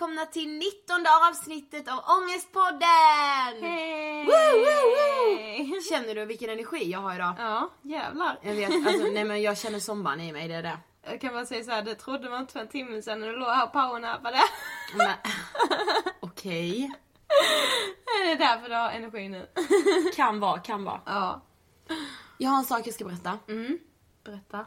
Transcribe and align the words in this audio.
välkomna 0.00 0.26
till 0.26 0.58
19 0.58 1.06
avsnittet 1.30 1.88
av 1.88 1.98
Ångestpodden! 2.16 3.62
Hej! 3.62 4.24
Woo, 4.24 4.32
woo, 4.64 5.74
woo! 5.74 5.80
Känner 5.90 6.14
du 6.14 6.24
vilken 6.24 6.50
energi 6.50 6.90
jag 6.90 6.98
har 6.98 7.14
idag? 7.14 7.34
Ja, 7.38 7.70
jävlar. 7.82 8.38
Jag 8.42 8.54
vet, 8.54 8.86
alltså 8.86 9.06
nej 9.12 9.24
men 9.24 9.42
jag 9.42 9.58
känner 9.58 9.78
sommaren 9.78 10.20
i 10.20 10.32
mig, 10.32 10.48
det 10.48 10.54
är 10.54 10.62
det. 10.62 10.78
Jag 11.02 11.20
kan 11.20 11.32
bara 11.32 11.46
säga 11.46 11.64
så 11.64 11.70
här, 11.70 11.82
det 11.82 11.94
trodde 11.94 12.30
man 12.30 12.40
inte 12.40 12.52
för 12.52 12.60
en 12.60 12.68
timme 12.68 13.02
sedan 13.02 13.20
när 13.20 13.26
du 13.26 13.36
låg 13.36 13.48
här 13.48 13.64
och 13.64 13.72
powernappade. 13.72 14.40
Okej. 16.20 16.92
Det 18.04 18.32
är 18.32 18.36
därför 18.36 18.68
du 18.68 18.74
har 18.74 18.90
energi 18.90 19.28
nu. 19.28 19.48
Kan 20.16 20.40
vara, 20.40 20.58
kan 20.58 20.84
vara. 20.84 21.00
Ja. 21.06 21.40
Jag 22.38 22.50
har 22.50 22.58
en 22.58 22.64
sak 22.64 22.86
jag 22.86 22.94
ska 22.94 23.04
berätta. 23.04 23.38
Berätta. 24.24 24.66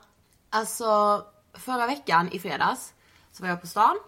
Alltså, 0.50 1.22
förra 1.54 1.88
veckan 1.88 2.30
i 2.32 2.40
fredags 2.40 2.94
så 3.32 3.44
var 3.44 3.50
jag 3.50 3.62
på 3.62 3.68
stan. 3.68 4.00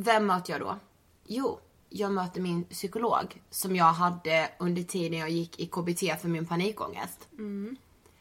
Vem 0.00 0.26
möter 0.26 0.52
jag 0.52 0.60
då? 0.60 0.78
Jo, 1.26 1.60
jag 1.88 2.12
möter 2.12 2.40
min 2.40 2.64
psykolog 2.64 3.42
som 3.50 3.76
jag 3.76 3.92
hade 3.92 4.50
under 4.58 4.82
tiden 4.82 5.18
jag 5.18 5.30
gick 5.30 5.60
i 5.60 5.66
KBT 5.66 6.20
för 6.20 6.28
min 6.28 6.46
panikångest. 6.46 7.28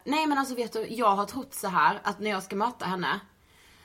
Nej 0.04 0.28
men 0.28 0.38
alltså 0.38 0.56
vet 0.56 0.74
du, 0.74 0.88
jag 0.88 1.16
har 1.16 1.26
trott 1.26 1.54
så 1.54 1.68
här 1.68 2.00
att 2.04 2.20
när 2.20 2.30
jag 2.30 2.44
ska 2.44 2.56
möta 2.56 2.86
henne 2.86 3.20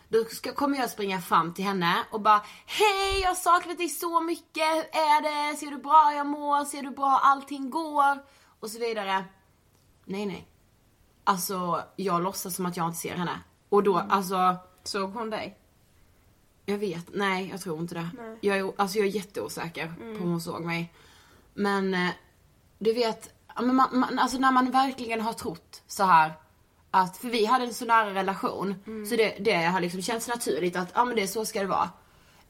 då 0.08 0.24
ska, 0.24 0.52
kommer 0.52 0.78
jag 0.78 0.90
springa 0.90 1.20
fram 1.20 1.54
till 1.54 1.64
henne 1.64 2.04
och 2.10 2.20
bara 2.20 2.42
Hej 2.66 3.20
jag 3.22 3.28
har 3.28 3.34
saknat 3.34 3.78
dig 3.78 3.88
så 3.88 4.20
mycket, 4.20 4.68
hur 4.68 4.84
är 4.92 5.22
det? 5.22 5.56
Ser 5.56 5.70
du 5.70 5.76
bra 5.76 6.12
jag 6.16 6.26
mår? 6.26 6.64
Ser 6.64 6.82
du 6.82 6.90
bra 6.90 7.20
allting 7.22 7.70
går? 7.70 8.24
Och 8.60 8.70
så 8.70 8.78
vidare. 8.78 9.24
Nej 10.04 10.26
nej. 10.26 10.48
Alltså 11.24 11.82
jag 11.96 12.22
låtsas 12.22 12.56
som 12.56 12.66
att 12.66 12.76
jag 12.76 12.86
inte 12.86 12.98
ser 12.98 13.14
henne. 13.14 13.40
Och 13.68 13.82
då, 13.82 13.98
alltså 13.98 14.56
Såg 14.84 15.12
hon 15.12 15.30
dig? 15.30 15.58
Jag 16.66 16.78
vet, 16.78 17.06
nej 17.14 17.48
jag 17.50 17.60
tror 17.60 17.80
inte 17.80 17.94
det. 17.94 18.08
Jag 18.40 18.58
är, 18.58 18.72
alltså 18.76 18.98
jag 18.98 19.06
är 19.06 19.10
jätteosäker 19.10 19.92
på 19.98 20.24
om 20.24 20.30
hon 20.30 20.40
såg 20.40 20.60
mig. 20.62 20.92
Men 21.54 21.94
eh, 21.94 22.10
du 22.78 22.92
vet, 22.92 23.34
man, 23.60 23.88
man, 23.92 24.18
alltså 24.18 24.38
när 24.38 24.52
man 24.52 24.70
verkligen 24.70 25.20
har 25.20 25.32
trott 25.32 25.82
så 25.86 26.04
här 26.04 26.32
att, 26.90 27.16
för 27.16 27.28
vi 27.28 27.44
hade 27.44 27.64
en 27.64 27.74
så 27.74 27.84
nära 27.84 28.14
relation, 28.14 28.74
så 29.08 29.16
det, 29.16 29.36
det 29.40 29.54
har 29.54 29.80
liksom 29.80 30.02
känts 30.02 30.28
naturligt 30.28 30.76
att, 30.76 30.92
ja 30.94 31.04
men 31.04 31.16
det 31.16 31.26
så 31.26 31.44
ska 31.44 31.60
det 31.60 31.66
vara. 31.66 31.90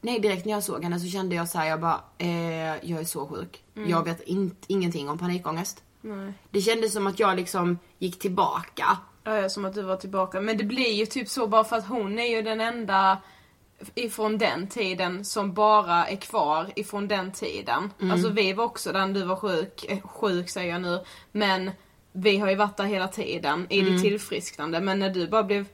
Nej 0.01 0.19
direkt 0.19 0.45
när 0.45 0.53
jag 0.53 0.63
såg 0.63 0.83
henne 0.83 0.99
så 0.99 1.07
kände 1.07 1.35
jag 1.35 1.49
så 1.49 1.57
här, 1.57 1.67
jag 1.67 1.81
bara, 1.81 2.01
eh, 2.17 2.89
jag 2.89 2.99
är 2.99 3.03
så 3.03 3.27
sjuk. 3.27 3.63
Jag 3.73 4.03
vet 4.03 4.21
inte, 4.21 4.65
ingenting 4.67 5.09
om 5.09 5.17
panikångest. 5.17 5.83
Nej. 6.01 6.33
Det 6.49 6.61
kändes 6.61 6.93
som 6.93 7.07
att 7.07 7.19
jag 7.19 7.35
liksom 7.35 7.79
gick 7.97 8.19
tillbaka. 8.19 8.97
Ja, 9.23 9.37
ja, 9.37 9.49
som 9.49 9.65
att 9.65 9.73
du 9.73 9.81
var 9.81 9.95
tillbaka. 9.95 10.41
Men 10.41 10.57
det 10.57 10.63
blir 10.63 10.91
ju 10.91 11.05
typ 11.05 11.29
så 11.29 11.47
bara 11.47 11.63
för 11.63 11.75
att 11.75 11.87
hon 11.87 12.19
är 12.19 12.27
ju 12.35 12.41
den 12.41 12.61
enda 12.61 13.17
ifrån 13.95 14.37
den 14.37 14.67
tiden 14.67 15.25
som 15.25 15.53
bara 15.53 16.07
är 16.07 16.15
kvar 16.15 16.71
ifrån 16.75 17.07
den 17.07 17.31
tiden. 17.31 17.91
Alltså 18.11 18.29
vi 18.29 18.53
var 18.53 18.63
också 18.65 18.91
där 18.91 19.07
när 19.07 19.13
du 19.13 19.23
var 19.23 19.35
sjuk, 19.35 19.85
eh, 19.89 20.01
sjuk 20.01 20.49
säger 20.49 20.71
jag 20.73 20.81
nu, 20.81 21.03
men 21.31 21.71
vi 22.11 22.37
har 22.37 22.49
ju 22.49 22.55
varit 22.55 22.77
där 22.77 22.83
hela 22.83 23.07
tiden 23.07 23.67
i 23.69 23.81
ditt 23.81 24.01
tillfrisknande. 24.01 24.79
Men 24.79 24.99
när 24.99 25.09
du 25.09 25.27
bara 25.27 25.43
blev, 25.43 25.65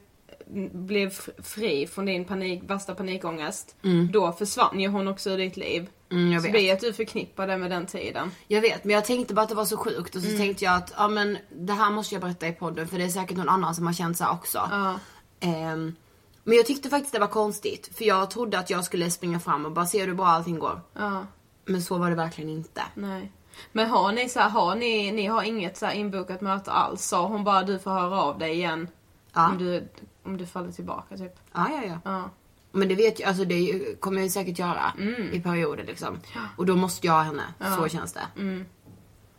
blev 0.73 1.09
fri 1.44 1.88
från 1.88 2.06
din 2.06 2.25
panik, 2.25 2.63
värsta 2.67 2.95
panikångest, 2.95 3.75
då 4.11 4.31
försvann 4.31 4.79
ju 4.79 4.88
hon 4.88 5.07
också 5.07 5.29
ur 5.29 5.38
ditt 5.38 5.57
liv. 5.57 5.88
Mm, 6.11 6.31
jag 6.31 6.41
så 6.41 6.44
vet. 6.44 6.51
blir 6.51 6.73
att 6.73 6.79
du 6.79 6.94
förknippar 6.94 7.47
det 7.47 7.57
med 7.57 7.71
den 7.71 7.85
tiden. 7.85 8.31
Jag 8.47 8.61
vet, 8.61 8.83
men 8.83 8.94
jag 8.95 9.06
tänkte 9.06 9.33
bara 9.33 9.41
att 9.41 9.50
det 9.50 9.56
var 9.56 9.65
så 9.65 9.77
sjukt 9.77 10.15
och 10.15 10.21
så 10.21 10.27
Mm. 10.27 10.39
tänkte 10.39 10.65
jag 10.65 10.73
att 10.75 10.94
ja 10.97 11.07
men 11.07 11.38
det 11.50 11.73
här 11.73 11.91
måste 11.91 12.15
jag 12.15 12.21
berätta 12.21 12.47
i 12.47 12.51
podden 12.51 12.88
för 12.88 12.97
det 12.97 13.03
är 13.03 13.09
säkert 13.09 13.38
någon 13.38 13.50
annan 13.50 13.75
som 13.75 13.85
har 13.85 13.94
känt 13.94 14.17
så 14.17 14.23
här 14.23 14.31
också. 14.31 14.57
Ja. 14.71 15.00
Ehm, 15.39 15.95
men 16.44 16.57
jag 16.57 16.65
tyckte 16.65 16.89
faktiskt 16.89 17.13
det 17.13 17.19
var 17.19 17.27
konstigt 17.27 17.89
för 17.97 18.06
jag 18.06 18.31
trodde 18.31 18.59
att 18.59 18.69
jag 18.69 18.86
skulle 18.86 19.12
springa 19.12 19.39
fram 19.39 19.65
och 19.65 19.71
bara 19.71 19.86
se 19.86 20.06
hur 20.06 20.13
bra 20.13 20.27
allting 20.27 20.59
går. 20.59 20.81
Ja. 20.94 21.25
Men 21.65 21.81
så 21.81 21.97
var 21.97 22.09
det 22.09 22.15
verkligen 22.15 22.50
inte. 22.50 22.81
Nej. 22.95 23.31
Men 23.71 23.89
har 23.89 24.12
ni 24.12 24.30
så 24.30 24.39
här, 24.39 24.50
har 24.50 24.75
ni, 24.75 25.12
ni 25.12 25.25
har 25.27 25.44
inget 25.44 25.77
så 25.77 25.91
inbokat 25.91 26.41
möte 26.41 26.71
alls? 26.71 27.06
Sa 27.06 27.27
hon 27.27 27.44
bara 27.44 27.63
du 27.63 27.80
får 27.80 27.91
höra 27.91 28.21
av 28.21 28.39
dig 28.39 28.53
igen 28.53 28.88
Ja. 29.33 29.50
om, 29.50 29.57
du, 29.57 29.89
om 30.24 30.38
du 30.38 30.45
faller 30.45 30.71
tillbaka 30.71 31.18
typ? 31.18 31.36
Ja, 31.53 31.68
ja, 31.71 31.81
ja. 31.88 32.00
Ja. 32.03 32.30
Men 32.71 32.88
det 32.88 32.95
vet 32.95 33.19
jag, 33.19 33.30
alltså 33.30 33.45
det 33.45 33.95
kommer 34.00 34.21
jag 34.21 34.31
säkert 34.31 34.59
göra 34.59 34.94
Mm. 35.00 35.33
i 35.33 35.42
perioder 35.42 35.83
liksom. 35.83 36.19
Och 36.57 36.65
då 36.65 36.75
måste 36.75 37.07
jag 37.07 37.13
ha 37.13 37.21
henne, 37.21 37.44
så 37.77 37.88
känns 37.88 38.13
det. 38.13 38.27
Mm. 38.38 38.65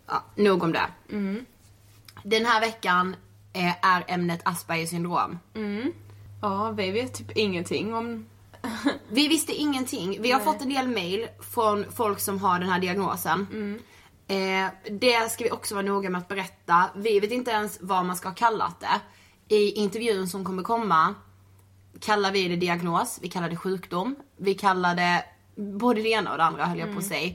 Ja, 0.06 0.22
nog 0.34 0.62
om 0.62 0.72
det. 0.72 0.86
Den 2.24 2.44
här 2.46 2.60
veckan 2.60 3.16
eh, 3.52 3.86
är 3.86 4.04
ämnet 4.08 4.40
Aspergers 4.44 4.90
syndrom. 4.90 5.38
Ja, 6.40 6.70
vi 6.70 6.90
vet 6.90 7.14
typ 7.14 7.36
ingenting 7.36 7.94
om... 7.94 8.26
Vi 9.08 9.28
visste 9.28 9.52
ingenting. 9.52 10.22
Vi 10.22 10.30
har 10.30 10.40
fått 10.40 10.62
en 10.62 10.68
del 10.68 10.88
mail 10.88 11.26
från 11.54 11.84
folk 11.92 12.20
som 12.20 12.38
har 12.38 12.58
den 12.58 12.68
här 12.68 12.80
diagnosen. 12.80 13.46
Eh, 14.28 14.68
det 15.00 15.32
ska 15.32 15.44
vi 15.44 15.50
också 15.50 15.74
vara 15.74 15.86
noga 15.86 16.10
med 16.10 16.18
att 16.18 16.28
berätta. 16.28 16.90
Vi 16.96 17.20
vet 17.20 17.30
inte 17.30 17.50
ens 17.50 17.78
vad 17.80 18.04
man 18.04 18.16
ska 18.16 18.28
ha 18.28 18.34
kallat 18.34 18.80
det. 18.80 19.00
I 19.54 19.70
intervjun 19.72 20.28
som 20.28 20.44
kommer 20.44 20.62
komma 20.62 21.14
kallar 22.00 22.32
vi 22.32 22.48
det 22.48 22.56
diagnos, 22.56 23.18
vi 23.22 23.28
kallar 23.28 23.50
det 23.50 23.56
sjukdom, 23.56 24.16
vi 24.36 24.54
kallar 24.54 24.94
det 24.94 25.24
både 25.56 26.02
det 26.02 26.08
ena 26.08 26.30
och 26.32 26.38
det 26.38 26.44
andra 26.44 26.66
höll 26.66 26.78
jag 26.78 26.92
på 26.92 26.98
att 26.98 27.04
säga. 27.04 27.34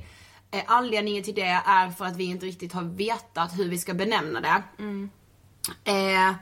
Eh, 0.51 0.63
anledningen 0.68 1.24
till 1.24 1.36
det 1.36 1.62
är 1.66 1.90
för 1.90 2.06
att 2.06 2.16
vi 2.16 2.24
inte 2.24 2.46
riktigt 2.46 2.74
har 2.74 2.84
vetat 2.84 3.60
hur 3.60 3.69
vi 3.69 3.78
ska 3.78 3.94
benämna 3.94 4.42
det. 4.42 4.63
Eh, 5.84 6.34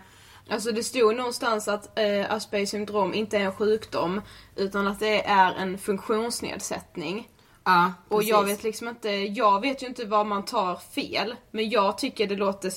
Alltså 0.50 0.72
det 0.72 0.84
stod 0.84 1.16
någonstans 1.16 1.68
att 1.68 2.00
eh, 2.00 2.32
Aspergers 2.32 2.70
syndrom 2.70 3.14
inte 3.14 3.38
är 3.38 3.42
en 3.42 3.56
sjukdom 3.56 4.22
utan 4.56 4.88
att 4.88 5.00
det 5.00 5.26
är 5.26 5.54
en 5.54 5.78
funktionsnedsättning. 5.78 7.30
ja, 7.64 7.94
Och 8.08 8.24
jag 8.24 8.44
vet 8.44 8.64
liksom 8.64 8.88
inte, 8.88 9.10
jag 9.10 9.62
vet 9.62 9.84
ju 9.84 9.88
inte 9.88 10.06
vad 10.06 10.26
man 10.26 10.46
tar 10.46 10.76
fel. 10.76 11.36
Men 11.52 11.70
jag 11.70 11.98
tycker 11.98 12.28
det 12.28 12.36
låter 12.36 12.72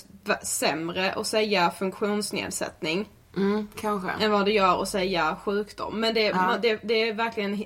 sämre 0.47 1.13
att 1.13 1.27
säga 1.27 1.71
funktionsnedsättning. 1.71 3.09
Mm, 3.37 3.69
kanske. 3.81 4.11
än 4.11 4.31
vad 4.31 4.45
det 4.45 4.53
gör 4.53 4.83
att 4.83 4.89
säga 4.89 5.37
sjukdom. 5.45 6.01
Men 6.01 6.15
det, 6.15 6.35
man, 6.35 6.61
det, 6.61 6.81
det 6.83 7.09
är 7.09 7.15
verkligen 7.15 7.65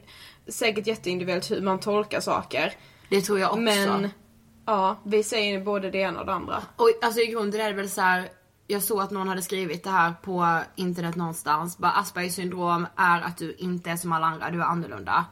säkert 0.49 0.87
jätteindividuellt 0.87 1.51
hur 1.51 1.61
man 1.61 1.81
tolkar 1.81 2.21
saker. 2.21 2.73
Det 3.09 3.21
tror 3.21 3.39
jag 3.39 3.51
också. 3.51 3.61
Men 3.61 4.09
ja, 4.67 4.97
vi 5.05 5.23
säger 5.23 5.61
både 5.61 5.91
det 5.91 5.99
ena 5.99 6.21
och 6.21 6.27
det 6.27 6.33
andra. 6.33 6.63
Och 6.77 6.91
alltså 7.03 7.21
i 7.21 7.27
grunden 7.27 7.61
är 7.61 7.71
det 7.71 7.77
väl 7.77 7.91
så 7.91 8.01
här. 8.01 8.29
Jag 8.71 8.83
såg 8.83 9.01
att 9.01 9.11
någon 9.11 9.29
hade 9.29 9.43
skrivit 9.43 9.85
det 9.85 9.91
här 9.91 10.15
på 10.23 10.61
internet 10.77 11.17
någonstans. 11.17 11.79
Bara 11.79 11.93
Aspergers 11.93 12.35
syndrom 12.35 12.87
är 12.97 13.21
att 13.21 13.37
du 13.37 13.55
inte 13.59 13.91
är 13.91 13.97
som 13.97 14.13
alla 14.13 14.27
andra, 14.27 14.51
du 14.51 14.61
är 14.61 14.65
annorlunda. 14.65 15.25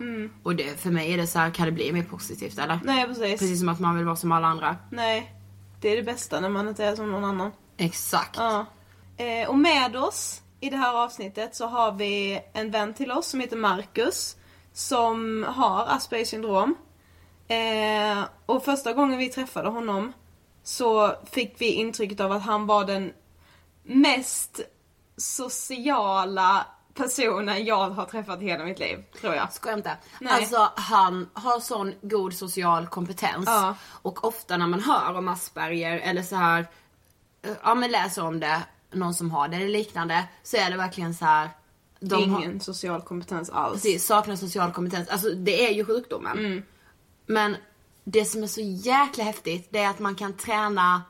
Och 0.42 0.56
det, 0.56 0.80
för 0.80 0.90
mig 0.90 1.12
är 1.12 1.16
det 1.16 1.26
så 1.26 1.38
här, 1.38 1.50
kan 1.50 1.66
det 1.66 1.72
bli 1.72 1.92
mer 1.92 2.02
positivt 2.02 2.58
eller? 2.58 2.80
Nej 2.84 3.06
precis. 3.06 3.40
Precis 3.40 3.58
som 3.58 3.68
att 3.68 3.80
man 3.80 3.96
vill 3.96 4.04
vara 4.04 4.16
som 4.16 4.32
alla 4.32 4.46
andra. 4.46 4.76
Nej. 4.90 5.34
Det 5.80 5.88
är 5.88 5.96
det 5.96 6.02
bästa 6.02 6.40
när 6.40 6.48
man 6.48 6.68
inte 6.68 6.84
är 6.84 6.96
som 6.96 7.10
någon 7.10 7.24
annan. 7.24 7.50
Exakt. 7.76 8.36
Ja. 8.36 8.66
Eh, 9.16 9.48
och 9.48 9.58
med 9.58 9.96
oss 9.96 10.42
i 10.60 10.70
det 10.70 10.76
här 10.76 11.04
avsnittet 11.04 11.56
så 11.56 11.66
har 11.66 11.92
vi 11.92 12.40
en 12.52 12.70
vän 12.70 12.94
till 12.94 13.12
oss 13.12 13.26
som 13.26 13.40
heter 13.40 13.56
Marcus. 13.56 14.36
Som 14.72 15.46
har 15.48 15.86
Aspergers 15.86 16.28
syndrom. 16.28 16.74
Eh, 17.48 18.24
och 18.46 18.64
första 18.64 18.92
gången 18.92 19.18
vi 19.18 19.28
träffade 19.28 19.68
honom 19.68 20.12
så 20.62 21.14
fick 21.30 21.54
vi 21.58 21.72
intrycket 21.72 22.20
av 22.20 22.32
att 22.32 22.42
han 22.42 22.66
var 22.66 22.84
den 22.84 23.12
mest 23.88 24.60
sociala 25.16 26.66
personen 26.94 27.64
jag 27.64 27.90
har 27.90 28.04
träffat 28.04 28.42
i 28.42 28.44
hela 28.44 28.64
mitt 28.64 28.78
liv, 28.78 29.04
tror 29.20 29.34
jag. 29.34 29.52
Skojar 29.52 29.76
inte. 29.76 29.96
Nej. 30.20 30.32
Alltså 30.32 30.72
han 30.76 31.28
har 31.34 31.60
sån 31.60 31.94
god 32.02 32.34
social 32.34 32.86
kompetens. 32.86 33.44
Ja. 33.46 33.74
Och 34.02 34.24
ofta 34.24 34.56
när 34.56 34.66
man 34.66 34.80
hör 34.82 35.14
om 35.16 35.28
Asperger 35.28 35.98
eller 35.98 36.22
så 36.22 36.36
här, 36.36 36.66
eh, 37.42 37.50
ja 37.62 37.74
men 37.74 37.90
läser 37.90 38.24
om 38.24 38.40
det, 38.40 38.62
någon 38.92 39.14
som 39.14 39.30
har 39.30 39.48
det 39.48 39.56
eller 39.56 39.68
liknande. 39.68 40.24
Så 40.42 40.56
är 40.56 40.70
det 40.70 40.76
verkligen 40.76 41.14
så 41.14 41.24
här. 41.24 41.48
De 42.00 42.30
har- 42.30 42.40
Ingen 42.42 42.60
social 42.60 43.00
kompetens 43.02 43.50
alls. 43.50 43.82
Precis, 43.82 44.06
saknar 44.06 44.36
social 44.36 44.72
kompetens. 44.72 45.08
Alltså 45.08 45.30
det 45.30 45.66
är 45.68 45.72
ju 45.72 45.84
sjukdomen. 45.84 46.62
Men 47.26 47.56
det 48.04 48.24
som 48.24 48.42
är 48.42 48.46
så 48.46 48.60
jäkla 48.60 49.24
häftigt 49.24 49.68
det 49.70 49.78
är 49.78 49.88
att 49.90 49.98
man 49.98 50.14
kan 50.14 50.32
träna 50.36 51.02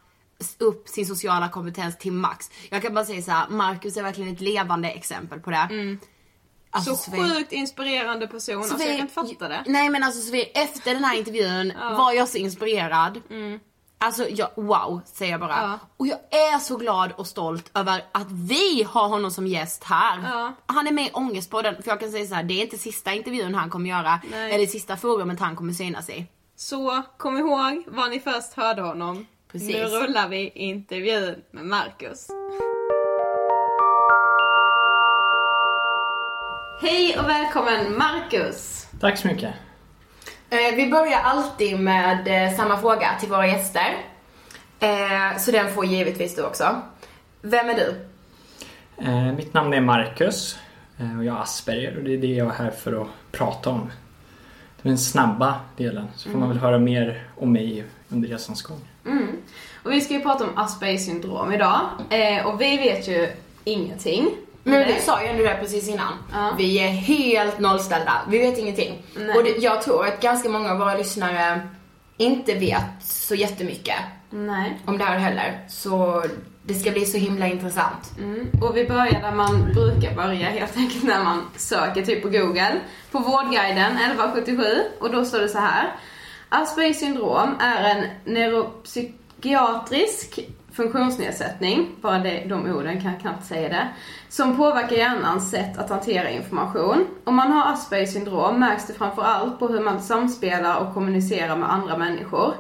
upp 0.58 0.88
sin 0.88 1.06
sociala 1.06 1.48
kompetens 1.48 1.98
till 1.98 2.12
max. 2.12 2.50
Jag 2.70 2.82
kan 2.82 2.94
bara 2.94 3.04
säga 3.04 3.22
så 3.22 3.30
här, 3.30 3.48
Marcus 3.48 3.96
är 3.96 4.02
verkligen 4.02 4.32
ett 4.34 4.40
levande 4.40 4.90
exempel 4.90 5.40
på 5.40 5.50
det. 5.50 5.98
Alltså, 6.70 6.96
så 6.96 7.10
Sofie- 7.10 7.34
sjukt 7.34 7.52
inspirerande 7.52 8.26
person, 8.26 8.62
alltså 8.62 8.78
jag 8.78 8.88
kan 8.88 9.00
inte 9.00 9.14
fatta 9.14 9.48
det. 9.48 9.62
Nej 9.66 9.88
men 9.90 10.02
alltså 10.02 10.20
Sofie, 10.20 10.44
efter 10.44 10.94
den 10.94 11.04
här 11.04 11.16
intervjun 11.18 11.72
var 11.78 12.12
jag 12.12 12.28
så 12.28 12.38
inspirerad. 12.38 13.20
Alltså 14.00 14.28
jag, 14.28 14.48
wow 14.56 15.00
säger 15.04 15.32
jag 15.32 15.40
bara. 15.40 15.62
Ja. 15.62 15.78
Och 15.96 16.06
jag 16.06 16.18
är 16.30 16.58
så 16.58 16.76
glad 16.76 17.12
och 17.12 17.26
stolt 17.26 17.70
över 17.74 18.04
att 18.12 18.30
vi 18.30 18.82
har 18.82 19.08
honom 19.08 19.30
som 19.30 19.46
gäst 19.46 19.84
här. 19.84 20.22
Ja. 20.24 20.52
Han 20.66 20.86
är 20.86 20.92
med 20.92 21.06
i 21.06 21.10
Ångestpodden, 21.12 21.82
för 21.82 21.90
jag 21.90 22.00
kan 22.00 22.10
säga 22.10 22.26
så 22.26 22.34
här: 22.34 22.42
det 22.42 22.54
är 22.54 22.62
inte 22.62 22.78
sista 22.78 23.12
intervjun 23.12 23.54
han 23.54 23.70
kommer 23.70 23.90
göra. 23.90 24.20
Nej. 24.30 24.52
Eller 24.52 24.66
sista 24.66 24.96
forumet 24.96 25.40
han 25.40 25.56
kommer 25.56 25.72
synas 25.72 26.10
i. 26.10 26.26
Så 26.56 27.02
kom 27.16 27.38
ihåg 27.38 27.84
var 27.86 28.08
ni 28.08 28.20
först 28.20 28.54
hörde 28.54 28.82
honom. 28.82 29.26
Precis. 29.52 29.76
Nu 29.76 29.84
rullar 29.84 30.28
vi 30.28 30.50
intervjun 30.54 31.34
med 31.50 31.64
Marcus. 31.64 32.28
Hej 36.82 37.18
och 37.18 37.28
välkommen 37.28 37.98
Marcus! 37.98 38.86
Tack 39.00 39.18
så 39.18 39.28
mycket. 39.28 39.54
Eh, 40.50 40.76
vi 40.76 40.90
börjar 40.90 41.18
alltid 41.18 41.80
med 41.80 42.46
eh, 42.46 42.56
samma 42.56 42.78
fråga 42.78 43.08
till 43.20 43.28
våra 43.28 43.46
gäster. 43.46 43.96
Eh, 44.80 45.38
så 45.38 45.50
den 45.50 45.74
får 45.74 45.86
givetvis 45.86 46.36
du 46.36 46.42
också. 46.42 46.82
Vem 47.42 47.68
är 47.68 47.74
du? 47.74 47.94
Mitt 49.36 49.54
namn 49.54 49.74
är 49.74 49.80
Marcus 49.80 50.58
och 51.18 51.24
jag 51.24 51.32
har 51.32 51.42
Asperger 51.42 51.96
och 51.96 52.04
det 52.04 52.14
är 52.14 52.18
det 52.18 52.26
jag 52.26 52.48
är 52.48 52.52
här 52.52 52.70
för 52.70 53.02
att 53.02 53.08
prata 53.32 53.70
om. 53.70 53.90
Det 54.76 54.88
är 54.88 54.88
den 54.88 54.98
snabba 54.98 55.60
delen, 55.76 56.06
så 56.16 56.30
får 56.30 56.38
man 56.38 56.48
väl 56.48 56.58
höra 56.58 56.78
mer 56.78 57.24
om 57.36 57.52
mig 57.52 57.84
under 58.08 58.28
resans 58.28 58.62
gång. 58.62 58.80
Och 59.82 59.92
vi 59.92 60.00
ska 60.00 60.14
ju 60.14 60.20
prata 60.20 60.44
om 60.44 60.58
Aspergers 60.58 61.04
syndrom 61.04 61.52
idag. 61.52 61.80
Eh, 62.10 62.46
och 62.46 62.60
vi 62.60 62.76
vet 62.76 63.08
ju 63.08 63.28
ingenting. 63.64 64.30
Men 64.62 64.88
du 64.88 64.94
sa 65.00 65.22
ju 65.22 65.28
ändå 65.28 65.44
det 65.44 65.56
precis 65.60 65.88
innan. 65.88 66.12
Ja. 66.32 66.54
Vi 66.58 66.78
är 66.78 66.88
helt 66.88 67.58
nollställda. 67.58 68.12
Vi 68.28 68.38
vet 68.38 68.58
ingenting. 68.58 69.02
Nej. 69.16 69.36
Och 69.36 69.44
det, 69.44 69.50
jag 69.50 69.82
tror 69.82 70.06
att 70.06 70.20
ganska 70.20 70.48
många 70.48 70.70
av 70.70 70.78
våra 70.78 70.94
lyssnare 70.94 71.68
inte 72.16 72.54
vet 72.54 72.84
så 73.00 73.34
jättemycket 73.34 73.96
Nej. 74.30 74.78
om 74.86 74.98
det 74.98 75.04
här 75.04 75.18
heller. 75.18 75.64
Så 75.68 76.24
det 76.62 76.74
ska 76.74 76.90
bli 76.90 77.06
så 77.06 77.18
himla 77.18 77.46
intressant. 77.46 78.18
Mm. 78.18 78.48
Och 78.62 78.76
vi 78.76 78.88
börjar 78.88 79.20
där 79.20 79.32
man 79.32 79.72
brukar 79.74 80.14
börja 80.14 80.46
helt 80.46 80.76
enkelt 80.76 81.04
när 81.04 81.24
man 81.24 81.42
söker 81.56 82.02
typ 82.02 82.22
på 82.22 82.28
google. 82.28 82.80
På 83.10 83.18
Vårdguiden 83.18 83.96
1177 83.96 84.64
och 85.00 85.10
då 85.10 85.24
står 85.24 85.40
det 85.40 85.48
så 85.48 85.58
här. 85.58 85.92
Aspergers 86.48 86.96
syndrom 86.96 87.56
är 87.60 87.96
en 87.96 88.04
neuropsykiatrisk 88.24 90.38
funktionsnedsättning, 90.72 91.90
bara 92.00 92.18
det, 92.18 92.44
de 92.48 92.72
orden 92.72 93.00
kan 93.00 93.12
jag 93.12 93.20
knappt 93.20 93.46
säga 93.46 93.68
det, 93.68 93.88
som 94.28 94.56
påverkar 94.56 94.96
hjärnans 94.96 95.50
sätt 95.50 95.78
att 95.78 95.90
hantera 95.90 96.30
information. 96.30 97.06
Om 97.24 97.34
man 97.34 97.52
har 97.52 97.72
Aspergers 97.72 98.12
syndrom 98.12 98.60
märks 98.60 98.86
det 98.86 98.92
framförallt 98.92 99.58
på 99.58 99.68
hur 99.68 99.80
man 99.80 100.02
samspelar 100.02 100.80
och 100.80 100.94
kommunicerar 100.94 101.56
med 101.56 101.72
andra 101.72 101.98
människor. 101.98 102.54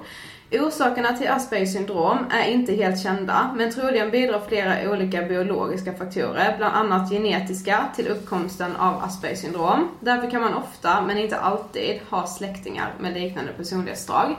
Orsakerna 0.52 1.16
till 1.16 1.28
Aspergers 1.28 1.72
syndrom 1.72 2.18
är 2.30 2.50
inte 2.50 2.74
helt 2.74 3.02
kända, 3.02 3.54
men 3.56 3.72
troligen 3.72 4.10
bidrar 4.10 4.40
flera 4.48 4.90
olika 4.90 5.22
biologiska 5.22 5.94
faktorer, 5.94 6.54
bland 6.56 6.74
annat 6.74 7.10
genetiska, 7.10 7.88
till 7.96 8.08
uppkomsten 8.08 8.76
av 8.76 9.02
Aspergers 9.02 9.38
syndrom. 9.38 9.88
Därför 10.00 10.30
kan 10.30 10.40
man 10.40 10.54
ofta, 10.54 11.00
men 11.00 11.18
inte 11.18 11.38
alltid, 11.38 12.00
ha 12.10 12.26
släktingar 12.26 12.94
med 13.00 13.14
liknande 13.14 13.52
personlighetsdrag. 13.52 14.36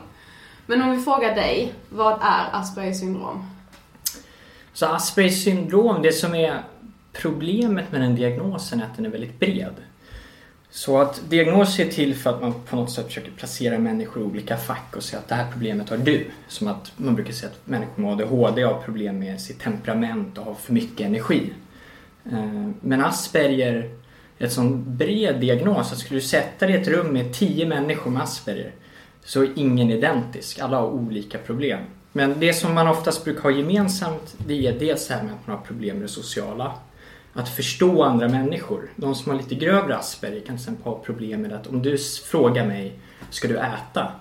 Men 0.65 0.81
om 0.81 0.91
vi 0.91 1.01
frågar 1.01 1.35
dig, 1.35 1.73
vad 1.89 2.13
är 2.21 2.59
Aspergers 2.59 2.99
syndrom? 2.99 3.45
Så 4.73 4.85
Aspergers 4.85 5.43
syndrom, 5.43 6.01
det 6.01 6.11
som 6.11 6.35
är 6.35 6.63
problemet 7.13 7.91
med 7.91 8.01
den 8.01 8.15
diagnosen 8.15 8.81
är 8.81 8.85
att 8.85 8.95
den 8.95 9.05
är 9.05 9.09
väldigt 9.09 9.39
bred. 9.39 9.75
Så 10.71 10.97
att 10.97 11.21
diagnoser 11.29 11.85
är 11.85 11.89
till 11.89 12.15
för 12.15 12.29
att 12.29 12.41
man 12.41 12.53
på 12.69 12.75
något 12.75 12.91
sätt 12.91 13.05
försöker 13.05 13.31
placera 13.31 13.77
människor 13.77 14.23
i 14.23 14.25
olika 14.25 14.57
fack 14.57 14.95
och 14.95 15.03
säga 15.03 15.19
att 15.19 15.27
det 15.27 15.35
här 15.35 15.51
problemet 15.51 15.89
har 15.89 15.97
du. 15.97 16.25
Som 16.47 16.67
att 16.67 16.91
man 16.97 17.15
brukar 17.15 17.33
säga 17.33 17.51
att 17.51 17.67
människor 17.67 18.01
med 18.01 18.11
ADHD 18.11 18.63
har 18.63 18.81
problem 18.81 19.19
med 19.19 19.41
sitt 19.41 19.59
temperament 19.59 20.37
och 20.37 20.45
har 20.45 20.53
för 20.53 20.73
mycket 20.73 21.07
energi. 21.07 21.53
Eh, 22.25 22.69
men 22.81 23.01
Asperger 23.01 23.91
är 24.37 24.45
ett 24.45 24.53
sån 24.53 24.97
bred 24.97 25.39
diagnos 25.39 25.91
att 25.91 25.97
skulle 25.97 26.19
du 26.19 26.25
sätta 26.25 26.65
dig 26.65 26.75
i 26.75 26.81
ett 26.81 26.87
rum 26.87 27.13
med 27.13 27.33
tio 27.33 27.65
människor 27.65 28.11
med 28.11 28.21
Asperger 28.21 28.71
så 29.23 29.43
är 29.43 29.49
ingen 29.55 29.91
identisk. 29.91 30.59
Alla 30.59 30.77
har 30.77 30.87
olika 30.87 31.37
problem. 31.37 31.79
Men 32.11 32.39
det 32.39 32.53
som 32.53 32.73
man 32.73 32.87
oftast 32.87 33.23
brukar 33.23 33.41
ha 33.41 33.51
gemensamt 33.51 34.35
det 34.47 34.67
är 34.67 34.79
dels 34.79 35.07
det 35.07 35.13
här 35.13 35.23
med 35.23 35.33
att 35.33 35.47
man 35.47 35.57
har 35.57 35.63
problem 35.65 35.95
med 35.95 36.03
det 36.03 36.11
sociala. 36.11 36.73
Att 37.33 37.49
förstå 37.49 38.03
andra 38.03 38.27
människor. 38.27 38.89
De 38.95 39.15
som 39.15 39.31
har 39.31 39.37
lite 39.37 39.55
grövre 39.55 39.97
Asperger 39.97 40.39
kan 40.39 40.45
till 40.45 40.55
exempel 40.55 40.83
ha 40.83 40.99
problem 40.99 41.41
med 41.41 41.53
att 41.53 41.67
om 41.67 41.81
du 41.81 41.97
frågar 42.31 42.65
mig 42.65 42.99
Ska 43.29 43.47
du 43.47 43.57
äta? 43.57 44.11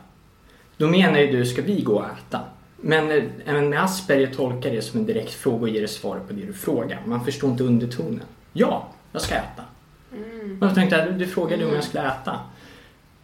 Då 0.77 0.89
menar 0.89 1.19
ju 1.19 1.33
du, 1.33 1.47
ska 1.47 1.63
vi 1.63 1.81
gå 1.81 1.95
och 1.95 2.05
äta? 2.05 2.41
Men 2.77 3.11
eh, 3.11 3.25
även 3.47 3.71
med 3.71 3.85
Asperger 3.85 4.27
tolkar 4.27 4.71
det 4.71 4.83
som 4.83 5.01
en 5.01 5.07
direkt 5.07 5.33
fråga 5.33 5.63
och 5.63 5.69
ger 5.69 5.83
det 5.83 5.89
svar 5.89 6.21
på 6.27 6.33
det 6.33 6.47
du 6.47 6.53
frågar. 6.53 7.03
Man 7.07 7.25
förstår 7.25 7.51
inte 7.51 7.65
undertonen. 7.65 8.23
Ja, 8.53 8.89
jag 9.13 9.23
ska 9.23 9.35
äta. 9.35 9.65
Men 10.11 10.59
jag 10.61 10.75
tänkte, 10.75 11.05
du, 11.05 11.13
du 11.13 11.27
frågade 11.27 11.67
om 11.67 11.75
jag 11.75 11.85
skulle 11.85 12.07
äta. 12.07 12.41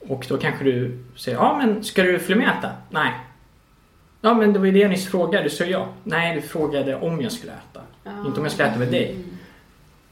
Och 0.01 0.27
då 0.29 0.39
kanske 0.39 0.65
du 0.65 0.99
säger, 1.17 1.39
ja 1.39 1.59
men 1.59 1.85
ska 1.85 2.03
du 2.03 2.19
följa 2.19 2.37
med 2.37 2.59
äta? 2.59 2.71
Nej. 2.91 3.13
Ja 4.21 4.35
men 4.35 4.53
det 4.53 4.59
var 4.59 4.67
ju 4.67 4.73
det 4.73 4.79
jag 4.79 4.91
nyss 4.91 5.07
frågade, 5.07 5.45
du 5.45 5.51
sa 5.51 5.65
ja. 5.65 5.89
Nej, 6.05 6.35
du 6.35 6.41
frågade 6.41 6.97
om 6.97 7.21
jag 7.21 7.33
skulle 7.33 7.53
äta. 7.53 7.81
Inte 8.27 8.39
om 8.41 8.45
jag 8.45 8.53
skulle 8.53 8.69
äta 8.69 8.79
med 8.79 8.89
dig. 8.89 9.17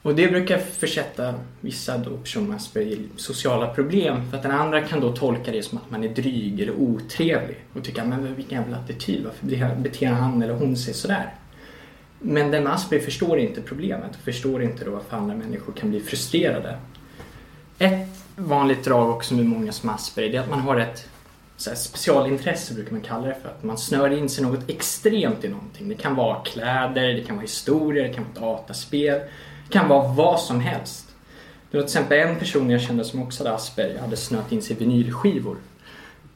Och 0.03 0.15
det 0.15 0.29
brukar 0.29 0.59
försätta 0.59 1.35
vissa 1.61 1.99
då 1.99 2.17
personer 2.17 2.47
med 2.47 2.57
Asperger 2.57 2.97
i 2.97 3.09
sociala 3.17 3.75
problem. 3.75 4.31
För 4.31 4.37
att 4.37 4.43
den 4.43 4.53
andra 4.53 4.81
kan 4.81 5.01
då 5.01 5.17
tolka 5.17 5.53
det 5.53 5.63
som 5.63 5.79
att 5.79 5.91
man 5.91 6.05
är 6.05 6.09
dryg 6.09 6.61
eller 6.61 6.73
otrevlig. 6.73 7.65
Och 7.73 7.85
tycka, 7.85 8.05
men 8.05 8.35
vilken 8.35 8.63
jävla 8.63 8.77
attityd, 8.77 9.25
varför 9.25 9.47
beter- 9.77 10.13
han 10.13 10.43
eller 10.43 10.55
hon 10.55 10.77
sig 10.77 10.95
sådär? 10.95 11.35
Men 12.19 12.51
den 12.51 12.65
med 12.65 12.73
Asperger 12.73 13.05
förstår 13.05 13.39
inte 13.39 13.61
problemet 13.61 14.11
och 14.11 14.23
förstår 14.25 14.63
inte 14.63 14.85
då 14.85 14.91
varför 14.91 15.17
andra 15.17 15.35
människor 15.35 15.73
kan 15.73 15.91
bli 15.91 16.01
frustrerade. 16.01 16.79
Ett 17.79 18.09
vanligt 18.37 18.85
drag 18.85 19.11
också 19.11 19.35
med 19.35 19.45
många 19.45 19.73
som 19.73 19.89
har 19.89 19.97
Asperger 19.97 20.31
det 20.31 20.37
är 20.37 20.41
att 20.43 20.51
man 20.51 20.61
har 20.61 20.77
ett 20.77 21.09
så 21.57 21.71
här, 21.71 21.77
specialintresse 21.77 22.75
brukar 22.75 22.93
man 22.93 23.01
kalla 23.01 23.27
det 23.27 23.37
för. 23.43 23.49
Att 23.49 23.63
man 23.63 23.79
snör 23.79 24.11
in 24.11 24.29
sig 24.29 24.45
något 24.45 24.71
extremt 24.71 25.45
i 25.45 25.49
någonting. 25.49 25.89
Det 25.89 25.95
kan 25.95 26.15
vara 26.15 26.41
kläder, 26.41 27.09
det 27.09 27.23
kan 27.23 27.37
vara 27.37 27.43
historia, 27.43 28.03
det 28.09 28.15
kan 28.15 28.25
vara 28.35 28.53
dataspel. 28.53 29.21
Det 29.73 29.79
kan 29.79 29.89
vara 29.89 30.09
vad 30.09 30.41
som 30.41 30.61
helst. 30.61 31.15
Det 31.71 31.77
var 31.77 31.83
till 31.83 31.89
exempel 31.89 32.19
en 32.19 32.39
person 32.39 32.71
jag 32.71 32.81
kände 32.81 33.05
som 33.05 33.23
också 33.23 33.45
hade 33.45 33.57
Asperger 33.57 33.99
hade 33.99 34.17
snöat 34.17 34.53
in 34.53 34.63
sig 34.63 34.77
i 34.77 34.79
vinylskivor. 34.79 35.57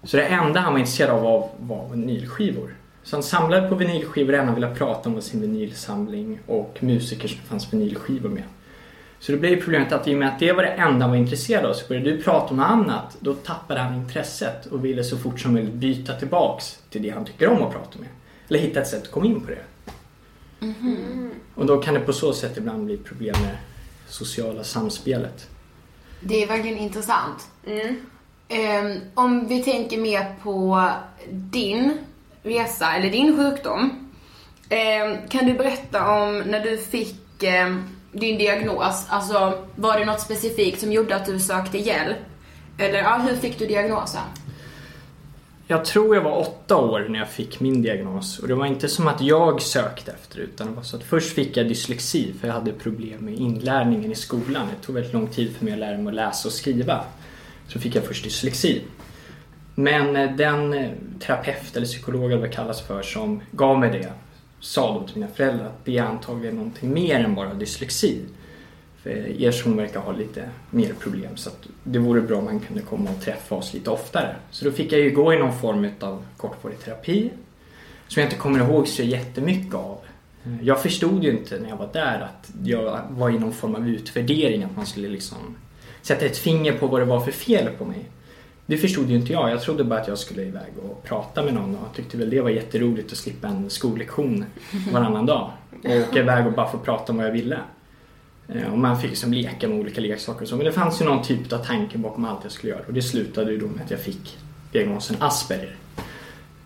Så 0.03 0.17
det 0.17 0.23
enda 0.23 0.61
han 0.61 0.73
var 0.73 0.81
intresserad 0.81 1.11
av 1.11 1.23
var, 1.23 1.49
var 1.59 1.89
vinylskivor. 1.89 2.75
Så 3.03 3.17
han 3.17 3.23
samlade 3.23 3.69
på 3.69 3.75
vinylskivor 3.75 4.33
och 4.33 4.45
han 4.45 4.55
ville 4.55 4.75
prata 4.75 5.09
om 5.09 5.23
sin 5.23 5.41
vinylsamling 5.41 6.39
och 6.47 6.79
musiker 6.81 7.29
som 7.29 7.39
det 7.43 7.49
fanns 7.49 7.73
vinylskivor 7.73 8.29
med. 8.29 8.43
Så 9.19 9.33
det 9.33 9.39
blev 9.39 9.53
ju 9.53 9.61
problemet 9.61 9.93
att 9.93 10.09
i 10.09 10.15
och 10.15 10.19
med 10.19 10.29
att 10.29 10.39
det 10.39 10.53
var 10.53 10.63
det 10.63 10.69
enda 10.69 11.01
han 11.01 11.11
var 11.11 11.17
intresserad 11.17 11.65
av 11.65 11.75
så 11.75 11.89
började 11.89 12.11
du 12.11 12.23
prata 12.23 12.51
om 12.51 12.57
något 12.57 12.67
annat. 12.67 13.17
Då 13.21 13.35
tappade 13.35 13.81
han 13.81 13.95
intresset 13.95 14.67
och 14.67 14.85
ville 14.85 15.05
så 15.05 15.17
fort 15.17 15.41
som 15.41 15.53
möjligt 15.53 15.75
byta 15.75 16.13
tillbaks 16.13 16.79
till 16.91 17.03
det 17.03 17.11
han 17.11 17.25
tycker 17.25 17.49
om 17.49 17.63
att 17.63 17.73
prata 17.73 17.99
med. 17.99 18.09
Eller 18.49 18.59
hitta 18.59 18.81
ett 18.81 18.89
sätt 18.89 19.03
att 19.03 19.11
komma 19.11 19.27
in 19.27 19.41
på 19.41 19.51
det. 19.51 19.76
Och 21.55 21.67
då 21.67 21.83
kan 21.83 21.95
det 21.95 22.01
på 22.01 22.13
så 22.13 22.33
sätt 22.33 22.57
ibland 22.57 22.85
bli 22.85 22.97
problem 22.97 23.37
med 23.43 23.57
sociala 24.09 24.65
samspelet. 24.65 25.49
Det 26.21 26.43
är 26.43 26.47
verkligen 26.47 26.79
intressant. 26.79 27.49
Ehm, 28.49 29.01
om 29.15 29.49
vi 29.49 29.63
tänker 29.63 29.99
mer 29.99 30.35
på 30.43 30.91
din 31.31 31.99
resa, 32.43 32.93
eller 32.97 33.11
din 33.11 33.37
sjukdom. 33.37 34.11
Ehm, 34.69 35.29
kan 35.29 35.47
du 35.47 35.55
berätta 35.55 36.11
om 36.11 36.39
när 36.39 36.61
du 36.61 36.79
fick 36.79 37.43
ehm, 37.43 37.83
din 38.13 38.39
diagnos? 38.39 39.07
Alltså, 39.09 39.65
var 39.77 39.99
det 39.99 40.05
något 40.05 40.21
specifikt 40.21 40.81
som 40.81 40.93
gjorde 40.93 41.17
att 41.17 41.27
du 41.27 41.41
sökte 41.41 41.79
hjälp? 41.79 42.19
Eller 42.79 42.99
ja, 42.99 43.17
hur 43.29 43.37
fick 43.37 43.59
du 43.59 43.67
diagnosen? 43.67 44.23
Jag 45.69 45.85
tror 45.85 46.15
jag 46.15 46.23
var 46.23 46.39
åtta 46.39 46.77
år 46.77 47.07
när 47.09 47.19
jag 47.19 47.31
fick 47.31 47.61
min 47.61 47.83
diagnos 47.83 48.39
och 48.39 48.49
det 48.49 48.55
var 48.55 48.67
inte 48.67 48.89
som 48.89 49.09
att 49.09 49.21
jag 49.21 49.63
sökte 49.63 50.13
efter 50.13 50.37
det 50.37 50.43
utan 50.43 50.67
det 50.67 50.73
var 50.73 50.83
så 50.83 50.97
att 50.97 51.03
först 51.03 51.35
fick 51.35 51.57
jag 51.57 51.69
dyslexi 51.69 52.33
för 52.41 52.47
jag 52.47 52.55
hade 52.55 52.73
problem 52.73 53.21
med 53.21 53.35
inlärningen 53.35 54.13
i 54.13 54.15
skolan. 54.15 54.67
Det 54.67 54.87
tog 54.87 54.95
väldigt 54.95 55.13
lång 55.13 55.27
tid 55.27 55.57
för 55.57 55.65
mig 55.65 55.73
att 55.73 55.79
lära 55.79 55.99
mig 55.99 56.09
att 56.09 56.15
läsa 56.15 56.49
och 56.49 56.53
skriva. 56.53 57.05
Så 57.69 57.81
fick 57.81 57.95
jag 57.95 58.05
först 58.05 58.25
dyslexi. 58.25 58.83
Men 59.75 60.17
eh, 60.17 60.37
den 60.37 60.73
eh, 60.73 60.91
terapeut 61.21 61.77
eller 61.77 61.87
psykolog 61.87 62.25
eller 62.25 62.37
vad 62.37 62.51
det 62.51 62.55
kallas 62.55 62.83
för 62.83 63.03
som 63.03 63.41
gav 63.51 63.79
mig 63.79 63.91
det 63.91 64.13
sa 64.61 64.95
då 64.95 65.07
till 65.07 65.17
mina 65.17 65.33
föräldrar 65.33 65.67
att 65.67 65.85
det 65.85 65.99
är 65.99 66.03
antagligen 66.03 66.57
någonting 66.57 66.93
mer 66.93 67.25
än 67.25 67.35
bara 67.35 67.55
dyslexi. 67.55 68.21
För 69.07 69.43
er 69.43 69.51
som 69.51 69.77
verkar 69.77 70.01
ha 70.01 70.13
lite 70.13 70.49
mer 70.71 70.93
problem 71.01 71.37
så 71.37 71.51
det 71.85 71.99
vore 71.99 72.21
bra 72.21 72.39
om 72.39 72.45
man 72.45 72.61
kunde 72.61 72.83
komma 72.83 73.11
och 73.11 73.25
träffa 73.25 73.55
oss 73.55 73.75
lite 73.75 73.91
oftare. 73.91 74.37
Så 74.51 74.65
då 74.65 74.71
fick 74.71 74.93
jag 74.93 75.01
ju 75.01 75.11
gå 75.11 75.35
i 75.35 75.39
någon 75.39 75.59
form 75.59 75.89
av 76.01 76.25
kortvarig 76.37 76.79
terapi 76.79 77.31
som 78.09 78.21
jag 78.21 78.27
inte 78.27 78.37
kommer 78.37 78.59
ihåg 78.59 78.89
så 78.89 79.03
jättemycket 79.03 79.75
av. 79.75 79.99
Jag 80.63 80.83
förstod 80.83 81.25
ju 81.25 81.31
inte 81.31 81.59
när 81.61 81.69
jag 81.69 81.77
var 81.77 81.89
där 81.93 82.21
att 82.21 82.51
jag 82.65 83.01
var 83.11 83.31
i 83.31 83.39
någon 83.39 83.53
form 83.53 83.75
av 83.75 83.89
utvärdering, 83.89 84.63
att 84.63 84.77
man 84.77 84.87
skulle 84.87 85.09
liksom 85.09 85.57
sätta 86.03 86.27
ett 86.27 86.39
finger 86.39 86.73
på 86.73 86.87
vad 86.87 87.01
det 87.01 87.05
var 87.05 87.21
för 87.21 87.33
fel 87.33 87.69
på 87.79 87.85
mig. 87.85 88.05
Det 88.67 88.77
förstod 88.77 89.11
ju 89.11 89.17
inte 89.17 89.33
jag. 89.33 89.51
Jag 89.51 89.61
trodde 89.61 89.85
bara 89.85 90.01
att 90.01 90.09
jag 90.09 90.19
skulle 90.19 90.43
iväg 90.43 90.73
och 90.91 91.05
prata 91.05 91.43
med 91.43 91.55
någon 91.55 91.77
och 91.77 91.97
tyckte 91.97 92.17
väl 92.17 92.31
det 92.31 92.41
var 92.41 92.51
jätteroligt 92.51 93.13
att 93.13 93.19
slippa 93.19 93.49
en 93.49 93.71
skollektion 93.71 94.45
varannan 94.93 95.27
dag. 95.27 95.51
Och 95.85 96.09
åka 96.09 96.19
iväg 96.19 96.47
och 96.47 96.53
bara 96.53 96.69
få 96.69 96.79
prata 96.79 97.13
om 97.13 97.19
vad 97.19 97.27
jag 97.27 97.33
ville. 97.33 97.59
Eh, 98.49 98.73
och 98.73 98.79
man 98.79 99.01
fick 99.01 99.11
liksom 99.11 99.33
leka 99.33 99.69
med 99.69 99.79
olika 99.79 100.01
leksaker 100.01 100.43
och 100.43 100.49
så. 100.49 100.57
Men 100.57 100.67
det 100.67 100.73
fanns 100.73 101.01
ju 101.01 101.05
någon 101.05 101.23
typ 101.23 101.53
av 101.53 101.59
tanke 101.59 101.99
bakom 101.99 102.25
allt 102.25 102.41
jag 102.43 102.53
skulle 102.53 102.73
göra. 102.73 102.83
Och 102.87 102.93
det 102.93 103.03
slutade 103.03 103.53
ju 103.53 103.59
då 103.59 103.67
med 103.67 103.85
att 103.85 103.91
jag 103.91 104.01
fick 104.01 104.39
diagnosen 104.73 105.17
Asperger. 105.21 105.77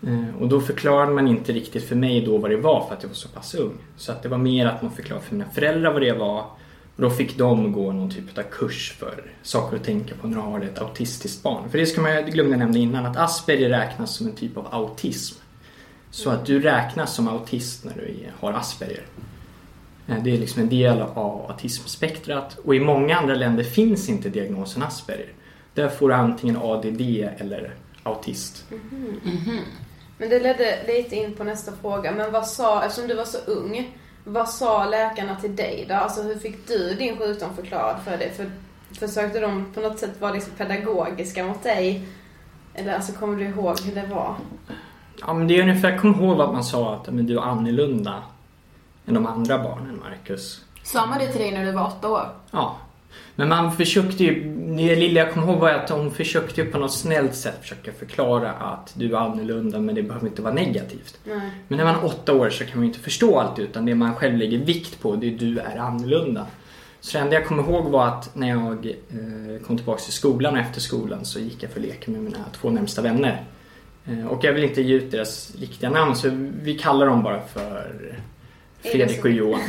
Eh, 0.07 0.41
och 0.41 0.47
då 0.47 0.61
förklarade 0.61 1.11
man 1.11 1.27
inte 1.27 1.53
riktigt 1.53 1.83
för 1.83 1.95
mig 1.95 2.25
då 2.25 2.37
vad 2.37 2.51
det 2.51 2.57
var 2.57 2.87
för 2.87 2.95
att 2.95 3.03
jag 3.03 3.09
var 3.09 3.15
så 3.15 3.29
pass 3.29 3.55
ung. 3.55 3.77
Så 3.97 4.11
att 4.11 4.23
det 4.23 4.29
var 4.29 4.37
mer 4.37 4.65
att 4.65 4.81
man 4.81 4.91
förklarade 4.91 5.25
för 5.25 5.35
mina 5.35 5.49
föräldrar 5.49 5.93
vad 5.93 6.01
det 6.01 6.13
var. 6.13 6.45
Och 6.95 7.01
då 7.01 7.09
fick 7.09 7.37
de 7.37 7.71
gå 7.71 7.91
någon 7.91 8.11
typ 8.11 8.37
av 8.37 8.43
kurs 8.43 8.95
för 8.99 9.23
saker 9.41 9.77
att 9.77 9.83
tänka 9.83 10.15
på 10.15 10.27
när 10.27 10.35
du 10.35 10.41
har 10.41 10.61
ett 10.61 10.81
autistiskt 10.81 11.43
barn. 11.43 11.69
För 11.69 11.77
det 11.77 11.85
ska 11.85 12.01
man, 12.01 12.11
jag 12.11 12.31
glömde 12.31 12.57
nämna 12.57 12.77
innan, 12.77 13.05
att 13.05 13.17
Asperger 13.17 13.69
räknas 13.69 14.15
som 14.15 14.27
en 14.27 14.35
typ 14.35 14.57
av 14.57 14.67
autism. 14.71 15.35
Så 16.11 16.29
att 16.29 16.45
du 16.45 16.59
räknas 16.59 17.15
som 17.15 17.27
autist 17.27 17.85
när 17.85 17.93
du 17.93 18.15
har 18.39 18.53
Asperger. 18.53 19.03
Eh, 20.07 20.23
Det 20.23 20.31
är 20.31 20.37
liksom 20.37 20.61
en 20.61 20.69
del 20.69 21.01
av 21.01 21.45
autismspektrat 21.51 22.57
och 22.65 22.75
i 22.75 22.79
många 22.79 23.17
andra 23.17 23.35
länder 23.35 23.63
finns 23.63 24.09
inte 24.09 24.29
diagnosen 24.29 24.83
Asperger. 24.83 25.33
Där 25.73 25.89
får 25.89 26.09
du 26.09 26.15
antingen 26.15 26.57
ADD 26.57 27.01
eller 27.37 27.73
autist. 28.03 28.65
Men 30.17 30.29
det 30.29 30.39
ledde 30.39 30.79
lite 30.87 31.15
in 31.15 31.33
på 31.33 31.43
nästa 31.43 31.71
fråga. 31.81 32.11
Men 32.11 32.31
vad 32.31 32.47
sa, 32.47 32.83
eftersom 32.83 33.07
du 33.07 33.15
var 33.15 33.23
så 33.25 33.37
ung, 33.37 33.97
vad 34.23 34.49
sa 34.49 34.85
läkarna 34.85 35.35
till 35.35 35.55
dig 35.55 35.85
då? 35.89 35.95
Alltså 35.95 36.21
hur 36.21 36.35
fick 36.35 36.67
du 36.67 36.93
din 36.93 37.17
sjukdom 37.17 37.49
förklarad 37.55 37.95
för 38.05 38.17
dig? 38.17 38.31
För, 38.35 38.51
försökte 39.07 39.39
de 39.39 39.65
på 39.73 39.79
något 39.81 39.99
sätt 39.99 40.21
vara 40.21 40.33
liksom 40.33 40.53
pedagogiska 40.57 41.43
mot 41.45 41.63
dig? 41.63 42.01
Eller 42.73 42.93
alltså 42.93 43.11
kommer 43.13 43.37
du 43.37 43.45
ihåg 43.45 43.79
hur 43.79 43.95
det 43.95 44.07
var? 44.07 44.35
Ja, 45.21 45.33
men 45.33 45.47
det 45.47 45.57
är 45.57 45.61
ungefär, 45.61 45.97
kom 45.97 46.15
ihåg 46.15 46.41
att 46.41 46.53
man 46.53 46.63
sa 46.63 46.95
att 46.95 47.13
men 47.13 47.25
du 47.25 47.37
är 47.37 47.41
annorlunda 47.41 48.23
än 49.05 49.13
de 49.13 49.25
andra 49.25 49.57
barnen, 49.57 49.99
Marcus. 49.99 50.65
Sa 50.83 51.05
man 51.05 51.19
det 51.19 51.27
till 51.27 51.41
dig 51.41 51.51
när 51.51 51.65
du 51.65 51.71
var 51.71 51.87
åtta 51.87 52.09
år? 52.09 52.29
Ja. 52.51 52.77
Men 53.35 53.49
man 53.49 53.71
försökte 53.71 54.23
ju, 54.23 54.55
det 54.77 54.95
lilla 54.95 55.19
jag 55.19 55.33
kommer 55.33 55.47
ihåg 55.47 55.59
var 55.59 55.69
att 55.69 55.89
hon 55.89 56.11
försökte 56.11 56.61
ju 56.61 56.71
på 56.71 56.77
något 56.77 56.93
snällt 56.93 57.35
sätt 57.35 57.57
försöka 57.61 57.91
förklara 57.91 58.51
att 58.51 58.93
du 58.95 59.15
är 59.15 59.19
annorlunda 59.19 59.79
men 59.79 59.95
det 59.95 60.03
behöver 60.03 60.27
inte 60.27 60.41
vara 60.41 60.53
negativt. 60.53 61.19
Nej. 61.23 61.51
Men 61.67 61.77
när 61.77 61.85
man 61.85 61.95
är 61.95 62.05
åtta 62.05 62.33
år 62.33 62.49
så 62.49 62.65
kan 62.65 62.77
man 62.77 62.83
ju 62.83 62.87
inte 62.87 62.99
förstå 62.99 63.39
allt 63.39 63.59
utan 63.59 63.85
det 63.85 63.95
man 63.95 64.15
själv 64.15 64.37
lägger 64.37 64.57
vikt 64.57 65.01
på 65.01 65.15
det 65.15 65.27
är 65.27 65.37
du 65.37 65.59
är 65.59 65.77
annorlunda. 65.77 66.45
Så 66.99 67.17
det 67.17 67.23
enda 67.23 67.35
jag 67.35 67.45
kommer 67.45 67.63
ihåg 67.63 67.85
var 67.85 68.07
att 68.07 68.35
när 68.35 68.49
jag 68.49 68.85
eh, 68.85 69.65
kom 69.65 69.77
tillbaka 69.77 70.01
till 70.01 70.13
skolan 70.13 70.53
och 70.53 70.59
efter 70.59 70.81
skolan 70.81 71.25
så 71.25 71.39
gick 71.39 71.63
jag 71.63 71.71
för 71.71 71.79
leka 71.79 72.11
med 72.11 72.21
mina 72.21 72.45
två 72.53 72.69
närmsta 72.69 73.01
vänner. 73.01 73.43
Eh, 74.05 74.27
och 74.27 74.43
jag 74.43 74.53
vill 74.53 74.63
inte 74.63 74.81
ge 74.81 74.95
ut 74.95 75.11
deras 75.11 75.55
riktiga 75.55 75.89
namn 75.89 76.15
så 76.15 76.29
vi 76.61 76.77
kallar 76.77 77.05
dem 77.05 77.23
bara 77.23 77.41
för 77.41 78.19
Fredrik 78.91 79.25
och 79.25 79.31
Johan. 79.31 79.61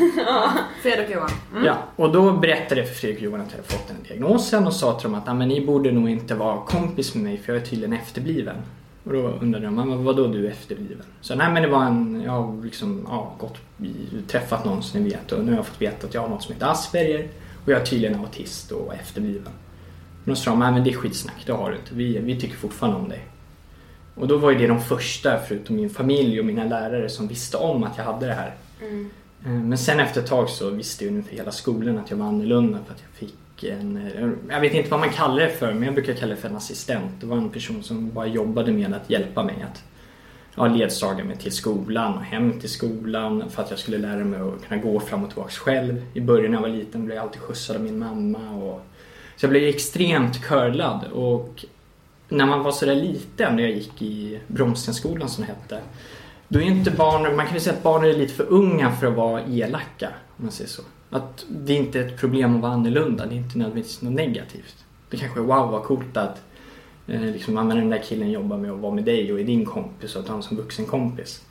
Fredrik 0.82 1.06
och 1.08 1.14
Johan. 1.14 1.30
Ja, 1.64 1.76
och 1.96 2.12
då 2.12 2.32
berättade 2.32 2.80
jag 2.80 2.88
för 2.88 2.94
Fredrik 2.94 3.18
och 3.18 3.24
Johan 3.24 3.40
att 3.40 3.50
jag 3.50 3.56
hade 3.56 3.68
fått 3.68 3.88
den 3.88 3.96
här 3.96 4.08
diagnosen 4.08 4.66
och 4.66 4.72
sa 4.72 4.98
till 4.98 5.02
dem 5.10 5.14
att 5.14 5.22
"Ja, 5.26 5.34
men 5.34 5.48
ni 5.48 5.66
borde 5.66 5.92
nog 5.92 6.10
inte 6.10 6.34
vara 6.34 6.58
kompis 6.60 7.14
med 7.14 7.24
mig 7.24 7.38
för 7.38 7.52
jag 7.52 7.62
är 7.62 7.66
tydligen 7.66 7.92
efterbliven. 7.92 8.56
Och 9.04 9.12
då 9.12 9.18
undrade 9.18 9.64
de, 9.64 9.74
"Men 9.74 10.04
vadå 10.04 10.26
du 10.26 10.46
är 10.46 10.50
efterbliven? 10.50 11.02
Så 11.20 11.34
nej 11.34 11.52
men 11.52 11.62
det 11.62 11.68
var 11.68 11.84
en, 11.84 12.22
jag 12.24 12.32
har 12.32 12.64
liksom, 12.64 13.06
ja, 13.10 13.34
gått, 13.38 13.58
träffat 14.28 14.64
någon 14.64 14.82
som 14.82 15.00
ni 15.02 15.10
vet 15.10 15.32
och 15.32 15.44
nu 15.44 15.50
har 15.50 15.56
jag 15.58 15.66
fått 15.66 15.82
veta 15.82 16.06
att 16.06 16.14
jag 16.14 16.20
har 16.20 16.28
något 16.28 16.42
som 16.42 16.54
heter 16.54 16.66
Asperger 16.66 17.28
och 17.64 17.72
jag 17.72 17.80
är 17.80 17.84
tydligen 17.86 18.20
autist 18.20 18.72
och 18.72 18.94
efterbliven. 18.94 19.52
Men 20.24 20.34
då 20.34 20.40
sa 20.40 20.50
de, 20.50 20.58
nej 20.60 20.72
men 20.72 20.84
det 20.84 20.90
är 20.90 20.94
skitsnack, 20.94 21.42
det 21.46 21.52
har 21.52 21.70
du 21.70 21.76
inte. 21.76 21.94
Vi, 21.94 22.18
vi 22.18 22.40
tycker 22.40 22.56
fortfarande 22.56 22.98
om 22.98 23.08
dig. 23.08 23.20
Och 24.14 24.28
då 24.28 24.36
var 24.36 24.50
ju 24.50 24.58
det 24.58 24.66
de 24.66 24.80
första, 24.80 25.38
förutom 25.48 25.76
min 25.76 25.90
familj 25.90 26.40
och 26.40 26.46
mina 26.46 26.64
lärare, 26.64 27.08
som 27.08 27.28
visste 27.28 27.56
om 27.56 27.84
att 27.84 27.98
jag 27.98 28.04
hade 28.04 28.26
det 28.26 28.32
här. 28.34 28.54
Mm. 28.82 29.10
Eh, 29.44 29.50
men 29.50 29.78
sen 29.78 30.00
efter 30.00 30.20
ett 30.20 30.26
tag 30.26 30.50
så 30.50 30.70
visste 30.70 31.04
ju 31.04 31.10
ungefär 31.10 31.36
hela 31.36 31.52
skolan 31.52 31.98
att 31.98 32.10
jag 32.10 32.16
var 32.16 32.26
annorlunda 32.26 32.78
för 32.86 32.94
att 32.94 33.02
jag 33.02 33.28
fick 33.28 33.64
en, 33.64 33.96
eh, 33.96 34.30
jag 34.54 34.60
vet 34.60 34.74
inte 34.74 34.90
vad 34.90 35.00
man 35.00 35.10
kallar 35.10 35.40
det 35.40 35.50
för, 35.50 35.72
men 35.72 35.82
jag 35.82 35.94
brukar 35.94 36.14
kalla 36.14 36.34
det 36.34 36.40
för 36.40 36.48
en 36.48 36.56
assistent. 36.56 37.20
Det 37.20 37.26
var 37.26 37.36
en 37.36 37.50
person 37.50 37.82
som 37.82 38.10
bara 38.10 38.26
jobbade 38.26 38.72
med 38.72 38.94
att 38.94 39.10
hjälpa 39.10 39.42
mig 39.42 39.66
att 39.72 39.82
ja, 40.54 40.66
ledsaga 40.66 41.24
mig 41.24 41.36
till 41.36 41.52
skolan 41.52 42.14
och 42.14 42.24
hem 42.24 42.60
till 42.60 42.70
skolan 42.70 43.50
för 43.50 43.62
att 43.62 43.70
jag 43.70 43.78
skulle 43.78 43.98
lära 43.98 44.24
mig 44.24 44.40
att 44.40 44.68
kunna 44.68 44.82
gå 44.82 45.00
fram 45.00 45.22
och 45.22 45.28
tillbaka 45.28 45.50
själv. 45.50 46.04
I 46.14 46.20
början 46.20 46.50
när 46.50 46.58
jag 46.58 46.62
var 46.62 46.76
liten 46.76 47.04
blev 47.04 47.16
jag 47.16 47.22
alltid 47.22 47.40
skjutsad 47.40 47.76
av 47.76 47.82
min 47.82 47.98
mamma. 47.98 48.50
Och... 48.50 48.80
Så 49.36 49.44
jag 49.44 49.50
blev 49.50 49.62
extremt 49.62 50.42
curlad 50.42 51.04
och 51.12 51.64
när 52.28 52.46
man 52.46 52.62
var 52.62 52.72
sådär 52.72 52.94
liten, 52.94 53.56
när 53.56 53.62
jag 53.62 53.72
gick 53.72 54.02
i 54.02 54.40
Bromstenskolan 54.46 55.28
som 55.28 55.44
det 55.44 55.52
hette, 55.52 55.80
då 56.52 56.58
är 56.58 56.62
inte 56.62 56.90
barn, 56.90 57.36
man 57.36 57.46
kan 57.46 57.52
väl 57.52 57.62
säga 57.62 57.76
att 57.76 57.82
barn 57.82 58.04
är 58.04 58.12
lite 58.12 58.34
för 58.34 58.46
unga 58.48 58.92
för 58.92 59.06
att 59.06 59.14
vara 59.14 59.42
elaka, 59.42 60.08
om 60.36 60.44
man 60.44 60.52
säger 60.52 60.70
så. 60.70 60.82
Att 61.10 61.46
det 61.48 61.72
är 61.72 61.76
inte 61.76 62.00
ett 62.00 62.20
problem 62.20 62.56
att 62.56 62.62
vara 62.62 62.72
annorlunda, 62.72 63.26
det 63.26 63.34
är 63.34 63.36
inte 63.36 63.58
nödvändigtvis 63.58 64.02
något 64.02 64.12
negativt. 64.12 64.84
Det 65.10 65.16
kanske 65.16 65.40
är 65.40 65.44
wow 65.44 65.70
vad 65.70 65.82
coolt 65.82 66.16
att 66.16 66.42
eh, 67.06 67.20
liksom, 67.20 67.54
men 67.54 67.68
den 67.68 67.90
där 67.90 68.02
killen 68.08 68.30
jobbar 68.30 68.56
med 68.56 68.70
att 68.70 68.78
vara 68.78 68.94
med 68.94 69.04
dig 69.04 69.32
och 69.32 69.40
är 69.40 69.44
din 69.44 69.64
kompis 69.64 70.16
och 70.16 70.22
att 70.22 70.28
han 70.28 70.42
som 70.42 70.56
vuxen 70.56 70.86
kompis. 70.86 71.42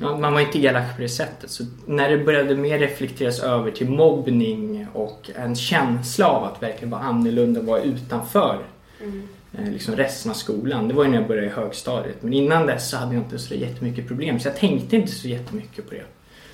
Ja, 0.00 0.18
man 0.18 0.32
var 0.32 0.40
inte 0.40 0.58
elak 0.58 0.96
på 0.96 1.02
det 1.02 1.08
sättet. 1.08 1.50
Så 1.50 1.64
när 1.86 2.10
det 2.10 2.18
började 2.18 2.56
mer 2.56 2.78
reflekteras 2.78 3.40
över 3.40 3.70
till 3.70 3.90
mobbning 3.90 4.86
och 4.92 5.30
en 5.34 5.54
känsla 5.54 6.28
av 6.28 6.44
att 6.44 6.62
verkligen 6.62 6.90
vara 6.90 7.02
annorlunda 7.02 7.60
och 7.60 7.66
vara 7.66 7.82
utanför 7.82 8.58
eh, 9.00 9.08
liksom 9.50 9.96
resten 9.96 10.30
av 10.30 10.34
skolan. 10.34 10.88
Det 10.88 10.94
var 10.94 11.04
ju 11.04 11.10
när 11.10 11.18
jag 11.18 11.28
började 11.28 11.46
i 11.46 11.50
högstadiet. 11.50 12.22
Men 12.22 12.32
innan 12.32 12.66
dess 12.66 12.90
så 12.90 12.96
hade 12.96 13.14
jag 13.14 13.22
inte 13.24 13.38
så 13.38 13.54
jättemycket 13.54 14.08
problem. 14.08 14.40
Så 14.40 14.48
jag 14.48 14.56
tänkte 14.56 14.96
inte 14.96 15.12
så 15.12 15.28
jättemycket 15.28 15.88
på 15.88 15.94
det. 15.94 16.04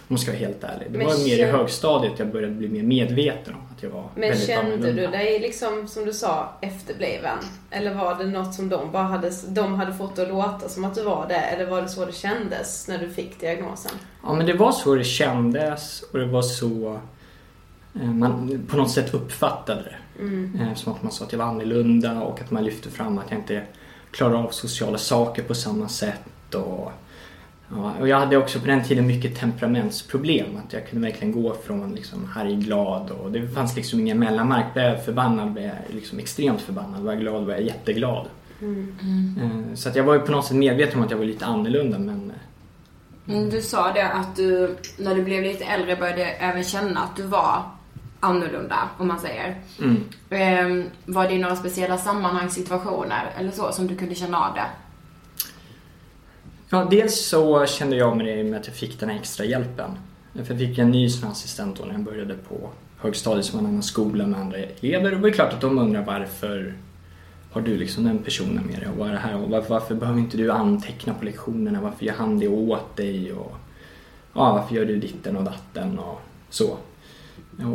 Om 0.09 0.15
jag 0.15 0.21
ska 0.21 0.31
vara 0.31 0.39
helt 0.39 0.65
ärlig. 0.65 0.87
Det 0.91 0.99
Men 0.99 1.07
var 1.07 1.25
mer 1.25 1.39
i 1.39 1.45
högstadiet 1.45 2.13
jag 2.17 2.29
började 2.33 2.55
bli 2.55 2.69
mer 2.69 2.83
medveten 2.83 3.55
om 3.55 3.61
att 3.77 3.83
jag 3.83 3.91
var 3.91 4.05
Men 4.15 4.21
väldigt 4.21 4.47
kände 4.47 4.75
annorlunda. 4.75 5.03
du 5.03 5.09
dig 5.09 5.39
liksom, 5.41 5.89
som 5.89 6.05
du 6.05 6.13
sa, 6.13 6.53
efterbliven? 6.61 7.39
Eller 7.71 7.95
var 7.95 8.15
det 8.15 8.25
något 8.25 8.55
som 8.55 8.69
de 8.69 8.93
bara 8.93 9.03
hade, 9.03 9.31
de 9.49 9.75
hade 9.75 9.93
fått 9.95 10.19
att 10.19 10.29
låta 10.29 10.69
som 10.69 10.85
att 10.85 10.95
du 10.95 11.03
var 11.03 11.27
det? 11.29 11.35
Eller 11.35 11.67
var 11.67 11.83
det 11.83 11.89
så 11.89 12.05
det 12.05 12.13
kändes 12.13 12.89
när 12.89 12.99
du 12.99 13.11
fick 13.11 13.41
diagnosen? 13.41 13.93
Ja 14.23 14.35
men 14.35 14.47
det 14.47 14.55
var 14.55 14.73
så 14.73 14.95
det 14.95 15.05
kändes 15.05 16.03
och 16.13 16.19
det 16.19 16.27
var 16.27 16.43
så 16.43 17.01
eh, 18.01 18.03
man 18.11 18.65
på 18.71 18.77
något 18.77 18.91
sätt 18.91 19.15
uppfattade 19.15 19.83
det. 19.83 19.97
Eh, 20.21 20.75
Som 20.75 20.93
att 20.93 21.03
man 21.03 21.13
sa 21.13 21.25
att 21.25 21.33
jag 21.33 21.39
var 21.39 21.47
annorlunda 21.47 22.21
och 22.23 22.41
att 22.41 22.51
man 22.51 22.65
lyfte 22.65 22.91
fram 22.91 23.19
att 23.19 23.31
jag 23.31 23.39
inte 23.41 23.63
klarar 24.11 24.35
av 24.35 24.51
sociala 24.51 24.99
saker 24.99 25.43
på 25.43 25.55
samma 25.55 25.89
sätt. 25.89 26.55
Och, 26.55 26.93
ja, 27.71 27.93
och 28.01 28.09
jag 28.09 28.19
hade 28.19 28.37
också 28.37 28.61
på 28.61 28.67
den 28.67 28.85
tiden 28.85 29.07
mycket 29.07 29.37
temperamentsproblem. 29.41 30.47
Att 30.67 30.73
jag 30.73 30.89
kunde 30.89 31.09
verkligen 31.09 31.43
gå 31.43 31.55
från 31.55 31.95
liksom 31.95 32.29
arg, 32.37 32.57
glad 32.57 33.11
och 33.11 33.33
det 33.33 33.49
fanns 33.49 33.77
liksom 33.77 34.01
ingen 34.01 34.19
mellanmark. 34.19 34.65
Blev 34.75 34.85
jag 34.85 35.05
förbannad 35.05 35.53
blev 35.53 35.65
jag 35.65 35.75
liksom 35.95 36.19
extremt 36.19 36.61
förbannad. 36.61 37.03
Var 37.03 37.13
jag 37.13 37.21
glad 37.21 37.45
var 37.45 37.53
jag 37.53 37.63
jätteglad. 37.63 38.27
Eh, 38.63 39.75
Så 39.75 39.89
att 39.89 39.97
jag 39.97 40.05
var 40.05 40.15
ju 40.15 40.21
på 40.21 40.33
något 40.33 40.45
sätt 40.47 40.57
medveten 40.57 40.99
om 40.99 41.05
att 41.05 41.11
jag 41.11 41.19
var 41.19 41.25
lite 41.25 41.47
annorlunda 41.47 41.99
men 41.99 42.31
eh, 42.31 42.37
Mm, 43.35 43.51
Du 43.51 43.63
sa 43.63 43.93
det 43.93 44.09
att 44.09 44.37
du, 44.37 44.77
när 44.99 45.15
du 45.15 45.23
blev 45.23 45.43
lite 45.43 45.65
äldre, 45.65 45.97
började 45.97 46.25
även 46.25 46.65
känna 46.65 47.01
att 47.01 47.17
du 47.17 47.23
var 47.23 47.63
annorlunda, 48.23 48.89
om 48.99 49.09
man 49.09 49.21
säger. 49.21 49.57
mm. 49.79 50.05
Ehm, 50.31 50.85
var 51.05 51.29
det 51.29 51.35
i 51.35 51.39
några 51.39 51.57
speciella 51.57 51.99
sammanhang, 51.99 52.51
situationer 52.51 53.31
eller 53.39 53.51
så 53.51 53.73
som 53.73 53.87
du 53.87 53.97
kunde 53.97 54.15
känna 54.15 54.39
av 54.39 54.55
det? 54.55 54.67
Ja, 56.69 56.87
dels 56.91 57.27
så 57.27 57.67
kände 57.67 57.97
jag 57.97 58.17
med 58.17 58.27
det 58.27 58.45
med 58.45 58.61
att 58.61 58.67
jag 58.67 58.77
fick 58.77 59.01
den 59.01 59.09
här 59.09 59.17
extra 59.17 59.45
hjälpen. 59.45 59.91
För 60.33 60.41
jag 60.49 60.59
fick 60.59 60.79
en 60.79 60.91
ny 60.91 61.09
här 61.09 61.31
assistent 61.31 61.79
då 61.79 61.85
när 61.85 61.93
jag 61.93 62.03
började 62.03 62.35
på 62.35 62.71
högstadiet 62.99 63.47
som 63.47 63.59
en 63.59 63.67
annan 63.67 63.83
skola 63.83 64.27
med 64.27 64.41
andra 64.41 64.59
elever. 64.59 65.05
Och 65.05 65.17
det 65.17 65.23
var 65.23 65.31
klart 65.31 65.53
att 65.53 65.61
de 65.61 65.79
undrar 65.79 66.05
varför 66.05 66.75
har 67.53 67.61
du 67.61 67.77
liksom 67.77 68.05
den 68.05 68.19
personen 68.19 68.67
med 68.67 68.81
dig 68.81 68.89
och 68.89 68.97
vad 68.97 69.09
är 69.09 69.13
det 69.13 69.19
här 69.19 69.37
och 69.37 69.51
varför, 69.51 69.69
varför 69.69 69.95
behöver 69.95 70.21
inte 70.21 70.37
du 70.37 70.53
anteckna 70.53 71.15
på 71.15 71.25
lektionerna? 71.25 71.81
Varför 71.81 72.05
gör 72.05 72.15
han 72.15 72.39
det 72.39 72.49
åt 72.49 72.97
dig? 72.97 73.33
Och 73.33 73.53
ja, 74.35 74.53
varför 74.53 74.75
gör 74.75 74.85
du 74.85 74.97
ditten 74.97 75.37
och 75.37 75.45
datten 75.45 75.99
och 75.99 76.21
så. 76.51 76.77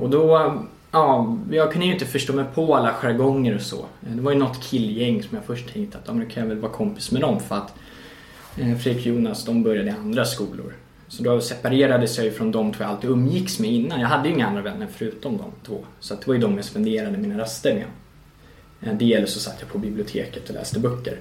Och 0.01 0.09
då, 0.09 0.53
ja, 0.91 1.37
jag 1.51 1.71
kunde 1.71 1.87
ju 1.87 1.93
inte 1.93 2.05
förstå 2.05 2.33
mig 2.33 2.45
på 2.55 2.75
alla 2.75 2.93
jargonger 2.93 3.55
och 3.55 3.61
så. 3.61 3.85
Det 3.99 4.21
var 4.21 4.31
ju 4.31 4.37
något 4.37 4.63
killgäng 4.63 5.23
som 5.23 5.35
jag 5.37 5.45
först 5.45 5.73
tänkte 5.73 5.97
att 5.97 6.03
ja, 6.07 6.13
men 6.13 6.23
då 6.27 6.29
kan 6.33 6.43
jag 6.43 6.49
väl 6.49 6.59
vara 6.59 6.71
kompis 6.71 7.11
med 7.11 7.21
dem 7.21 7.39
för 7.39 7.55
att 7.55 7.73
Eh, 8.59 8.77
Fredrik 8.77 9.05
och 9.05 9.11
Jonas 9.13 9.45
de 9.45 9.63
började 9.63 9.87
i 9.89 9.93
andra 9.93 10.25
skolor. 10.25 10.73
Så 11.07 11.23
då 11.23 11.41
separerades 11.41 12.17
jag 12.17 12.25
ju 12.25 12.31
från 12.31 12.51
de 12.51 12.73
två 12.73 12.83
jag 12.83 12.91
alltid 12.91 13.09
umgicks 13.09 13.59
med 13.59 13.71
innan. 13.71 13.99
Jag 14.01 14.07
hade 14.07 14.29
ju 14.29 14.35
inga 14.35 14.47
andra 14.47 14.61
vänner 14.61 14.87
förutom 14.95 15.37
de 15.37 15.45
två. 15.65 15.85
Så 15.99 16.13
det 16.15 16.27
var 16.27 16.33
ju 16.33 16.39
de 16.39 16.55
jag 16.55 16.65
spenderade 16.65 17.17
mina 17.17 17.37
raster 17.37 17.73
med. 17.73 17.83
Eh, 18.91 18.97
Det 18.97 19.13
eller 19.13 19.27
så 19.27 19.39
satt 19.39 19.55
jag 19.59 19.69
på 19.69 19.77
biblioteket 19.77 20.49
och 20.49 20.55
läste 20.55 20.79
böcker. 20.79 21.17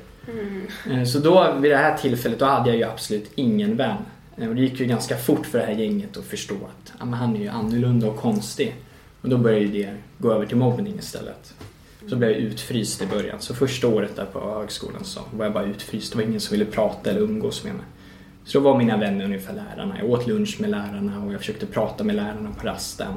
Eh, 0.91 1.05
Så 1.05 1.19
då 1.19 1.55
vid 1.61 1.71
det 1.71 1.77
här 1.77 1.97
tillfället 1.97 2.39
då 2.39 2.45
hade 2.45 2.69
jag 2.71 2.77
ju 2.77 2.85
absolut 2.85 3.31
ingen 3.35 3.77
vän. 3.77 3.97
Eh, 4.37 4.49
och 4.49 4.55
det 4.55 4.61
gick 4.61 4.81
ju 4.81 4.87
ganska 4.87 5.17
fort 5.17 5.47
för 5.47 5.59
det 5.59 5.65
här 5.65 5.73
gänget 5.73 6.17
att 6.17 6.25
förstå 6.25 6.55
att 6.55 6.93
ja, 6.99 7.05
men 7.05 7.15
han 7.15 7.37
är 7.37 7.41
ju 7.41 7.49
annorlunda 7.49 8.07
och 8.07 8.17
konstig. 8.17 8.75
Och 9.21 9.29
då 9.29 9.39
började 9.39 9.65
ju 9.65 9.73
det 9.73 9.95
gå 10.19 10.33
över 10.33 10.47
till 10.47 10.57
mobbning 10.57 10.95
istället. 10.99 11.55
Så 12.09 12.17
blev 12.17 12.31
jag 12.31 12.39
utfryst 12.39 13.03
i 13.03 13.07
början. 13.07 13.41
Så 13.41 13.55
första 13.55 13.89
året 13.89 14.17
där 14.17 14.25
på 14.25 14.41
högskolan 14.41 15.05
så 15.05 15.21
var 15.33 15.45
jag 15.45 15.55
bara 15.55 15.65
utfryst. 15.65 16.13
Det 16.13 16.19
var 16.19 16.25
ingen 16.25 16.41
som 16.41 16.59
ville 16.59 16.71
prata 16.71 17.11
eller 17.11 17.21
umgås 17.21 17.65
med 17.65 17.75
mig. 17.75 17.85
Så 18.45 18.59
då 18.59 18.65
var 18.65 18.79
mina 18.79 18.97
vänner 18.97 19.25
ungefär 19.25 19.55
lärarna. 19.55 19.99
Jag 19.99 20.11
åt 20.11 20.27
lunch 20.27 20.61
med 20.61 20.71
lärarna 20.71 21.25
och 21.25 21.33
jag 21.33 21.41
försökte 21.41 21.67
prata 21.67 22.05
med 22.05 22.17
lärarna 22.17 22.51
på 22.61 22.67
rasten. 22.67 23.13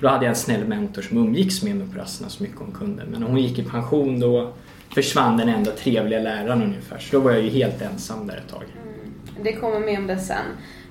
Då 0.00 0.08
hade 0.08 0.24
jag 0.24 0.30
en 0.30 0.36
snäll 0.36 0.64
mentor 0.64 1.02
som 1.02 1.18
umgicks 1.18 1.62
med 1.62 1.76
mig 1.76 1.88
på 1.88 1.98
rasterna 1.98 2.30
så 2.30 2.42
mycket 2.42 2.58
hon 2.58 2.72
kunde. 2.72 3.04
Men 3.10 3.20
när 3.20 3.28
hon 3.28 3.38
gick 3.38 3.58
i 3.58 3.62
pension 3.62 4.20
då 4.20 4.52
försvann 4.94 5.36
den 5.36 5.48
enda 5.48 5.70
trevliga 5.70 6.20
läraren 6.20 6.62
ungefär. 6.62 6.98
Så 6.98 7.16
då 7.16 7.22
var 7.22 7.32
jag 7.32 7.42
ju 7.42 7.50
helt 7.50 7.82
ensam 7.82 8.26
där 8.26 8.36
ett 8.36 8.48
tag. 8.48 8.64
Mm. 8.82 9.01
Det 9.42 9.52
kommer 9.52 9.80
mer 9.80 9.98
om 9.98 10.06
det 10.06 10.18
sen. 10.18 10.46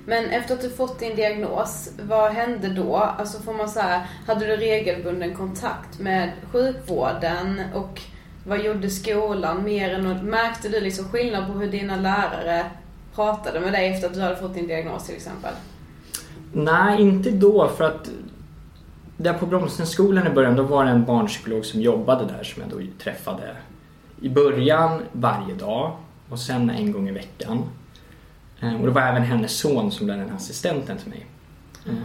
Men 0.06 0.24
efter 0.24 0.54
att 0.54 0.60
du 0.60 0.70
fått 0.70 0.98
din 0.98 1.16
diagnos, 1.16 1.90
vad 2.02 2.32
hände 2.32 2.68
då? 2.68 2.96
Alltså 2.96 3.42
får 3.42 3.52
man 3.52 3.68
så 3.68 3.80
här, 3.80 4.06
hade 4.26 4.46
du 4.46 4.56
regelbunden 4.56 5.36
kontakt 5.36 5.98
med 5.98 6.32
sjukvården 6.52 7.62
och 7.74 8.00
vad 8.46 8.64
gjorde 8.64 8.90
skolan 8.90 9.64
mer 9.64 9.94
än 9.94 10.02
något? 10.02 10.22
märkte 10.22 10.68
du 10.68 10.80
liksom 10.80 11.04
skillnad 11.04 11.46
på 11.46 11.52
hur 11.52 11.70
dina 11.70 11.96
lärare 11.96 12.64
pratade 13.14 13.60
med 13.60 13.72
dig 13.72 13.92
efter 13.92 14.06
att 14.06 14.14
du 14.14 14.20
hade 14.20 14.36
fått 14.36 14.54
din 14.54 14.66
diagnos 14.66 15.06
till 15.06 15.14
exempel? 15.14 15.52
Nej, 16.52 17.02
inte 17.02 17.30
då 17.30 17.68
för 17.68 17.84
att 17.84 18.10
där 19.16 19.32
på 19.32 19.46
Bromstenskolan 19.46 20.26
i 20.26 20.30
början 20.30 20.56
då 20.56 20.62
var 20.62 20.84
det 20.84 20.90
en 20.90 21.04
barnpsykolog 21.04 21.64
som 21.64 21.80
jobbade 21.80 22.24
där 22.24 22.44
som 22.44 22.62
jag 22.62 22.70
då 22.70 22.86
träffade 23.02 23.56
i 24.20 24.28
början 24.28 25.02
varje 25.12 25.54
dag 25.54 25.96
och 26.28 26.38
sen 26.38 26.70
en 26.70 26.92
gång 26.92 27.08
i 27.08 27.12
veckan. 27.12 27.64
Eh, 28.62 28.80
och 28.80 28.86
det 28.86 28.92
var 28.92 29.02
även 29.02 29.22
hennes 29.22 29.58
son 29.58 29.92
som 29.92 30.06
blev 30.06 30.18
den 30.18 30.30
assistenten 30.30 30.98
till 30.98 31.08
mig. 31.08 31.26
Mm. 31.86 31.98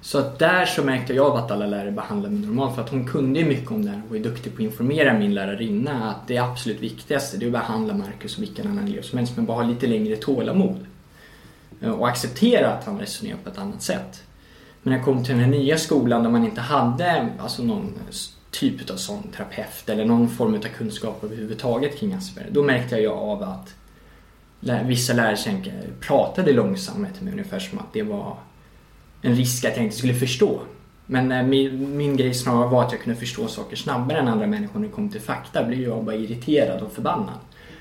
Så 0.00 0.18
att 0.18 0.38
där 0.38 0.66
så 0.66 0.82
märkte 0.82 1.14
jag 1.14 1.36
att 1.36 1.50
alla 1.50 1.66
lärare 1.66 1.90
behandlade 1.90 2.34
mig 2.34 2.46
normalt 2.46 2.74
för 2.74 2.82
att 2.82 2.90
hon 2.90 3.06
kunde 3.06 3.40
ju 3.40 3.46
mycket 3.46 3.70
om 3.70 3.84
det 3.84 3.90
här 3.90 4.02
och 4.04 4.10
var 4.10 4.18
duktig 4.18 4.52
på 4.52 4.56
att 4.56 4.64
informera 4.64 5.18
min 5.18 5.34
lärarinna 5.34 6.10
att 6.10 6.28
det 6.28 6.38
absolut 6.38 6.80
viktigaste 6.80 7.36
det 7.36 7.44
är 7.44 7.46
att 7.46 7.52
behandla 7.52 7.94
Marcus 7.94 8.32
som 8.32 8.40
vilken 8.40 8.66
annan 8.66 8.88
elev 8.88 9.02
som 9.02 9.18
helst 9.18 9.36
men 9.36 9.46
bara 9.46 9.56
ha 9.56 9.70
lite 9.70 9.86
längre 9.86 10.16
tålamod. 10.16 10.86
Eh, 11.80 11.90
och 11.90 12.08
acceptera 12.08 12.72
att 12.72 12.84
han 12.84 12.98
resonerar 12.98 13.36
på 13.44 13.50
ett 13.50 13.58
annat 13.58 13.82
sätt. 13.82 14.22
Men 14.82 14.90
när 14.90 14.98
jag 14.98 15.04
kom 15.04 15.24
till 15.24 15.34
den 15.34 15.44
här 15.44 15.50
nya 15.50 15.78
skolan 15.78 16.22
där 16.22 16.30
man 16.30 16.44
inte 16.44 16.60
hade 16.60 17.28
alltså 17.38 17.62
någon 17.62 17.92
typ 18.50 18.90
av 18.90 18.96
sån 18.96 19.22
terapeut 19.22 19.88
eller 19.88 20.04
någon 20.04 20.28
form 20.28 20.54
av 20.54 20.58
kunskap 20.58 21.24
överhuvudtaget 21.24 21.98
kring 21.98 22.12
Asperger. 22.12 22.50
Då 22.50 22.62
märkte 22.62 22.96
jag 22.96 23.18
av 23.18 23.42
att 23.42 23.74
vissa 24.84 25.12
lärare 25.12 25.36
pratade 26.00 26.52
långsammare 26.52 27.12
till 27.12 27.24
mig 27.24 27.32
ungefär 27.32 27.58
som 27.58 27.78
att 27.78 27.92
det 27.92 28.02
var 28.02 28.36
en 29.22 29.34
risk 29.34 29.64
att 29.64 29.76
jag 29.76 29.84
inte 29.84 29.96
skulle 29.96 30.14
förstå. 30.14 30.60
Men 31.06 31.32
eh, 31.32 31.42
min, 31.42 31.96
min 31.96 32.16
grej 32.16 32.34
snarare 32.34 32.68
var 32.68 32.84
att 32.84 32.92
jag 32.92 33.00
kunde 33.00 33.20
förstå 33.20 33.48
saker 33.48 33.76
snabbare 33.76 34.18
än 34.18 34.28
andra 34.28 34.46
människor 34.46 34.80
när 34.80 34.86
det 34.86 34.94
kom 34.94 35.08
till 35.08 35.20
fakta. 35.20 35.64
blev 35.64 35.80
jag 35.80 36.04
bara 36.04 36.16
irriterad 36.16 36.82
och 36.82 36.92
förbannad. 36.92 37.38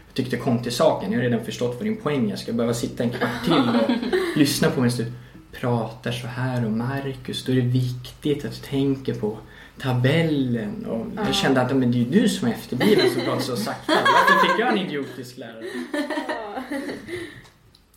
Jag 0.07 0.13
tyckte 0.13 0.37
kom 0.37 0.63
till 0.63 0.71
saken. 0.71 1.11
Jag 1.11 1.19
har 1.19 1.23
redan 1.23 1.45
förstått 1.45 1.75
vad 1.75 1.85
din 1.85 1.97
poäng 1.97 2.31
är. 2.31 2.35
Ska 2.35 2.49
jag 2.49 2.55
behöva 2.55 2.73
sitta 2.73 3.03
en 3.03 3.09
kvart 3.09 3.43
till 3.45 3.53
och 3.53 3.91
lyssna 4.37 4.69
på 4.69 4.81
mig 4.81 4.91
du 4.97 5.11
pratar 5.59 6.11
så 6.11 6.27
här 6.27 6.65
om 6.65 6.77
Marcus. 6.77 7.43
Då 7.45 7.51
är 7.51 7.55
det 7.55 7.61
viktigt 7.61 8.45
att 8.45 8.51
du 8.51 8.67
tänker 8.67 9.13
på 9.13 9.37
tabellen. 9.77 10.85
Och 10.85 11.07
jag 11.25 11.35
kände 11.35 11.61
att 11.61 11.75
men 11.75 11.91
det 11.91 11.97
är 11.97 11.99
ju 11.99 12.21
du 12.21 12.29
som 12.29 12.47
är 12.47 12.51
efterbliven 12.51 13.09
som 13.09 13.21
pratar 13.21 13.41
så 13.41 13.57
sakta. 13.57 13.93
Varför 13.95 14.47
fick 14.47 14.59
jag 14.59 14.71
en 14.71 14.77
idiotisk 14.77 15.37
lärare? 15.37 15.65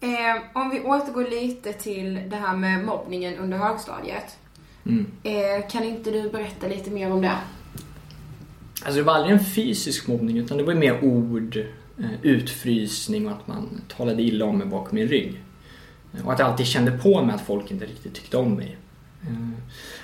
Eh, 0.01 0.43
om 0.53 0.71
vi 0.71 0.81
återgår 0.81 1.31
lite 1.31 1.73
till 1.73 2.21
det 2.29 2.37
här 2.37 2.57
med 2.57 2.85
mobbningen 2.85 3.39
under 3.39 3.59
högstadiet. 3.59 4.39
Mm. 4.87 5.07
Eh, 5.23 5.69
kan 5.71 5.85
inte 5.85 6.11
du 6.11 6.31
berätta 6.31 6.67
lite 6.67 6.91
mer 6.91 7.13
om 7.13 7.23
det? 7.23 7.37
Alltså 8.85 8.99
det 8.99 9.03
var 9.03 9.15
aldrig 9.15 9.33
en 9.33 9.45
fysisk 9.45 10.07
mobbning 10.07 10.39
utan 10.39 10.59
det 10.59 10.65
var 10.65 10.75
mer 10.75 11.05
ord, 11.05 11.57
eh, 11.99 12.11
utfrysning 12.23 13.27
och 13.27 13.33
att 13.33 13.47
man 13.47 13.81
talade 13.89 14.23
illa 14.23 14.45
om 14.45 14.59
mig 14.59 14.67
bakom 14.67 14.95
min 14.95 15.09
rygg. 15.09 15.43
Och 16.25 16.33
att 16.33 16.39
jag 16.39 16.49
alltid 16.49 16.67
kände 16.67 16.91
på 16.91 17.23
mig 17.23 17.35
att 17.35 17.47
folk 17.47 17.71
inte 17.71 17.87
riktigt 17.87 18.15
tyckte 18.15 18.37
om 18.37 18.55
mig. 18.55 18.77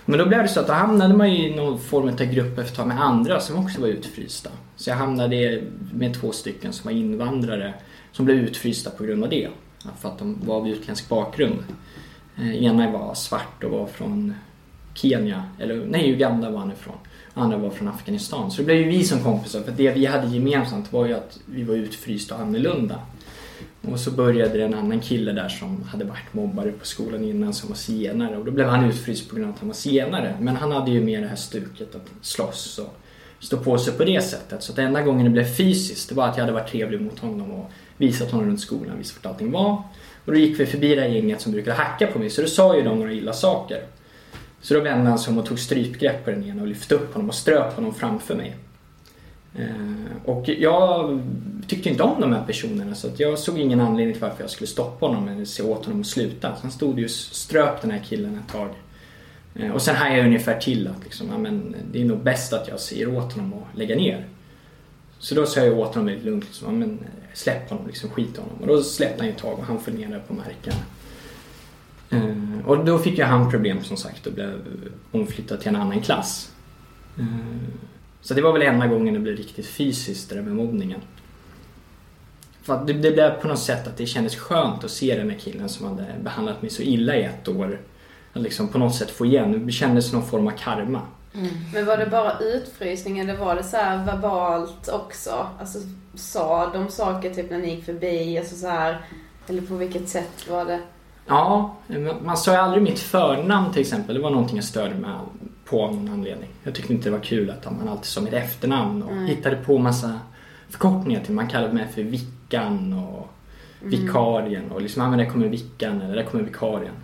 Men 0.04 0.18
då 0.18 0.26
blev 0.26 0.42
det 0.42 0.48
så 0.48 0.60
att 0.60 0.66
då 0.66 0.72
hamnade 0.72 1.14
man 1.14 1.26
i 1.26 1.56
någon 1.56 1.80
form 1.80 2.08
av 2.08 2.24
grupp 2.24 2.58
efter 2.58 2.84
med 2.84 3.02
andra 3.02 3.40
som 3.40 3.64
också 3.64 3.80
var 3.80 3.88
utfrysta. 3.88 4.50
Så 4.76 4.90
jag 4.90 4.96
hamnade 4.96 5.62
med 5.92 6.14
två 6.14 6.32
stycken 6.32 6.72
som 6.72 6.84
var 6.84 6.98
invandrare 6.98 7.74
som 8.12 8.24
blev 8.24 8.36
utfrysta 8.36 8.90
på 8.90 9.04
grund 9.04 9.24
av 9.24 9.30
det. 9.30 9.48
För 10.00 10.08
att 10.08 10.18
de 10.18 10.38
var 10.44 10.56
av 10.56 10.68
utländsk 10.68 11.08
bakgrund. 11.08 11.64
Eh, 12.36 12.64
ena 12.64 12.90
var 12.90 13.14
svart 13.14 13.64
och 13.64 13.70
var 13.70 13.86
från 13.86 14.34
Kenya, 14.94 15.44
eller 15.58 15.86
nej 15.86 16.10
Uganda 16.10 16.50
var 16.50 16.58
han 16.58 16.72
ifrån. 16.72 16.96
Andra 17.34 17.56
var 17.56 17.70
från 17.70 17.88
Afghanistan. 17.88 18.50
Så 18.50 18.56
det 18.56 18.64
blev 18.64 18.76
ju 18.76 18.88
vi 18.88 19.04
som 19.04 19.22
kompisar 19.22 19.60
för 19.60 19.72
det 19.72 19.90
vi 19.90 20.06
hade 20.06 20.28
gemensamt 20.28 20.92
var 20.92 21.06
ju 21.06 21.12
att 21.12 21.38
vi 21.46 21.62
var 21.62 21.74
utfrysta 21.74 22.34
och 22.34 22.40
annorlunda. 22.40 22.98
Och 23.90 24.00
så 24.00 24.10
började 24.10 24.58
det 24.58 24.64
en 24.64 24.74
annan 24.74 25.00
kille 25.00 25.32
där 25.32 25.48
som 25.48 25.82
hade 25.82 26.04
varit 26.04 26.34
mobbare 26.34 26.72
på 26.72 26.86
skolan 26.86 27.24
innan 27.24 27.54
som 27.54 27.68
var 27.68 27.76
zigenare 27.76 28.36
och 28.36 28.44
då 28.44 28.50
blev 28.50 28.66
han 28.66 28.84
utfryst 28.84 29.28
på 29.28 29.36
grund 29.36 29.48
av 29.48 29.54
att 29.54 29.60
han 29.60 29.68
var 29.68 29.74
zigenare. 29.74 30.36
Men 30.40 30.56
han 30.56 30.72
hade 30.72 30.90
ju 30.90 31.00
mer 31.00 31.20
det 31.20 31.28
här 31.28 31.36
stuket 31.36 31.94
att 31.94 32.10
slåss 32.20 32.78
och 32.78 32.96
stå 33.38 33.56
på 33.56 33.78
sig 33.78 33.92
på 33.92 34.04
det 34.04 34.20
sättet. 34.20 34.62
Så 34.62 34.72
att 34.72 34.78
enda 34.78 35.02
gången 35.02 35.24
det 35.24 35.30
blev 35.30 35.44
fysiskt 35.44 36.08
det 36.08 36.14
var 36.14 36.28
att 36.28 36.36
jag 36.36 36.44
hade 36.44 36.52
varit 36.52 36.70
trevlig 36.70 37.00
mot 37.00 37.18
honom 37.18 37.50
och 37.50 37.70
visat 37.96 38.30
honom 38.30 38.46
runt 38.46 38.60
skolan, 38.60 38.98
visat 38.98 39.16
vart 39.16 39.32
allting 39.32 39.50
var. 39.50 39.82
Och 40.24 40.32
då 40.32 40.38
gick 40.38 40.60
vi 40.60 40.66
förbi 40.66 40.94
det 40.94 41.00
här 41.00 41.08
gänget 41.08 41.40
som 41.40 41.52
brukade 41.52 41.76
hacka 41.76 42.06
på 42.06 42.18
mig 42.18 42.30
så 42.30 42.42
då 42.42 42.48
sa 42.48 42.76
ju 42.76 42.82
de 42.82 42.98
några 42.98 43.12
illa 43.12 43.32
saker. 43.32 43.82
Så 44.60 44.74
då 44.74 44.80
vände 44.80 45.10
han 45.10 45.18
sig 45.18 45.32
om 45.32 45.38
och 45.38 45.46
tog 45.46 45.58
strypgrepp 45.58 46.24
på 46.24 46.30
den 46.30 46.44
ena 46.44 46.62
och 46.62 46.68
lyfte 46.68 46.94
upp 46.94 47.14
honom 47.14 47.28
och 47.28 47.34
ströp 47.34 47.74
honom 47.74 47.94
framför 47.94 48.34
mig. 48.34 48.56
Eh, 49.56 49.66
och 50.24 50.48
jag 50.48 51.20
tyckte 51.66 51.88
inte 51.88 52.02
om 52.02 52.20
de 52.20 52.32
här 52.32 52.44
personerna 52.46 52.94
så 52.94 53.06
att 53.06 53.20
jag 53.20 53.38
såg 53.38 53.58
ingen 53.58 53.80
anledning 53.80 54.14
till 54.14 54.22
varför 54.22 54.42
jag 54.42 54.50
skulle 54.50 54.68
stoppa 54.68 55.06
honom 55.06 55.28
eller 55.28 55.44
se 55.44 55.62
åt 55.62 55.84
honom 55.84 56.00
att 56.00 56.06
sluta. 56.06 56.56
Så 56.56 56.62
han 56.62 56.70
stod 56.70 56.98
ju 56.98 57.04
och 57.04 57.10
ströp 57.10 57.82
den 57.82 57.90
här 57.90 58.02
killen 58.08 58.40
ett 58.46 58.52
tag. 58.52 58.68
Eh, 59.54 59.70
och 59.70 59.82
sen 59.82 59.96
hajade 59.96 60.18
jag 60.18 60.26
ungefär 60.26 60.60
till 60.60 60.88
att 60.88 61.04
liksom, 61.04 61.28
ja, 61.30 61.38
men 61.38 61.74
det 61.92 62.00
är 62.00 62.04
nog 62.04 62.22
bäst 62.22 62.52
att 62.52 62.68
jag 62.68 62.80
säger 62.80 63.16
åt 63.16 63.32
honom 63.32 63.54
att 63.54 63.78
lägga 63.78 63.96
ner. 63.96 64.26
Så 65.18 65.34
då 65.34 65.46
sa 65.46 65.60
jag 65.60 65.78
åt 65.78 65.94
honom 65.94 66.06
väldigt 66.06 66.24
lugnt, 66.24 66.44
liksom, 66.44 66.68
ja, 66.68 66.72
men 66.72 66.90
eh, 66.90 67.34
släpp 67.34 67.70
honom, 67.70 67.86
liksom, 67.86 68.10
skit 68.10 68.36
honom. 68.36 68.56
Och 68.60 68.66
då 68.66 68.82
släppte 68.82 69.22
han 69.22 69.32
ett 69.32 69.38
tag 69.38 69.58
och 69.58 69.64
han 69.64 69.80
föll 69.80 69.94
ner 69.94 70.08
där 70.08 70.22
på 70.28 70.34
marken. 70.34 70.74
Och 72.66 72.84
då 72.84 72.98
fick 72.98 73.18
ju 73.18 73.24
han 73.24 73.50
problem 73.50 73.84
som 73.84 73.96
sagt 73.96 74.26
och 74.26 74.32
blev 74.32 74.60
omflyttad 75.12 75.60
till 75.60 75.68
en 75.68 75.76
annan 75.76 76.00
klass. 76.00 76.52
Så 78.22 78.34
det 78.34 78.42
var 78.42 78.52
väl 78.52 78.62
enda 78.62 78.86
gången 78.86 79.14
det 79.14 79.20
blev 79.20 79.36
riktigt 79.36 79.66
fysiskt 79.66 80.28
det 80.28 80.34
där 80.34 80.42
med 80.42 80.54
mobbningen. 80.56 81.00
För 82.62 82.74
att 82.74 82.86
det, 82.86 82.92
det 82.92 83.10
blev 83.10 83.40
på 83.40 83.48
något 83.48 83.58
sätt 83.58 83.86
att 83.86 83.96
det 83.96 84.06
kändes 84.06 84.36
skönt 84.36 84.84
att 84.84 84.90
se 84.90 85.16
den 85.16 85.30
här 85.30 85.38
killen 85.38 85.68
som 85.68 85.86
hade 85.86 86.06
behandlat 86.22 86.62
mig 86.62 86.70
så 86.70 86.82
illa 86.82 87.16
i 87.16 87.22
ett 87.22 87.48
år. 87.48 87.80
Att 88.32 88.42
liksom 88.42 88.68
på 88.68 88.78
något 88.78 88.94
sätt 88.94 89.10
få 89.10 89.26
igen. 89.26 89.66
Det 89.66 89.72
kändes 89.72 90.12
någon 90.12 90.26
form 90.26 90.46
av 90.46 90.50
karma. 90.50 91.00
Mm. 91.34 91.48
Men 91.74 91.86
var 91.86 91.96
det 91.96 92.06
bara 92.06 92.38
utfrysning 92.38 93.18
eller 93.18 93.36
var 93.36 93.54
det 93.54 93.64
så 93.64 93.76
verbalt 93.76 94.88
också? 94.88 95.46
Alltså 95.60 95.78
sa 96.14 96.70
de 96.72 96.88
saker 96.88 97.34
typ 97.34 97.50
när 97.50 97.58
ni 97.58 97.74
gick 97.74 97.84
förbi? 97.84 98.38
Alltså 98.38 98.56
så 98.56 98.68
här, 98.68 99.00
eller 99.48 99.62
på 99.62 99.74
vilket 99.74 100.08
sätt 100.08 100.48
var 100.50 100.64
det? 100.64 100.80
Ja, 101.26 101.76
man 102.24 102.36
sa 102.36 102.52
ju 102.52 102.56
aldrig 102.56 102.82
mitt 102.82 102.98
förnamn 102.98 103.72
till 103.72 103.80
exempel. 103.80 104.14
Det 104.14 104.20
var 104.22 104.30
någonting 104.30 104.56
jag 104.56 104.64
störde 104.64 104.94
mig 104.94 105.10
på 105.72 105.86
någon 105.86 106.08
anledning. 106.08 106.48
Jag 106.62 106.74
tyckte 106.74 106.92
inte 106.92 107.08
det 107.08 107.16
var 107.16 107.24
kul 107.24 107.50
att 107.50 107.64
man 107.64 107.88
alltid 107.88 108.06
sa 108.06 108.20
mitt 108.20 108.32
efternamn 108.32 109.02
och 109.02 109.12
mm. 109.12 109.26
hittade 109.26 109.56
på 109.56 109.78
massa 109.78 110.20
förkortningar 110.68 111.24
till. 111.24 111.34
Man 111.34 111.48
kallade 111.48 111.74
mig 111.74 111.88
för 111.94 112.02
Vickan 112.02 112.92
och 112.92 113.28
mm. 113.80 113.90
Vikarien 113.90 114.70
och 114.70 114.82
liksom, 114.82 115.02
ja 115.02 115.08
men 115.08 115.18
där 115.18 115.26
kommer 115.26 115.48
Vickan 115.48 116.00
eller 116.00 116.16
där 116.16 116.24
kommer 116.24 116.44
Vikarien. 116.44 116.94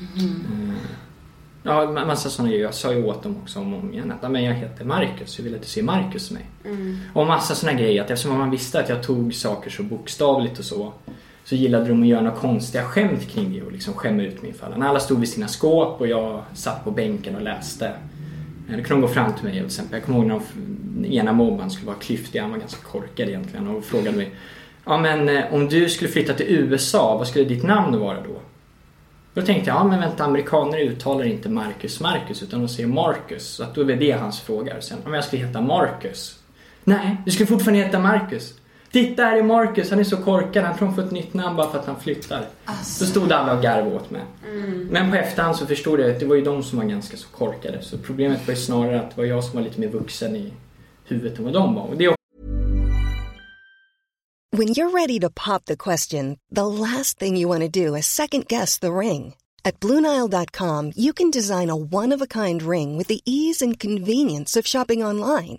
Mm. 0.00 0.72
Ja, 1.62 1.90
massa 1.90 2.30
sådana 2.30 2.50
grejer. 2.50 2.64
Jag 2.64 2.74
sa 2.74 2.92
ju 2.92 3.04
åt 3.04 3.22
dem 3.22 3.36
också 3.42 3.60
om 3.60 3.74
och 3.74 3.80
om 3.80 3.92
igen 3.92 4.12
att 4.12 4.30
men 4.30 4.44
jag 4.44 4.54
heter 4.54 4.84
Marcus, 4.84 5.38
hur 5.38 5.44
vill 5.44 5.54
att 5.54 5.62
du 5.62 5.66
ser 5.66 5.82
Marcus 5.82 6.30
mig? 6.30 6.46
Mm. 6.64 6.98
Och 7.14 7.26
massa 7.26 7.54
sådana 7.54 7.78
grejer. 7.78 8.02
Att 8.02 8.10
eftersom 8.10 8.38
man 8.38 8.50
visste 8.50 8.80
att 8.80 8.88
jag 8.88 9.02
tog 9.02 9.34
saker 9.34 9.70
så 9.70 9.82
bokstavligt 9.82 10.58
och 10.58 10.64
så 10.64 10.92
så 11.46 11.54
gillade 11.54 11.88
de 11.88 12.02
att 12.02 12.08
göra 12.08 12.20
några 12.20 12.36
konstiga 12.36 12.84
skämt 12.84 13.28
kring 13.28 13.52
det 13.52 13.62
och 13.62 13.72
liksom 13.72 13.94
skämma 13.94 14.22
ut 14.22 14.42
mig 14.42 14.50
ifall. 14.50 14.78
När 14.78 14.88
alla 14.88 15.00
stod 15.00 15.20
vid 15.20 15.28
sina 15.28 15.48
skåp 15.48 16.00
och 16.00 16.06
jag 16.06 16.42
satt 16.54 16.84
på 16.84 16.90
bänken 16.90 17.36
och 17.36 17.42
läste. 17.42 17.92
Då 18.68 18.74
kunde 18.74 18.88
de 18.88 19.00
gå 19.00 19.08
fram 19.08 19.34
till 19.34 19.44
mig 19.44 19.52
till 19.52 19.66
exempel. 19.66 19.98
Jag 19.98 20.04
kommer 20.04 20.18
ihåg 20.18 20.26
när 20.26 20.40
den 21.02 21.12
ena 21.12 21.32
mobbaren 21.32 21.70
skulle 21.70 21.86
vara 21.86 21.96
klyftig, 21.96 22.38
han 22.38 22.50
var 22.50 22.58
ganska 22.58 22.82
korkad 22.82 23.28
egentligen 23.28 23.68
och 23.68 23.84
frågade 23.84 24.16
mig 24.16 24.32
Ja 24.88 24.98
men 24.98 25.28
eh, 25.28 25.54
om 25.54 25.68
du 25.68 25.88
skulle 25.88 26.10
flytta 26.10 26.34
till 26.34 26.46
USA, 26.48 27.16
vad 27.18 27.28
skulle 27.28 27.44
ditt 27.44 27.62
namn 27.64 27.98
vara 27.98 28.20
då? 28.20 28.40
Då 29.34 29.42
tänkte 29.42 29.70
jag, 29.70 29.76
ja 29.76 29.84
men 29.84 30.00
vänta 30.00 30.24
amerikaner 30.24 30.78
uttalar 30.78 31.24
inte 31.24 31.48
Marcus 31.48 32.00
Marcus 32.00 32.42
utan 32.42 32.60
de 32.60 32.68
säger 32.68 32.88
Marcus. 32.88 33.46
Så 33.46 33.62
att 33.62 33.74
då 33.74 33.80
är 33.80 33.96
det 33.96 34.12
hans 34.12 34.40
fråga. 34.40 34.80
Sen, 34.80 34.98
om 35.04 35.14
jag 35.14 35.24
skulle 35.24 35.46
heta 35.46 35.60
Marcus? 35.60 36.38
Nej, 36.84 37.16
du 37.24 37.30
skulle 37.30 37.46
fortfarande 37.46 37.82
heta 37.82 37.98
Marcus. 37.98 38.54
Titta 38.96 39.22
här 39.22 39.36
är 39.36 39.42
Marcus, 39.42 39.90
han 39.90 39.98
är 39.98 40.04
så 40.04 40.16
korkad. 40.16 40.64
Han 40.64 40.76
tror 40.76 40.86
han 40.86 40.96
får 40.96 41.02
ett 41.02 41.10
nytt 41.10 41.34
namn 41.34 41.56
bara 41.56 41.70
för 41.70 41.78
att 41.78 41.86
han 41.86 42.00
flyttar. 42.00 42.46
Alltså. 42.64 43.04
Då 43.04 43.10
stod 43.10 43.32
alla 43.32 43.56
och 43.56 43.62
garvade 43.62 43.96
åt 43.96 44.10
mig. 44.10 44.22
Mm. 44.46 44.88
Men 44.90 45.10
på 45.10 45.16
efterhand 45.16 45.56
så 45.56 45.66
förstod 45.66 46.00
jag 46.00 46.10
att 46.10 46.20
det 46.20 46.26
var 46.26 46.36
ju 46.36 46.42
de 46.42 46.62
som 46.62 46.78
var 46.78 46.84
ganska 46.84 47.16
så 47.16 47.28
korkade. 47.28 47.82
Så 47.82 47.98
problemet 47.98 48.46
var 48.46 48.54
ju 48.54 48.60
snarare 48.60 49.00
att 49.00 49.10
det 49.10 49.16
var 49.16 49.24
jag 49.24 49.44
som 49.44 49.54
var 49.54 49.62
lite 49.62 49.80
mer 49.80 49.88
vuxen 49.88 50.36
i 50.36 50.52
huvudet 51.04 51.38
än 51.38 51.44
vad 51.44 51.52
de 51.52 51.74
var. 51.74 51.82
Och 51.82 51.96
det 51.96 52.04
är 52.04 52.14
When 54.56 54.68
you're 54.68 54.92
ready 54.92 55.20
to 55.20 55.28
pop 55.30 55.64
the 55.64 55.76
question, 55.76 56.38
the 56.54 56.66
last 56.66 57.18
thing 57.18 57.36
you 57.36 57.58
want 57.58 57.72
to 57.72 57.80
do 57.86 57.96
is 57.96 58.06
second 58.06 58.46
guess 58.48 58.78
the 58.78 58.90
ring. 58.90 59.34
At 59.64 59.80
Bluenile.com, 59.80 60.92
you 60.96 61.12
can 61.12 61.30
design 61.30 61.70
a 61.70 61.76
one 61.76 62.14
of 62.14 62.22
a 62.22 62.26
kind 62.26 62.62
ring 62.62 62.98
with 62.98 63.08
the 63.08 63.20
ease 63.24 63.66
and 63.66 63.80
convenience 63.80 64.60
of 64.60 64.66
shopping 64.66 65.04
online. 65.04 65.58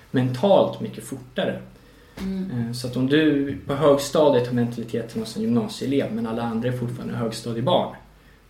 mentalt 0.11 0.79
mycket 0.81 1.03
fortare. 1.03 1.61
Eh, 2.17 2.71
Så 2.73 2.87
att 2.87 2.95
om 2.95 3.07
du 3.07 3.57
på 3.67 3.73
högstadiet 3.73 4.47
har 4.47 4.53
mentaliteten 4.53 5.19
hos 5.21 5.35
en 5.35 5.41
gymnasieelev 5.41 6.13
men 6.13 6.27
alla 6.27 6.41
andra 6.43 6.69
är 6.69 6.77
fortfarande 6.77 7.15
högstadiebarn. 7.15 7.95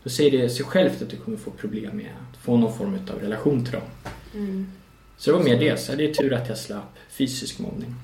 Då 0.03 0.09
säger 0.09 0.31
det 0.41 0.49
sig 0.49 0.65
självt 0.65 1.01
att 1.01 1.09
du 1.09 1.17
kommer 1.17 1.37
få 1.37 1.51
problem 1.51 1.97
med 1.97 2.09
att 2.31 2.37
få 2.37 2.57
någon 2.57 2.73
form 2.77 2.93
av 3.13 3.19
relation 3.19 3.65
till 3.65 3.73
dem. 3.73 3.81
Så 5.17 5.31
det 5.31 5.37
var 5.37 5.43
mer 5.43 5.59
det. 5.59 5.79
Så 5.79 5.95
det 5.95 6.09
är 6.09 6.13
tur 6.13 6.33
att 6.33 6.49
jag 6.49 6.57
slapp 6.57 6.95
fysisk 7.09 7.59
mobbning. 7.59 7.95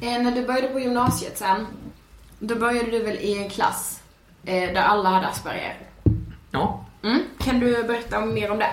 Eh, 0.00 0.22
när 0.22 0.34
du 0.34 0.46
började 0.46 0.68
på 0.68 0.80
gymnasiet 0.80 1.38
sen, 1.38 1.66
då 2.38 2.54
började 2.54 2.90
du 2.90 3.02
väl 3.02 3.16
i 3.16 3.38
en 3.38 3.50
klass 3.50 4.02
eh, 4.44 4.54
där 4.74 4.82
alla 4.82 5.08
hade 5.08 5.26
Asperger? 5.26 5.76
Ja. 6.50 6.86
Mm. 7.02 7.18
Kan 7.38 7.60
du 7.60 7.82
berätta 7.82 8.18
om- 8.22 8.34
mer 8.34 8.50
om 8.50 8.58
det? 8.58 8.70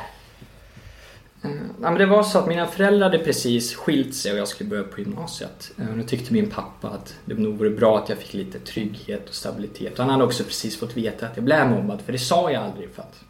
Eh, 1.42 1.52
ja, 1.82 1.92
men 1.92 1.98
det 1.98 2.06
var 2.06 2.24
så 2.24 2.40
att 2.40 2.48
mina 2.48 2.68
föräldrar 2.68 3.10
hade 3.10 3.24
precis 3.24 3.76
skilt 3.76 4.16
sig 4.16 4.32
och 4.32 4.38
jag 4.38 4.48
skulle 4.48 4.70
börja 4.70 4.84
på 4.84 5.02
gymnasiet. 5.02 5.72
Eh, 5.78 5.90
och 5.90 5.98
då 5.98 6.04
tyckte 6.04 6.34
min 6.34 6.50
pappa 6.50 6.90
att 6.90 7.16
det 7.26 7.34
nog 7.34 7.58
vore 7.58 7.70
bra 7.70 7.98
att 7.98 8.10
jag 8.10 8.18
fick 8.18 8.34
lite 8.34 8.60
trygghet 8.60 9.30
och 9.30 9.36
stabilitet. 9.36 9.94
Och 9.94 10.00
han 10.00 10.10
hade 10.10 10.24
också 10.24 10.44
precis 10.44 10.78
fått 10.78 10.98
veta 10.98 11.28
att 11.28 11.36
jag 11.36 11.46
blev 11.46 11.70
mobbad, 11.70 12.02
för 12.02 12.12
det 12.12 12.20
sa 12.20 12.52
jag 12.52 12.64
aldrig 12.64 12.90
för 12.90 13.02
att 13.02 13.24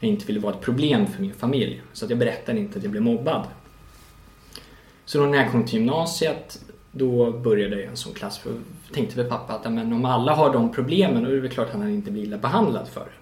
jag 0.00 0.10
inte 0.10 0.26
ville 0.26 0.40
vara 0.40 0.54
ett 0.54 0.60
problem 0.60 1.06
för 1.06 1.22
min 1.22 1.34
familj. 1.34 1.82
Så 1.92 2.04
att 2.04 2.10
jag 2.10 2.18
berättade 2.18 2.58
inte 2.58 2.78
att 2.78 2.84
jag 2.84 2.90
blev 2.90 3.02
mobbad. 3.02 3.46
Så 5.04 5.18
då 5.18 5.26
när 5.26 5.38
jag 5.38 5.50
kom 5.50 5.64
till 5.64 5.74
gymnasiet, 5.74 6.64
då 6.92 7.32
började 7.32 7.74
jag 7.76 7.84
i 7.84 7.86
en 7.86 7.96
sån 7.96 8.12
klass. 8.12 8.38
För 8.38 8.50
jag 8.50 8.94
tänkte 8.94 9.16
väl 9.16 9.30
pappa 9.30 9.52
att 9.52 9.60
ja, 9.64 9.70
men 9.70 9.92
om 9.92 10.04
alla 10.04 10.34
har 10.34 10.52
de 10.52 10.72
problemen, 10.72 11.22
då 11.24 11.30
är 11.30 11.34
det 11.34 11.40
väl 11.40 11.50
klart 11.50 11.68
att 11.68 11.74
han 11.74 11.90
inte 11.90 12.10
blir 12.10 12.22
illa 12.22 12.38
behandlad 12.38 12.88
för 12.88 13.00
det. 13.00 13.21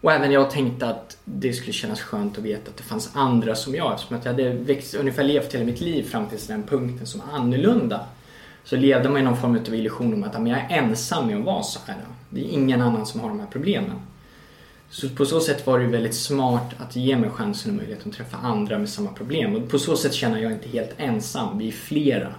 Och 0.00 0.12
även 0.12 0.32
jag 0.32 0.50
tänkte 0.50 0.88
att 0.88 1.16
det 1.24 1.52
skulle 1.52 1.72
kännas 1.72 2.00
skönt 2.00 2.38
att 2.38 2.44
veta 2.44 2.70
att 2.70 2.76
det 2.76 2.82
fanns 2.82 3.10
andra 3.14 3.54
som 3.54 3.74
jag. 3.74 3.94
Eftersom 3.94 4.16
att 4.16 4.24
jag 4.24 4.32
hade 4.32 4.52
växt, 4.52 4.94
ungefär 4.94 5.24
levt 5.24 5.54
hela 5.54 5.64
mitt 5.64 5.80
liv 5.80 6.02
fram 6.02 6.26
till 6.26 6.38
den 6.48 6.62
punkten 6.62 7.06
som 7.06 7.22
annorlunda. 7.32 8.06
Så 8.64 8.76
levde 8.76 9.08
man 9.08 9.20
i 9.20 9.24
någon 9.24 9.36
form 9.36 9.58
av 9.68 9.74
illusion 9.74 10.14
om 10.14 10.24
att 10.24 10.32
men 10.32 10.46
jag 10.46 10.58
är 10.58 10.78
ensam 10.78 11.26
med 11.26 11.38
att 11.38 11.44
vara 11.44 11.62
så 11.62 11.80
här. 11.86 11.96
Det 12.30 12.40
är 12.40 12.48
ingen 12.48 12.82
annan 12.82 13.06
som 13.06 13.20
har 13.20 13.28
de 13.28 13.40
här 13.40 13.46
problemen. 13.46 14.00
Så 14.90 15.08
på 15.08 15.26
så 15.26 15.40
sätt 15.40 15.66
var 15.66 15.78
det 15.78 15.84
ju 15.84 15.90
väldigt 15.90 16.14
smart 16.14 16.74
att 16.78 16.96
ge 16.96 17.16
mig 17.16 17.30
chansen 17.30 17.70
och 17.70 17.76
möjligheten 17.76 18.10
att 18.10 18.16
träffa 18.16 18.36
andra 18.36 18.78
med 18.78 18.88
samma 18.88 19.12
problem. 19.12 19.54
Och 19.54 19.68
på 19.68 19.78
så 19.78 19.96
sätt 19.96 20.14
känner 20.14 20.38
jag 20.38 20.52
inte 20.52 20.68
helt 20.68 20.90
ensam, 20.96 21.58
vi 21.58 21.68
är 21.68 21.72
flera. 21.72 22.34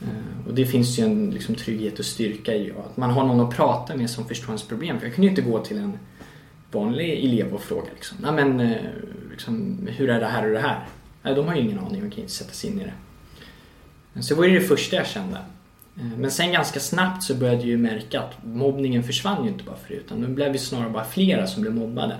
Eh, 0.00 0.48
och 0.48 0.54
det 0.54 0.66
finns 0.66 0.98
ju 0.98 1.04
en 1.04 1.30
liksom, 1.30 1.54
trygghet 1.54 1.98
och 1.98 2.04
styrka 2.04 2.54
i 2.54 2.72
att 2.86 2.96
man 2.96 3.10
har 3.10 3.24
någon 3.24 3.40
att 3.40 3.56
prata 3.56 3.96
med 3.96 4.10
som 4.10 4.24
förstår 4.24 4.48
ens 4.48 4.62
problem. 4.62 4.98
För 4.98 5.06
jag 5.06 5.14
kunde 5.14 5.26
ju 5.26 5.30
inte 5.30 5.50
gå 5.50 5.58
till 5.58 5.78
en 5.78 5.98
vanlig 6.74 7.24
elev 7.24 7.54
och 7.54 7.60
fråga 7.60 7.86
liksom, 7.94 8.18
Nej, 8.20 8.32
men, 8.32 8.60
eh, 8.60 8.76
liksom, 9.30 9.78
hur 9.90 10.10
är 10.10 10.20
det 10.20 10.26
här 10.26 10.46
och 10.46 10.52
det 10.52 10.60
här? 10.60 10.86
Nej, 11.22 11.34
de 11.34 11.46
har 11.46 11.54
ju 11.54 11.60
ingen 11.60 11.78
aning, 11.78 12.06
och 12.06 12.12
kan 12.12 12.20
inte 12.20 12.32
sätta 12.32 12.52
sig 12.52 12.70
in 12.70 12.80
i 12.80 12.84
det. 12.84 14.22
Så 14.22 14.34
det 14.34 14.40
var 14.40 14.46
ju 14.46 14.58
det 14.58 14.66
första 14.66 14.96
jag 14.96 15.06
kände. 15.06 15.38
Eh, 15.96 16.18
men 16.18 16.30
sen 16.30 16.52
ganska 16.52 16.80
snabbt 16.80 17.22
så 17.22 17.34
började 17.34 17.58
jag 17.58 17.66
ju 17.66 17.76
märka 17.76 18.20
att 18.20 18.44
mobbningen 18.44 19.02
försvann 19.02 19.44
ju 19.44 19.50
inte 19.50 19.64
bara 19.64 19.76
för 19.76 19.88
det, 19.88 19.94
utan 19.94 20.18
nu 20.18 20.28
blev 20.28 20.52
vi 20.52 20.58
snarare 20.58 20.90
bara 20.90 21.04
flera 21.04 21.46
som 21.46 21.62
blev 21.62 21.74
mobbade. 21.74 22.16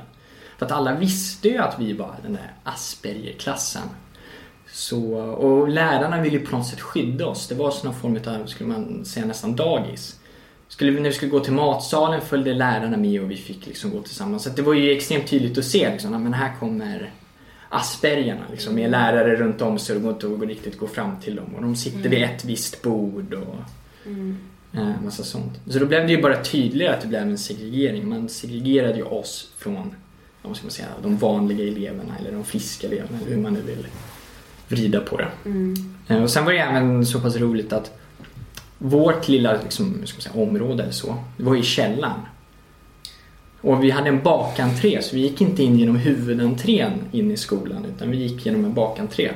För 0.58 0.66
att 0.66 0.72
alla 0.72 0.94
visste 0.94 1.48
ju 1.48 1.58
att 1.58 1.76
vi 1.78 1.92
var 1.92 2.16
den 2.22 2.32
där 2.32 2.52
Asperger-klassen. 2.64 3.88
Så, 4.66 5.14
och 5.16 5.68
lärarna 5.68 6.22
ville 6.22 6.38
ju 6.38 6.46
på 6.46 6.56
något 6.56 6.66
sätt 6.66 6.80
skydda 6.80 7.26
oss. 7.26 7.48
Det 7.48 7.54
var 7.54 7.70
sån 7.70 7.90
någon 7.90 8.00
form 8.00 8.40
av, 8.40 8.46
skulle 8.46 8.68
man 8.68 9.04
säga, 9.04 9.26
nästan 9.26 9.56
dagis. 9.56 10.20
Skulle 10.68 10.90
vi, 10.90 11.00
när 11.00 11.08
vi 11.10 11.14
skulle 11.14 11.30
gå 11.30 11.40
till 11.40 11.52
matsalen 11.52 12.20
följde 12.20 12.54
lärarna 12.54 12.96
med 12.96 13.22
och 13.22 13.30
vi 13.30 13.36
fick 13.36 13.66
liksom 13.66 13.90
gå 13.90 14.02
tillsammans. 14.02 14.42
Så 14.42 14.50
det 14.50 14.62
var 14.62 14.74
ju 14.74 14.90
extremt 14.90 15.26
tydligt 15.26 15.58
att 15.58 15.64
se 15.64 15.90
liksom, 15.90 16.22
men 16.22 16.34
här 16.34 16.52
kommer 16.60 17.10
Aspergerna 17.68 18.42
liksom, 18.50 18.74
med 18.74 18.90
lärare 18.90 19.36
runt 19.36 19.62
om 19.62 19.78
så 19.78 19.94
det 19.94 20.00
går 20.00 20.12
inte 20.12 20.26
att 20.26 20.48
riktigt 20.48 20.78
gå 20.78 20.86
fram 20.86 21.20
till 21.20 21.36
dem. 21.36 21.54
Och 21.56 21.62
de 21.62 21.76
sitter 21.76 22.08
vid 22.08 22.22
ett 22.22 22.44
visst 22.44 22.82
bord 22.82 23.34
och 23.34 23.54
eh, 24.78 25.02
massa 25.04 25.22
sånt. 25.24 25.52
Så 25.70 25.78
då 25.78 25.86
blev 25.86 26.06
det 26.06 26.12
ju 26.12 26.22
bara 26.22 26.42
tydligare 26.42 26.94
att 26.94 27.00
det 27.00 27.08
blev 27.08 27.22
en 27.22 27.38
segregering. 27.38 28.08
Man 28.08 28.28
segregerade 28.28 28.96
ju 28.96 29.02
oss 29.02 29.52
från 29.58 29.94
vad 30.42 30.56
ska 30.56 30.64
man 30.64 30.70
säga, 30.70 30.88
de 31.02 31.16
vanliga 31.16 31.68
eleverna 31.68 32.16
eller 32.20 32.32
de 32.32 32.44
friska 32.44 32.86
eleverna 32.86 33.18
eller 33.22 33.36
hur 33.36 33.42
man 33.42 33.52
nu 33.54 33.60
vill 33.60 33.86
vrida 34.68 35.00
på 35.00 35.16
det. 35.16 35.28
Eh, 36.08 36.22
Och 36.22 36.30
sen 36.30 36.44
var 36.44 36.52
det 36.52 36.58
även 36.58 37.06
så 37.06 37.20
pass 37.20 37.36
roligt 37.36 37.72
att 37.72 37.98
vårt 38.84 39.28
lilla 39.28 39.62
liksom, 39.62 39.94
ska 40.04 40.20
säga, 40.20 40.42
område 40.42 40.82
eller 40.82 40.92
så, 40.92 41.16
det 41.36 41.44
var 41.44 41.56
i 41.56 41.62
källaren. 41.62 42.20
Och 43.60 43.84
vi 43.84 43.90
hade 43.90 44.08
en 44.08 44.22
bakentré 44.22 45.02
så 45.02 45.16
vi 45.16 45.22
gick 45.22 45.40
inte 45.40 45.62
in 45.62 45.78
genom 45.78 45.96
huvudentrén 45.96 46.92
in 47.12 47.30
i 47.30 47.36
skolan 47.36 47.84
utan 47.84 48.10
vi 48.10 48.16
gick 48.16 48.46
genom 48.46 48.64
en 48.64 48.74
bakentré. 48.74 49.30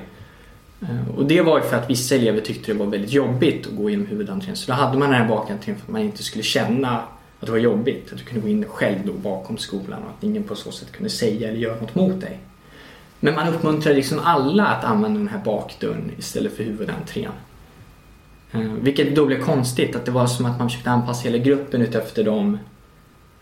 Eh, 0.80 1.16
och 1.16 1.26
det 1.26 1.42
var 1.42 1.58
ju 1.58 1.64
för 1.64 1.76
att 1.76 1.90
vissa 1.90 2.14
elever 2.14 2.40
tyckte 2.40 2.72
det 2.72 2.78
var 2.78 2.86
väldigt 2.86 3.12
jobbigt 3.12 3.66
att 3.66 3.76
gå 3.76 3.90
genom 3.90 4.06
huvudentrén 4.06 4.56
så 4.56 4.70
då 4.70 4.76
hade 4.76 4.98
man 4.98 5.10
den 5.10 5.20
här 5.20 5.28
bakentrén 5.28 5.76
för 5.76 5.82
att 5.82 5.92
man 5.92 6.00
inte 6.00 6.22
skulle 6.22 6.44
känna 6.44 6.96
att 7.40 7.46
det 7.46 7.50
var 7.50 7.58
jobbigt. 7.58 8.12
Att 8.12 8.18
du 8.18 8.24
kunde 8.24 8.40
gå 8.40 8.48
in 8.48 8.64
själv 8.64 8.98
då 9.06 9.12
bakom 9.12 9.58
skolan 9.58 10.02
och 10.02 10.10
att 10.18 10.24
ingen 10.24 10.42
på 10.42 10.54
så 10.54 10.72
sätt 10.72 10.92
kunde 10.92 11.10
säga 11.10 11.48
eller 11.48 11.58
göra 11.58 11.80
något 11.80 11.94
mot 11.94 12.20
dig. 12.20 12.38
Men 13.20 13.34
man 13.34 13.54
uppmuntrade 13.54 13.96
liksom 13.96 14.18
alla 14.18 14.66
att 14.66 14.84
använda 14.84 15.18
den 15.18 15.28
här 15.28 15.44
bakdörren 15.44 16.10
istället 16.18 16.56
för 16.56 16.64
huvudentrén. 16.64 17.32
Eh, 18.52 18.60
vilket 18.60 19.16
då 19.16 19.26
blev 19.26 19.40
konstigt, 19.42 19.96
att 19.96 20.04
det 20.04 20.10
var 20.10 20.26
som 20.26 20.46
att 20.46 20.58
man 20.58 20.68
försökte 20.68 20.90
anpassa 20.90 21.28
hela 21.28 21.38
gruppen 21.38 21.82
utefter 21.82 22.24
dem 22.24 22.58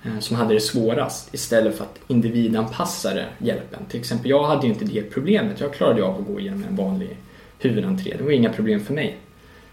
eh, 0.03 0.19
som 0.19 0.37
hade 0.37 0.55
det 0.55 0.61
svårast 0.61 1.35
istället 1.35 1.77
för 1.77 1.85
att 1.85 1.99
individanpassa 2.09 3.13
hjälpen. 3.39 3.81
Till 3.89 4.01
exempel, 4.01 4.31
jag 4.31 4.43
hade 4.45 4.67
ju 4.67 4.73
inte 4.73 4.85
det 4.85 5.03
problemet. 5.03 5.61
Jag 5.61 5.75
klarade 5.75 6.01
ju 6.01 6.07
av 6.07 6.21
att 6.21 6.27
gå 6.27 6.41
igenom 6.41 6.65
en 6.69 6.77
vanlig 6.77 7.17
huvudentré. 7.59 8.15
Det 8.19 8.25
var 8.25 8.31
inga 8.31 8.53
problem 8.53 8.81
för 8.81 8.95
mig. 8.95 9.17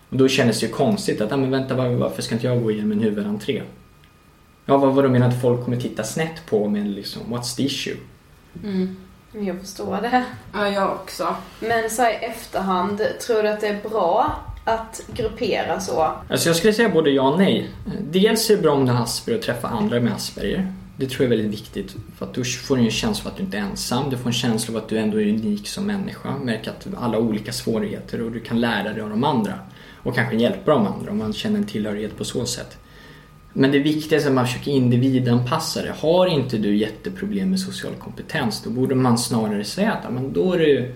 Och 0.10 0.18
då 0.18 0.28
kändes 0.28 0.60
det 0.60 0.66
ju 0.66 0.72
konstigt 0.72 1.22
att, 1.22 1.32
ah, 1.32 1.38
men 1.38 1.52
vänta, 1.52 1.76
var- 1.76 1.90
varför 1.90 2.22
ska 2.22 2.36
inte 2.36 2.48
jag 2.48 2.64
gå 2.64 2.72
igenom 2.72 2.92
en 2.92 3.00
huvudentré? 3.00 3.62
Ja, 4.66 4.78
vad 4.78 4.94
var 4.96 5.04
det 5.04 5.10
menar 5.10 5.28
att 5.28 5.42
folk 5.42 5.64
kommer 5.64 5.78
titta 5.78 6.04
snett 6.04 6.46
på 6.50 6.68
mig 6.68 6.84
liksom, 6.84 7.22
what's 7.30 7.56
the 7.58 7.64
issue? 7.64 7.96
Jag 9.32 9.60
förstår 9.60 10.00
det. 10.02 10.26
Ja, 10.54 10.68
jag 10.70 10.92
också. 10.92 11.36
Men 11.60 11.90
så 11.90 12.02
i 12.04 12.14
efterhand, 12.14 13.02
tror 13.28 13.44
du 13.44 13.50
att 13.50 13.62
det 13.62 13.68
är 13.68 13.90
bra 13.90 14.36
att 14.64 15.02
gruppera 15.16 15.80
så? 15.80 16.14
Alltså 16.30 16.50
jag 16.50 16.56
skulle 16.56 16.74
säga 16.74 16.90
både 16.90 17.10
ja 17.10 17.30
och 17.30 17.38
nej. 17.38 17.70
Dels 18.12 18.50
är 18.50 18.56
det 18.56 18.62
bra 18.62 18.74
om 18.74 18.86
du 18.86 18.92
har 18.92 19.04
Asperger 19.04 19.40
och 19.40 19.46
träffar 19.46 19.70
andra 19.70 20.00
med 20.00 20.14
Asperger. 20.14 20.74
Det 20.98 21.10
tror 21.10 21.24
jag 21.26 21.34
är 21.34 21.38
väldigt 21.38 21.60
viktigt. 21.60 21.96
För 22.18 22.26
att 22.26 22.34
då 22.34 22.44
får 22.44 22.78
du 22.78 22.84
en 22.84 22.92
känsla 22.92 23.30
av 23.30 23.32
att 23.32 23.38
du 23.38 23.44
inte 23.44 23.58
är 23.58 23.62
ensam. 23.62 24.10
Du 24.10 24.18
får 24.18 24.30
en 24.30 24.34
känsla 24.34 24.78
av 24.78 24.84
att 24.84 24.90
du 24.90 24.98
ändå 24.98 25.22
är 25.22 25.30
unik 25.30 25.68
som 25.68 25.86
människa. 25.86 26.38
Märker 26.38 26.72
att 26.72 26.88
alla 26.98 27.18
har 27.18 27.24
olika 27.24 27.52
svårigheter 27.52 28.22
och 28.22 28.32
du 28.32 28.40
kan 28.40 28.62
lära 28.62 28.94
dig 28.94 29.02
av 29.02 29.10
de 29.10 29.24
andra. 29.24 29.54
Och 30.04 30.16
kanske 30.16 30.36
hjälpa 30.36 30.72
de 30.72 30.88
andra 30.88 31.12
om 31.12 31.18
man 31.18 31.34
känner 31.34 31.58
en 31.58 31.66
tillhörighet 31.66 32.18
på 32.18 32.24
så 32.24 32.46
sätt. 32.46 32.78
Men 33.54 33.72
det 33.72 33.80
viktigaste 33.80 34.28
är 34.28 34.32
att 34.32 34.36
man 34.36 34.48
försöker 34.48 34.72
individanpassa 34.72 35.82
det. 35.82 35.94
Har 36.00 36.28
inte 36.28 36.58
du 36.58 36.76
jätteproblem 36.76 37.50
med 37.50 37.60
social 37.60 37.94
kompetens 37.94 38.62
då 38.64 38.70
borde 38.70 38.96
man 38.96 39.18
snarare 39.18 39.64
säga 39.64 39.94
att 39.94 40.14
men 40.14 40.34
då 40.34 40.54
är 40.54 40.60
du 40.60 40.96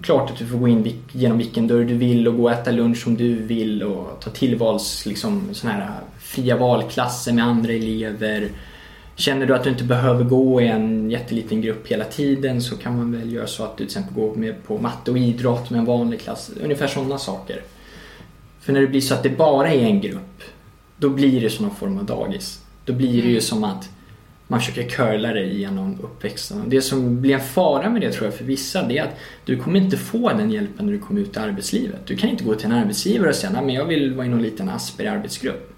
klart 0.00 0.30
att 0.30 0.36
du 0.36 0.46
får 0.46 0.58
gå 0.58 0.68
in 0.68 1.02
genom 1.12 1.38
vilken 1.38 1.66
dörr 1.66 1.84
du 1.84 1.94
vill 1.94 2.28
och 2.28 2.36
gå 2.36 2.42
och 2.42 2.52
äta 2.52 2.70
lunch 2.70 3.02
som 3.02 3.16
du 3.16 3.34
vill 3.34 3.82
och 3.82 4.20
ta 4.20 4.30
tillvals 4.30 5.06
liksom 5.06 5.48
såna 5.52 5.72
här 5.72 6.00
fria 6.20 6.56
valklasser 6.56 7.32
med 7.32 7.44
andra 7.44 7.72
elever. 7.72 8.48
Känner 9.16 9.46
du 9.46 9.54
att 9.54 9.64
du 9.64 9.70
inte 9.70 9.84
behöver 9.84 10.24
gå 10.24 10.60
i 10.60 10.68
en 10.68 11.10
jätteliten 11.10 11.60
grupp 11.60 11.86
hela 11.86 12.04
tiden 12.04 12.62
så 12.62 12.76
kan 12.76 12.96
man 12.96 13.12
väl 13.12 13.32
göra 13.32 13.46
så 13.46 13.64
att 13.64 13.76
du 13.76 13.76
till 13.76 13.86
exempel 13.86 14.14
går 14.14 14.34
med 14.34 14.64
på 14.66 14.78
matte 14.78 15.10
och 15.10 15.18
idrott 15.18 15.70
med 15.70 15.78
en 15.78 15.84
vanlig 15.84 16.20
klass. 16.20 16.50
Ungefär 16.62 16.86
sådana 16.86 17.18
saker. 17.18 17.62
För 18.60 18.72
när 18.72 18.80
det 18.80 18.86
blir 18.86 19.00
så 19.00 19.14
att 19.14 19.22
det 19.22 19.30
bara 19.30 19.68
är 19.68 19.84
en 19.84 20.00
grupp 20.00 20.42
då 20.96 21.08
blir 21.08 21.40
det 21.40 21.50
som 21.50 21.66
någon 21.66 21.76
form 21.76 21.98
av 21.98 22.04
dagis. 22.04 22.60
Då 22.84 22.92
blir 22.92 23.22
det 23.22 23.28
ju 23.28 23.30
mm. 23.30 23.40
som 23.40 23.64
att 23.64 23.88
man 24.50 24.60
försöker 24.60 24.88
curla 24.88 25.32
dig 25.32 25.60
genom 25.60 25.98
uppväxten. 26.02 26.62
Det 26.66 26.82
som 26.82 27.20
blir 27.20 27.34
en 27.34 27.40
fara 27.40 27.90
med 27.90 28.02
det 28.02 28.12
tror 28.12 28.26
jag 28.26 28.34
för 28.34 28.44
vissa 28.44 28.82
det 28.82 28.98
är 28.98 29.04
att 29.04 29.16
du 29.44 29.56
kommer 29.56 29.80
inte 29.80 29.96
få 29.96 30.28
den 30.28 30.50
hjälpen 30.50 30.86
när 30.86 30.92
du 30.92 30.98
kommer 30.98 31.20
ut 31.20 31.36
i 31.36 31.38
arbetslivet. 31.38 32.06
Du 32.06 32.16
kan 32.16 32.30
inte 32.30 32.44
gå 32.44 32.54
till 32.54 32.66
en 32.66 32.72
arbetsgivare 32.72 33.28
och 33.28 33.34
säga 33.34 33.58
att 33.58 33.72
jag 33.72 33.84
vill 33.84 34.14
vara 34.14 34.26
i 34.26 34.28
någon 34.28 34.42
liten 34.42 34.68
Asper 34.68 35.06
arbetsgrupp. 35.06 35.74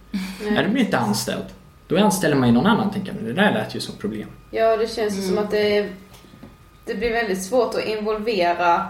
Nej, 0.51 0.65
du 0.65 0.71
blir 0.71 0.85
inte 0.85 0.99
anställd. 0.99 1.45
Då 1.89 1.99
anställer 1.99 2.37
man 2.37 2.49
ju 2.49 2.55
någon 2.55 2.67
annan 2.67 2.91
tänker 2.91 3.15
jag. 3.15 3.25
Det 3.25 3.33
där 3.43 3.53
lät 3.53 3.75
ju 3.75 3.81
som 3.81 3.95
problem. 3.97 4.29
Ja, 4.51 4.77
det 4.77 4.87
känns 4.87 5.15
mm. 5.15 5.29
som 5.29 5.39
att 5.39 5.51
det, 5.51 5.89
det 6.85 6.95
blir 6.95 7.11
väldigt 7.11 7.43
svårt 7.43 7.75
att 7.75 7.85
involvera 7.85 8.87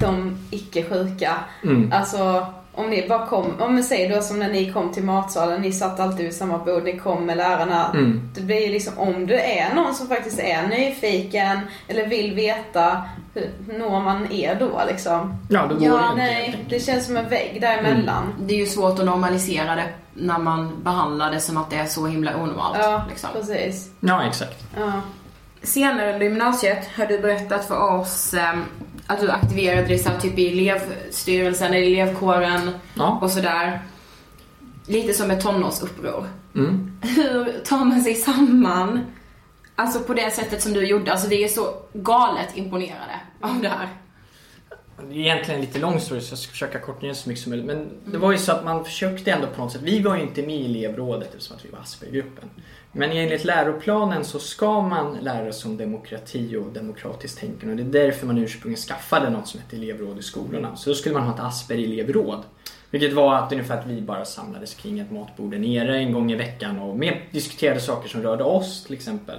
de 0.00 0.36
icke-sjuka. 0.50 1.34
Mm. 1.62 1.92
Alltså 1.92 2.46
om 2.74 2.90
ni 2.90 3.08
bara 3.08 3.26
kom, 3.26 3.60
om 3.60 3.76
vi 3.76 3.82
säger 3.82 4.16
då 4.16 4.22
som 4.22 4.38
när 4.38 4.50
ni 4.50 4.72
kom 4.72 4.92
till 4.92 5.04
matsalen, 5.04 5.62
ni 5.62 5.72
satt 5.72 6.00
alltid 6.00 6.24
vid 6.24 6.34
samma 6.34 6.58
bord, 6.58 6.84
ni 6.84 6.98
kom 6.98 7.26
med 7.26 7.36
lärarna. 7.36 7.90
Mm. 7.90 8.30
Det 8.34 8.40
blir 8.40 8.60
ju 8.66 8.72
liksom, 8.72 8.98
om 8.98 9.26
det 9.26 9.58
är 9.58 9.74
någon 9.74 9.94
som 9.94 10.08
faktiskt 10.08 10.38
är 10.38 10.66
nyfiken 10.66 11.60
eller 11.88 12.06
vill 12.06 12.34
veta, 12.34 13.02
hur 13.34 13.78
når 13.78 14.00
man 14.00 14.32
er 14.32 14.54
då 14.54 14.82
liksom? 14.88 15.36
Ja, 15.48 15.66
då 15.66 15.74
går 15.74 15.86
ja, 15.86 15.92
det 15.92 16.10
inte, 16.10 16.16
nej, 16.16 16.64
det 16.68 16.80
känns 16.80 17.06
som 17.06 17.16
en 17.16 17.28
vägg 17.28 17.60
däremellan. 17.60 18.22
Mm. 18.22 18.46
Det 18.46 18.54
är 18.54 18.58
ju 18.58 18.66
svårt 18.66 18.98
att 18.98 19.04
normalisera 19.04 19.74
det 19.74 19.88
när 20.14 20.38
man 20.38 20.82
behandlar 20.82 21.30
det 21.30 21.40
som 21.40 21.56
att 21.56 21.70
det 21.70 21.76
är 21.76 21.86
så 21.86 22.06
himla 22.06 22.36
onormalt. 22.36 22.78
Ja, 22.82 23.04
liksom. 23.08 23.30
precis. 23.32 23.90
Ja, 24.00 24.24
exakt. 24.24 24.64
Ja. 24.76 24.92
Senare 25.62 26.12
under 26.12 26.26
gymnasiet 26.26 26.88
har 26.96 27.06
du 27.06 27.18
berättat 27.18 27.64
för 27.64 28.00
oss 28.00 28.34
eh, 28.34 28.54
att 29.06 29.20
du 29.20 29.30
aktiverade 29.30 29.86
dig 29.86 29.98
så 29.98 30.10
typ 30.20 30.38
i 30.38 30.48
elevstyrelsen 30.48 31.74
eller 31.74 31.86
elevkåren 31.86 32.70
ja. 32.94 33.18
och 33.22 33.30
sådär. 33.30 33.82
Lite 34.86 35.14
som 35.14 35.30
ett 35.30 35.40
tonårsuppror. 35.40 36.28
Mm. 36.54 36.98
Hur 37.02 37.64
tar 37.64 37.84
man 37.84 38.00
sig 38.00 38.14
samman? 38.14 39.00
Alltså 39.76 40.00
på 40.00 40.14
det 40.14 40.34
sättet 40.34 40.62
som 40.62 40.72
du 40.72 40.86
gjorde. 40.86 41.12
Alltså 41.12 41.28
vi 41.28 41.44
är 41.44 41.48
så 41.48 41.74
galet 41.92 42.56
imponerade 42.56 43.20
av 43.40 43.60
det 43.62 43.68
här. 43.68 43.88
Det 44.96 45.14
är 45.14 45.18
egentligen 45.18 45.60
en 45.60 45.66
lite 45.66 45.78
lång 45.78 46.00
story 46.00 46.20
så 46.20 46.32
jag 46.32 46.38
ska 46.38 46.50
försöka 46.50 46.78
korta 46.78 47.06
ner 47.06 47.12
så 47.12 47.28
mycket 47.28 47.42
som 47.42 47.50
möjligt. 47.50 47.66
Men 47.66 47.90
det 48.04 48.18
var 48.18 48.32
ju 48.32 48.38
så 48.38 48.52
att 48.52 48.64
man 48.64 48.84
försökte 48.84 49.30
ändå 49.30 49.46
på 49.46 49.62
något 49.62 49.72
sätt. 49.72 49.82
Vi 49.82 50.00
var 50.00 50.16
ju 50.16 50.22
inte 50.22 50.42
med 50.42 50.56
i 50.56 50.64
elevrådet 50.64 51.34
eftersom 51.34 51.56
att 51.56 51.64
vi 51.64 51.70
var 51.70 51.78
Aspergergruppen. 51.78 52.50
Men 52.92 53.10
enligt 53.10 53.44
läroplanen 53.44 54.24
så 54.24 54.38
ska 54.38 54.80
man 54.80 55.18
lära 55.20 55.52
sig 55.52 55.70
om 55.70 55.76
demokrati 55.76 56.56
och 56.56 56.72
demokratiskt 56.72 57.38
tänkande 57.38 57.70
och 57.70 57.90
det 57.90 57.98
är 57.98 58.04
därför 58.04 58.26
man 58.26 58.38
ursprungligen 58.38 58.82
skaffade 58.82 59.30
något 59.30 59.48
som 59.48 59.60
heter 59.60 59.76
elevråd 59.76 60.18
i 60.18 60.22
skolorna. 60.22 60.76
Så 60.76 60.90
då 60.90 60.94
skulle 60.94 61.14
man 61.14 61.24
ha 61.24 61.34
ett 61.34 61.40
Asper-elevråd. 61.40 62.42
Vilket 62.90 63.12
var 63.12 63.34
att 63.34 63.52
ungefär 63.52 63.78
att 63.78 63.86
vi 63.86 64.00
bara 64.00 64.24
samlades 64.24 64.74
kring 64.74 64.98
ett 64.98 65.10
matbord 65.10 65.54
nere 65.54 65.98
en 65.98 66.12
gång 66.12 66.32
i 66.32 66.34
veckan 66.34 66.78
och 66.78 66.98
med 66.98 67.20
diskuterade 67.30 67.80
saker 67.80 68.08
som 68.08 68.22
rörde 68.22 68.44
oss 68.44 68.84
till 68.84 68.94
exempel. 68.94 69.38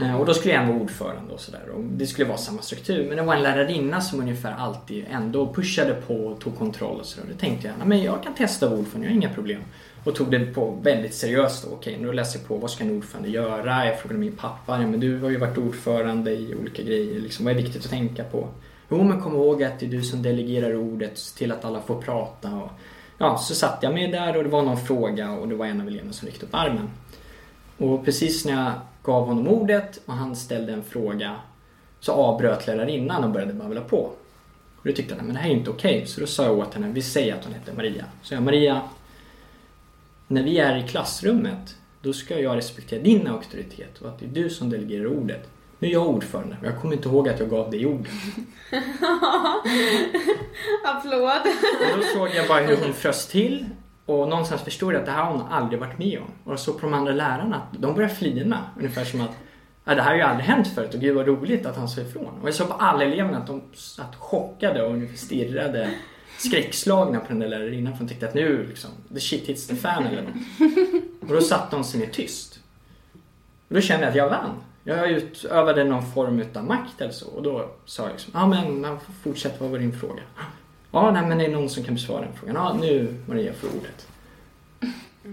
Eh, 0.00 0.20
och 0.20 0.26
då 0.26 0.34
skulle 0.34 0.54
en 0.54 0.68
vara 0.68 0.78
ordförande 0.78 1.34
och 1.34 1.40
sådär. 1.40 1.60
Det 1.92 2.06
skulle 2.06 2.28
vara 2.28 2.38
samma 2.38 2.62
struktur. 2.62 3.08
Men 3.08 3.16
det 3.16 3.22
var 3.22 3.34
en 3.34 3.42
lärarinna 3.42 4.00
som 4.00 4.20
ungefär 4.20 4.52
alltid 4.52 5.04
ändå 5.10 5.54
pushade 5.54 5.94
på 5.94 6.14
och 6.14 6.40
tog 6.40 6.58
kontroll 6.58 7.00
och 7.00 7.06
sådär. 7.06 7.28
Då 7.32 7.38
tänkte 7.38 7.66
jag, 7.66 7.88
men 7.88 8.02
jag 8.02 8.22
kan 8.22 8.34
testa 8.34 8.68
vara 8.68 8.78
ordförande, 8.78 9.06
jag 9.06 9.12
har 9.12 9.16
inga 9.16 9.34
problem. 9.34 9.60
Och 10.04 10.14
tog 10.14 10.30
det 10.30 10.40
på 10.40 10.78
väldigt 10.82 11.14
seriöst 11.14 11.64
då. 11.64 11.74
Okej, 11.74 11.98
nu 12.00 12.12
läser 12.12 12.38
jag 12.38 12.48
på 12.48 12.56
vad 12.56 12.70
ska 12.70 12.84
en 12.84 12.96
ordförande 12.96 13.28
göra? 13.28 13.86
Jag 13.86 13.98
frågade 13.98 14.20
min 14.20 14.36
pappa, 14.36 14.80
ja, 14.80 14.86
men 14.86 15.00
du 15.00 15.20
har 15.20 15.30
ju 15.30 15.36
varit 15.36 15.58
ordförande 15.58 16.30
i 16.30 16.54
olika 16.60 16.82
grejer. 16.82 17.20
Liksom, 17.20 17.44
vad 17.44 17.54
är 17.54 17.58
viktigt 17.58 17.84
att 17.84 17.90
tänka 17.90 18.24
på? 18.24 18.48
Jo, 18.90 19.02
men 19.02 19.20
kom 19.20 19.34
ihåg 19.34 19.62
att 19.62 19.80
det 19.80 19.86
är 19.86 19.90
du 19.90 20.02
som 20.02 20.22
delegerar 20.22 20.74
ordet 20.76 21.34
till 21.36 21.52
att 21.52 21.64
alla 21.64 21.80
får 21.80 22.02
prata. 22.02 22.56
Och, 22.56 22.70
ja, 23.18 23.38
så 23.38 23.54
satt 23.54 23.78
jag 23.82 23.94
med 23.94 24.12
där 24.12 24.36
och 24.36 24.44
det 24.44 24.50
var 24.50 24.62
någon 24.62 24.76
fråga 24.76 25.30
och 25.30 25.48
det 25.48 25.54
var 25.54 25.66
en 25.66 25.80
av 25.80 25.88
eleverna 25.88 26.12
som 26.12 26.26
ryckte 26.28 26.46
upp 26.46 26.54
armen. 26.54 26.90
Och 27.78 28.04
precis 28.04 28.44
när 28.44 28.64
jag 28.64 28.72
gav 29.10 29.26
honom 29.26 29.48
ordet 29.48 30.00
och 30.06 30.12
han 30.12 30.36
ställde 30.36 30.72
en 30.72 30.82
fråga 30.82 31.36
så 32.00 32.12
avbröt 32.12 32.66
lärarinnan 32.66 33.24
och 33.24 33.30
började 33.30 33.52
babbla 33.52 33.80
på. 33.80 33.96
Och 34.76 34.86
då 34.86 34.92
tyckte 34.92 35.14
jag, 35.14 35.24
men 35.24 35.34
det 35.34 35.40
här 35.40 35.50
är 35.50 35.54
inte 35.54 35.70
okej. 35.70 35.96
Okay. 35.96 36.06
Så 36.06 36.20
då 36.20 36.26
sa 36.26 36.44
jag 36.44 36.58
åt 36.58 36.74
henne, 36.74 36.88
vi 36.92 37.02
säger 37.02 37.34
att 37.34 37.44
hon 37.44 37.54
heter 37.54 37.72
Maria. 37.72 38.04
Så 38.22 38.34
jag, 38.34 38.42
Maria, 38.42 38.80
när 40.26 40.42
vi 40.42 40.58
är 40.58 40.76
i 40.76 40.88
klassrummet, 40.88 41.76
då 42.02 42.12
ska 42.12 42.38
jag 42.38 42.56
respektera 42.56 43.02
din 43.02 43.26
auktoritet 43.26 43.98
och 43.98 44.08
att 44.08 44.18
det 44.18 44.24
är 44.24 44.30
du 44.30 44.50
som 44.50 44.70
delegerar 44.70 45.06
ordet. 45.06 45.48
Nu 45.78 45.88
är 45.88 45.92
jag 45.92 46.06
ordförande 46.06 46.56
och 46.60 46.66
jag 46.66 46.80
kommer 46.80 46.94
inte 46.94 47.08
ihåg 47.08 47.28
att 47.28 47.40
jag 47.40 47.50
gav 47.50 47.70
dig 47.70 47.86
ordet. 47.86 48.12
Applåd! 50.84 51.40
och 51.92 51.98
då 51.98 52.02
såg 52.14 52.28
jag 52.34 52.48
bara 52.48 52.60
hur 52.60 52.76
hon 52.76 52.92
frös 52.92 53.26
till 53.26 53.66
och 54.10 54.28
någonstans 54.28 54.62
förstod 54.62 54.92
jag 54.92 55.00
att 55.00 55.06
det 55.06 55.12
här 55.12 55.24
har 55.24 55.32
hon 55.32 55.46
aldrig 55.50 55.80
varit 55.80 55.98
med 55.98 56.18
om. 56.18 56.30
Och 56.44 56.52
jag 56.52 56.58
såg 56.58 56.80
på 56.80 56.86
de 56.86 56.94
andra 56.94 57.12
lärarna 57.12 57.56
att 57.56 57.82
de 57.82 57.94
började 57.94 58.14
flina. 58.14 58.58
Ungefär 58.76 59.04
som 59.04 59.20
att 59.20 59.30
ja, 59.84 59.94
det 59.94 60.02
här 60.02 60.10
har 60.10 60.16
ju 60.16 60.22
aldrig 60.22 60.46
hänt 60.46 60.68
förut 60.68 60.94
och 60.94 61.00
gud 61.00 61.16
vad 61.16 61.26
roligt 61.26 61.66
att 61.66 61.76
han 61.76 61.88
sa 61.88 62.00
ifrån. 62.00 62.40
Och 62.42 62.48
jag 62.48 62.54
såg 62.54 62.68
på 62.68 62.74
alla 62.74 63.04
eleverna 63.04 63.38
att 63.38 63.46
de 63.46 63.62
satt 63.74 64.16
chockade 64.16 64.82
och 64.82 65.18
stirrade 65.18 65.90
skräckslagna 66.38 67.20
på 67.20 67.26
den 67.28 67.38
där 67.38 67.48
lärarinnan 67.48 67.96
för 67.96 68.04
de 68.04 68.08
tyckte 68.08 68.28
att 68.28 68.34
nu 68.34 68.66
liksom, 68.66 68.90
the 69.14 69.20
shit 69.20 69.48
hits 69.48 69.66
the 69.66 69.76
fan 69.76 70.06
eller 70.06 70.22
något. 70.22 70.32
Och 71.20 71.34
då 71.34 71.40
satte 71.40 71.76
hon 71.76 71.84
sig 71.84 72.00
ner 72.00 72.06
tyst. 72.06 72.60
Och 73.68 73.74
då 73.74 73.80
kände 73.80 74.04
jag 74.04 74.10
att 74.10 74.16
jag 74.16 74.30
vann. 74.30 74.54
Jag 74.84 75.10
utövade 75.10 75.84
någon 75.84 76.12
form 76.12 76.42
av 76.54 76.64
makt 76.64 77.00
eller 77.00 77.12
så. 77.12 77.28
Och 77.28 77.42
då 77.42 77.70
sa 77.84 78.02
jag 78.02 78.12
liksom, 78.12 78.32
ja 78.34 78.46
men 78.46 78.98
fortsätt 79.22 79.60
vad 79.60 79.70
var 79.70 79.78
din 79.78 79.92
fråga? 79.92 80.22
Ja, 80.92 81.10
nej, 81.10 81.26
men 81.26 81.38
det 81.38 81.44
är 81.44 81.50
någon 81.50 81.68
som 81.68 81.84
kan 81.84 81.94
besvara 81.94 82.20
den 82.20 82.32
frågan. 82.32 82.56
Ja, 82.56 82.76
nu 82.80 83.14
Maria 83.26 83.52
får 83.52 83.68
ordet. 83.68 84.06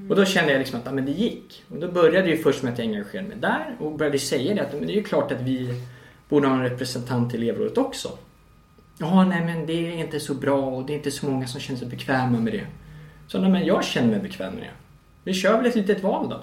Och 0.09 0.15
då 0.15 0.25
kände 0.25 0.51
jag 0.51 0.59
liksom 0.59 0.79
att 0.79 0.85
ja, 0.85 0.91
men 0.91 1.05
det 1.05 1.11
gick. 1.11 1.63
Och 1.69 1.77
då 1.77 1.91
började 1.91 2.27
det 2.27 2.29
ju 2.29 2.37
först 2.37 2.63
med 2.63 2.73
att 2.73 2.79
jag 2.79 2.87
engagerade 2.87 3.27
mig 3.27 3.37
där 3.37 3.75
och 3.79 3.97
började 3.97 4.19
säga 4.19 4.55
det 4.55 4.61
att 4.61 4.73
men 4.73 4.87
det 4.87 4.93
är 4.93 4.95
ju 4.95 5.03
klart 5.03 5.31
att 5.31 5.41
vi 5.41 5.83
borde 6.29 6.47
ha 6.47 6.55
en 6.55 6.63
representant 6.63 7.33
i 7.33 7.37
elevrådet 7.37 7.77
också. 7.77 8.09
Ja, 8.97 9.25
nej 9.25 9.45
men 9.45 9.65
det 9.65 9.73
är 9.73 9.91
inte 9.91 10.19
så 10.19 10.33
bra 10.33 10.61
och 10.61 10.85
det 10.85 10.93
är 10.93 10.97
inte 10.97 11.11
så 11.11 11.25
många 11.25 11.47
som 11.47 11.61
känner 11.61 11.79
sig 11.79 11.87
bekväma 11.87 12.39
med 12.39 12.53
det. 12.53 12.65
Så 13.27 13.39
nej, 13.41 13.51
men 13.51 13.65
jag 13.65 13.83
känner 13.83 14.07
mig 14.07 14.19
bekväm 14.19 14.53
med 14.53 14.63
det. 14.63 14.71
Vi 15.23 15.33
kör 15.33 15.57
väl 15.57 15.65
ett 15.65 15.75
litet 15.75 16.03
val 16.03 16.29
då. 16.29 16.41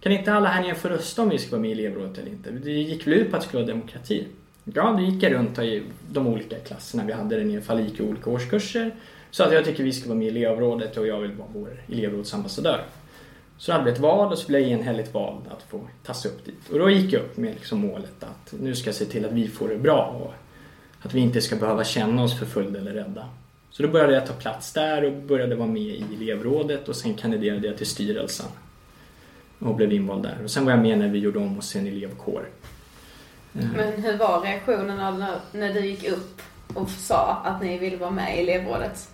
Kan 0.00 0.12
inte 0.12 0.32
alla 0.32 0.48
här 0.48 0.62
nere 0.62 0.74
få 0.74 0.88
rösta 0.88 1.22
om 1.22 1.28
vi 1.28 1.38
ska 1.38 1.50
vara 1.50 1.60
med 1.60 1.70
i 1.70 1.72
elevrådet 1.72 2.18
eller 2.18 2.30
inte? 2.30 2.50
Det 2.50 2.70
gick 2.70 3.06
väl 3.06 3.14
ut 3.14 3.30
på 3.30 3.36
att 3.36 3.42
det 3.42 3.48
skulle 3.48 3.62
vara 3.62 3.72
demokrati. 3.72 4.26
Ja, 4.64 4.94
då 4.98 5.00
gick 5.02 5.22
jag 5.22 5.32
runt 5.32 5.58
i 5.58 5.82
de 6.10 6.26
olika 6.26 6.56
klasserna 6.56 7.04
vi 7.04 7.12
hade 7.12 7.36
den 7.36 7.50
i 7.50 7.60
fall 7.60 7.80
gick 7.80 8.00
i 8.00 8.02
olika 8.02 8.30
årskurser. 8.30 8.94
Så 9.30 9.44
att 9.44 9.52
jag 9.52 9.64
tycker 9.64 9.84
vi 9.84 9.92
ska 9.92 10.08
vara 10.08 10.18
med 10.18 10.26
i 10.26 10.30
elevrådet 10.30 10.96
och 10.96 11.06
jag 11.06 11.20
vill 11.20 11.32
vara 11.32 11.48
vår 11.52 11.82
elevrådsambassadör. 11.88 12.84
Så 13.58 13.70
det 13.70 13.72
hade 13.72 13.82
blivit 13.82 13.98
ett 13.98 14.02
val 14.02 14.32
och 14.32 14.38
så 14.38 14.46
blev 14.46 14.60
jag 14.60 14.70
enhälligt 14.70 15.14
vald 15.14 15.42
att 15.50 15.62
få 15.62 15.80
tas 16.02 16.26
upp 16.26 16.44
dit. 16.44 16.70
Och 16.72 16.78
då 16.78 16.90
gick 16.90 17.12
jag 17.12 17.22
upp 17.22 17.36
med 17.36 17.54
liksom 17.54 17.78
målet 17.78 18.22
att 18.22 18.54
nu 18.60 18.74
ska 18.74 18.88
jag 18.88 18.94
se 18.94 19.04
till 19.04 19.24
att 19.24 19.32
vi 19.32 19.48
får 19.48 19.68
det 19.68 19.76
bra 19.76 20.06
och 20.06 20.34
att 21.06 21.14
vi 21.14 21.20
inte 21.20 21.40
ska 21.40 21.56
behöva 21.56 21.84
känna 21.84 22.22
oss 22.22 22.38
förföljda 22.38 22.78
eller 22.78 22.92
rädda. 22.92 23.28
Så 23.70 23.82
då 23.82 23.88
började 23.88 24.14
jag 24.14 24.26
ta 24.26 24.32
plats 24.32 24.72
där 24.72 25.04
och 25.04 25.12
började 25.12 25.54
vara 25.54 25.68
med 25.68 25.82
i 25.82 26.04
elevrådet 26.16 26.88
och 26.88 26.96
sen 26.96 27.14
kandiderade 27.14 27.66
jag 27.66 27.76
till 27.76 27.86
styrelsen. 27.86 28.46
Och 29.58 29.74
blev 29.74 29.92
invald 29.92 30.22
där. 30.22 30.38
Och 30.44 30.50
sen 30.50 30.64
var 30.64 30.72
jag 30.72 30.82
med 30.82 30.98
när 30.98 31.08
vi 31.08 31.18
gjorde 31.18 31.38
om 31.38 31.58
oss 31.58 31.76
en 31.76 31.86
elevkår. 31.86 32.48
Men 33.52 34.02
hur 34.02 34.16
var 34.16 34.40
reaktionen 34.40 34.96
när, 34.96 35.40
när 35.52 35.74
du 35.74 35.86
gick 35.86 36.08
upp 36.08 36.42
och 36.74 36.90
sa 36.90 37.42
att 37.44 37.62
ni 37.62 37.78
ville 37.78 37.96
vara 37.96 38.10
med 38.10 38.36
i 38.36 38.40
elevrådet? 38.40 39.08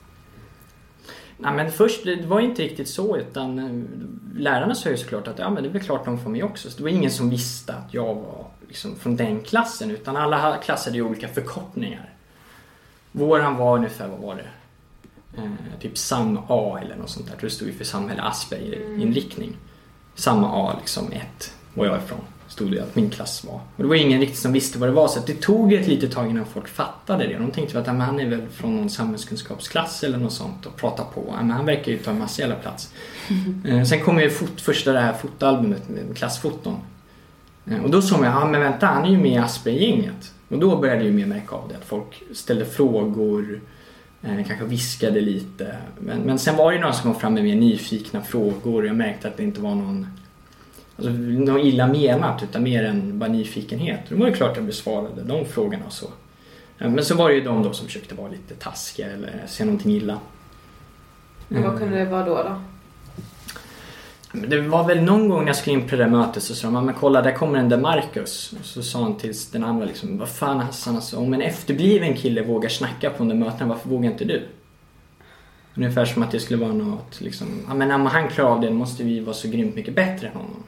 Nej 1.38 1.54
men 1.54 1.72
först, 1.72 2.04
det 2.04 2.26
var 2.26 2.40
inte 2.40 2.62
riktigt 2.62 2.88
så 2.88 3.16
utan 3.16 3.58
eh, 3.58 4.40
lärarna 4.40 4.74
sa 4.74 4.90
ju 4.90 4.96
såklart 4.96 5.28
att 5.28 5.38
ja 5.38 5.50
men 5.50 5.62
det 5.62 5.68
är 5.68 5.72
väl 5.72 5.82
klart 5.82 6.04
de 6.04 6.18
får 6.18 6.30
med 6.30 6.44
också. 6.44 6.70
Så 6.70 6.76
det 6.76 6.82
var 6.82 6.90
ingen 6.90 7.10
som 7.10 7.30
visste 7.30 7.74
att 7.74 7.94
jag 7.94 8.14
var 8.14 8.46
liksom 8.68 8.96
från 8.96 9.16
den 9.16 9.40
klassen 9.40 9.90
utan 9.90 10.16
alla 10.16 10.56
klasser 10.56 10.90
hade 10.90 10.98
ju 10.98 11.04
olika 11.04 11.28
förkortningar. 11.28 12.12
Våran 13.12 13.56
var 13.56 13.76
ungefär, 13.76 14.08
vad 14.08 14.20
var 14.20 14.34
det? 14.34 14.48
Eh, 15.42 15.80
typ 15.80 15.98
SAM 15.98 16.38
A 16.48 16.78
eller 16.82 16.96
något 16.96 17.10
sånt 17.10 17.26
där. 17.26 17.36
Det 17.40 17.50
stod 17.50 17.68
ju 17.68 17.74
för 17.74 17.84
samhälle 17.84 18.22
Asperger-inriktning. 18.22 19.56
Samma 20.14 20.50
A 20.52 20.76
liksom 20.80 21.12
1 21.12 21.54
var 21.74 21.86
jag 21.86 21.98
ifrån. 21.98 22.20
Stod 22.48 22.70
det 22.72 22.80
att 22.80 22.96
min 22.96 23.10
klass 23.10 23.44
var. 23.44 23.54
Och 23.76 23.82
det 23.82 23.86
var 23.88 23.94
ingen 23.94 24.20
riktigt 24.20 24.38
som 24.38 24.52
visste 24.52 24.78
vad 24.78 24.88
det 24.88 24.92
var 24.92 25.08
så 25.08 25.20
det 25.26 25.40
tog 25.40 25.72
ett 25.72 25.86
litet 25.88 26.12
tag 26.12 26.30
innan 26.30 26.46
folk 26.46 26.68
fattade 26.68 27.26
det. 27.26 27.38
De 27.38 27.50
tänkte 27.50 27.78
att 27.78 27.86
han 27.86 28.20
är 28.20 28.26
väl 28.28 28.42
från 28.48 28.76
någon 28.76 28.90
samhällskunskapsklass 28.90 30.04
eller 30.04 30.18
något 30.18 30.32
sånt 30.32 30.66
och 30.66 30.76
pratar 30.76 31.04
på. 31.04 31.34
Men 31.36 31.50
han 31.50 31.66
verkar 31.66 31.92
ju 31.92 31.98
ta 31.98 32.10
en 32.10 32.18
massa 32.18 32.42
jävla 32.42 32.56
plats. 32.56 32.92
Eh, 33.68 33.82
Sen 33.84 34.00
kom 34.00 34.20
ju 34.20 34.30
fot, 34.30 34.60
första 34.60 34.92
det 34.92 35.00
här 35.00 35.12
fotoalbumet 35.12 35.88
med 35.88 36.16
klassfoton. 36.16 36.76
Eh, 37.70 37.82
Och 37.84 37.90
då 37.90 38.02
sa 38.02 38.16
man, 38.16 38.24
ja 38.26 38.44
men 38.46 38.60
vänta 38.60 38.86
han 38.86 39.04
är 39.04 39.10
ju 39.10 39.18
med 39.18 39.32
i 39.32 39.36
Asperger-gänget. 39.36 40.32
Och 40.48 40.58
då 40.58 40.76
började 40.76 40.98
jag 41.00 41.06
ju 41.06 41.12
mer 41.12 41.26
märka 41.26 41.54
av 41.56 41.68
det. 41.68 41.76
Att 41.76 41.84
folk 41.84 42.22
ställde 42.34 42.64
frågor, 42.64 43.60
eh, 44.22 44.46
kanske 44.46 44.64
viskade 44.64 45.20
lite. 45.20 45.76
Men, 46.00 46.18
men 46.18 46.38
sen 46.38 46.56
var 46.56 46.72
det 46.72 46.78
några 46.78 46.92
som 46.92 47.12
kom 47.12 47.20
fram 47.20 47.34
med 47.34 47.44
mer 47.44 47.56
nyfikna 47.56 48.22
frågor. 48.22 48.86
Jag 48.86 48.96
märkte 48.96 49.28
att 49.28 49.36
det 49.36 49.42
inte 49.42 49.60
var 49.60 49.74
någon, 49.74 50.06
alltså, 50.96 51.10
någon 51.12 51.60
illa 51.60 51.86
menat 51.86 52.42
utan 52.42 52.62
mer 52.62 52.84
än 52.84 53.18
bara 53.18 53.30
nyfikenhet. 53.30 54.00
Då 54.08 54.16
var 54.16 54.26
det 54.26 54.32
klart 54.32 54.50
att 54.50 54.56
jag 54.56 54.66
besvarade 54.66 55.22
de 55.22 55.44
frågorna 55.44 55.84
och 55.86 55.92
så. 55.92 56.06
Eh, 56.78 56.90
Men 56.90 57.04
så 57.04 57.14
var 57.14 57.28
det 57.28 57.34
ju 57.34 57.40
de 57.40 57.62
då 57.62 57.72
som 57.72 57.86
försökte 57.86 58.14
vara 58.14 58.28
lite 58.28 58.54
taskiga 58.54 59.06
eller 59.06 59.42
säga 59.46 59.66
någonting 59.66 59.92
illa. 59.96 60.18
Men 61.48 61.62
vad 61.62 61.78
kunde 61.78 61.96
det 61.98 62.04
vara 62.04 62.24
då? 62.24 62.34
då? 62.34 62.60
Det 64.48 64.60
var 64.60 64.84
väl 64.84 65.02
någon 65.02 65.28
gång 65.28 65.40
när 65.40 65.46
jag 65.46 65.56
skulle 65.56 65.76
in 65.76 65.88
på 65.88 65.96
det 65.96 66.02
där 66.04 66.10
mötet 66.10 66.42
så 66.42 66.54
sa 66.54 66.66
de, 66.66 66.74
"Ja, 66.74 66.80
men 66.80 66.94
kolla 66.94 67.22
där 67.22 67.32
kommer 67.32 67.58
en 67.58 67.68
där 67.68 67.78
Marcus. 67.78 68.54
Och 68.60 68.64
så 68.66 68.82
sa 68.82 69.02
han 69.02 69.16
till 69.16 69.34
den 69.52 69.64
andra 69.64 69.86
liksom, 69.86 70.18
vad 70.18 70.28
fan 70.28 70.60
Hassan 70.60 70.94
alltså, 70.96 71.16
om 71.18 71.34
en 71.34 71.42
efterbliven 71.42 72.14
kille 72.14 72.42
vågar 72.42 72.68
snacka 72.68 73.10
på 73.10 73.18
de 73.18 73.28
där 73.28 73.36
mötena, 73.36 73.68
varför 73.68 73.88
vågar 73.88 74.10
inte 74.10 74.24
du? 74.24 74.42
Ungefär 75.74 76.04
som 76.04 76.22
att 76.22 76.30
det 76.30 76.40
skulle 76.40 76.64
vara 76.64 76.72
något 76.72 77.20
liksom, 77.20 77.46
ja 77.68 77.74
men 77.74 77.90
om 77.90 78.06
han 78.06 78.28
klarar 78.28 78.50
av 78.50 78.60
det 78.60 78.70
måste 78.70 79.04
vi 79.04 79.20
vara 79.20 79.34
så 79.34 79.48
grymt 79.48 79.74
mycket 79.74 79.94
bättre 79.94 80.26
än 80.28 80.32
honom. 80.34 80.62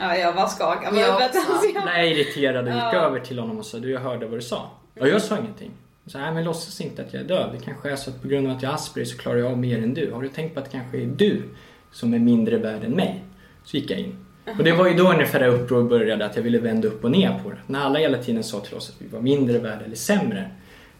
Ja, 0.00 0.16
jag 0.16 0.32
var 0.32 0.46
skakad. 0.46 0.96
Jag 0.96 1.14
också. 1.14 1.38
jag- 1.74 2.10
irriterad 2.10 2.64
och 2.68 2.72
gick 2.74 2.82
Ja. 2.82 2.94
över 2.94 3.20
till 3.20 3.38
honom 3.38 3.58
och 3.58 3.66
sa, 3.66 3.78
du 3.78 3.90
jag 3.90 4.00
hörde 4.00 4.26
vad 4.26 4.38
du 4.38 4.42
sa. 4.42 4.70
Och 5.00 5.08
jag 5.08 5.22
sa 5.22 5.38
ingenting. 5.38 5.70
Så, 6.06 6.18
nej 6.18 6.32
men 6.32 6.44
låtsas 6.44 6.80
inte 6.80 7.02
att 7.02 7.12
jag 7.14 7.22
är 7.22 7.28
döv. 7.28 7.52
Det 7.58 7.64
kanske 7.64 7.90
är 7.90 7.96
så 7.96 8.10
att 8.10 8.22
på 8.22 8.28
grund 8.28 8.46
av 8.50 8.56
att 8.56 8.62
jag 8.62 8.70
har 8.70 8.74
Asperger 8.74 9.06
så 9.06 9.18
klarar 9.18 9.38
jag 9.38 9.46
av 9.52 9.58
mer 9.58 9.78
än 9.82 9.94
du. 9.94 10.12
Har 10.12 10.22
du 10.22 10.28
tänkt 10.28 10.54
på 10.54 10.60
att 10.60 10.66
det 10.66 10.70
kanske 10.72 10.98
är 10.98 11.06
du 11.06 11.42
som 11.92 12.14
är 12.14 12.18
mindre 12.18 12.56
värd 12.58 12.84
än 12.84 12.92
mig? 12.92 13.24
Så 13.64 13.76
gick 13.76 13.90
jag 13.90 13.98
in. 13.98 14.16
Och 14.58 14.64
det 14.64 14.72
var 14.72 14.86
ju 14.88 14.94
då 14.94 15.12
ungefär 15.12 15.40
det 15.40 15.46
uppror 15.46 15.82
började, 15.84 16.24
att 16.26 16.36
jag 16.36 16.42
ville 16.42 16.58
vända 16.58 16.88
upp 16.88 17.04
och 17.04 17.10
ner 17.10 17.40
på 17.42 17.50
det. 17.50 17.56
När 17.66 17.80
alla 17.80 17.98
hela 17.98 18.18
tiden 18.18 18.44
sa 18.44 18.60
till 18.60 18.74
oss 18.74 18.90
att 18.90 19.02
vi 19.02 19.08
var 19.08 19.20
mindre 19.20 19.58
värda 19.58 19.84
eller 19.84 19.96
sämre. 19.96 20.50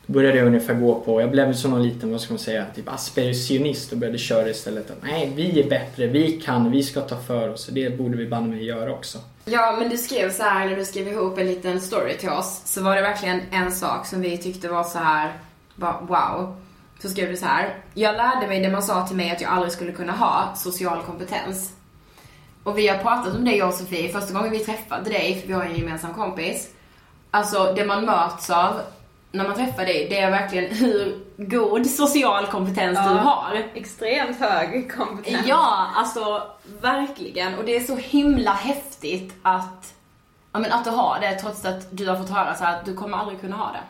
Då 0.07 0.13
började 0.13 0.39
jag 0.39 0.47
ungefär 0.47 0.75
gå 0.75 1.01
på, 1.01 1.21
jag 1.21 1.31
blev 1.31 1.53
som 1.53 1.71
någon 1.71 1.83
liten, 1.83 2.13
vad 2.13 2.21
ska 2.21 2.33
man 2.33 2.39
säga, 2.39 2.67
typ 2.75 2.89
aspergersionist 2.89 3.93
och 3.93 3.99
började 3.99 4.19
köra 4.19 4.49
istället 4.49 4.91
att 4.91 5.03
nej, 5.03 5.33
vi 5.37 5.61
är 5.61 5.71
bättre, 5.71 6.07
vi 6.07 6.33
kan, 6.33 6.71
vi 6.71 6.83
ska 6.83 7.01
ta 7.01 7.17
för 7.17 7.49
oss. 7.49 7.69
Och 7.69 7.75
det 7.75 7.99
borde 7.99 8.17
vi 8.17 8.27
banne 8.27 8.49
mig 8.49 8.65
göra 8.65 8.93
också. 8.93 9.19
Ja, 9.45 9.77
men 9.79 9.89
du 9.89 9.97
skrev 9.97 10.33
så 10.33 10.43
här 10.43 10.69
när 10.69 10.77
du 10.77 10.85
skrev 10.85 11.09
ihop 11.09 11.39
en 11.39 11.47
liten 11.47 11.81
story 11.81 12.17
till 12.17 12.29
oss, 12.29 12.63
så 12.65 12.83
var 12.83 12.97
det 12.97 13.03
verkligen 13.03 13.41
en 13.51 13.73
sak 13.73 14.07
som 14.07 14.21
vi 14.21 14.39
tyckte 14.39 14.69
var 14.69 14.85
så 14.85 14.99
här, 14.99 15.33
bara, 15.75 16.01
wow. 16.01 16.57
Så 17.03 17.09
skrev 17.09 17.31
du 17.31 17.37
så 17.37 17.47
här, 17.47 17.77
jag 17.95 18.17
lärde 18.17 18.47
mig 18.47 18.61
det 18.61 18.71
man 18.71 18.83
sa 18.83 19.07
till 19.07 19.17
mig 19.17 19.31
att 19.31 19.41
jag 19.41 19.51
aldrig 19.51 19.73
skulle 19.73 19.93
kunna 19.93 20.13
ha, 20.13 20.55
social 20.57 21.03
kompetens. 21.03 21.73
Och 22.65 22.79
vi 22.79 22.89
har 22.89 22.99
pratat 22.99 23.37
om 23.37 23.45
det 23.45 23.57
jag 23.57 23.69
och 23.69 23.75
Sofie, 23.75 24.13
första 24.13 24.35
gången 24.35 24.51
vi 24.51 24.59
träffade 24.59 25.11
dig, 25.11 25.41
för 25.41 25.49
vi 25.49 25.55
har 25.55 25.65
en 25.65 25.77
gemensam 25.77 26.15
kompis. 26.15 26.71
Alltså 27.31 27.73
det 27.77 27.85
man 27.85 28.05
möts 28.05 28.51
av 28.51 28.81
när 29.35 29.45
man 29.45 29.55
träffar 29.57 29.85
dig, 29.85 30.07
det 30.11 30.21
är 30.21 30.31
verkligen 30.31 30.75
hur 30.75 31.19
god 31.37 31.87
social 31.87 32.47
kompetens 32.47 32.99
du 32.99 33.05
Ja. 33.05 33.11
har. 33.11 33.63
Extremt 33.75 34.41
hög 34.41 34.93
kompetens. 34.97 35.47
Ja, 35.47 35.87
alltså 35.97 36.43
verkligen. 36.81 37.55
Och 37.59 37.65
det 37.65 37.77
är 37.77 37.81
så 37.81 37.97
himla 37.97 38.53
häftigt 38.53 39.35
att, 39.43 39.95
ja, 40.53 40.59
men 40.59 40.73
att 40.73 40.85
du 40.85 40.91
har 40.91 41.19
det 41.21 41.33
trots 41.35 41.65
att 41.65 41.97
du 41.97 42.09
har 42.09 42.17
fått 42.17 42.31
höra 42.31 42.55
så 42.55 42.65
här 42.65 42.79
att 42.79 42.85
du 42.85 42.95
kommer 42.95 43.19
aldrig 43.19 43.41
kunna 43.41 43.57
ha 43.57 43.71
det. 43.73 43.81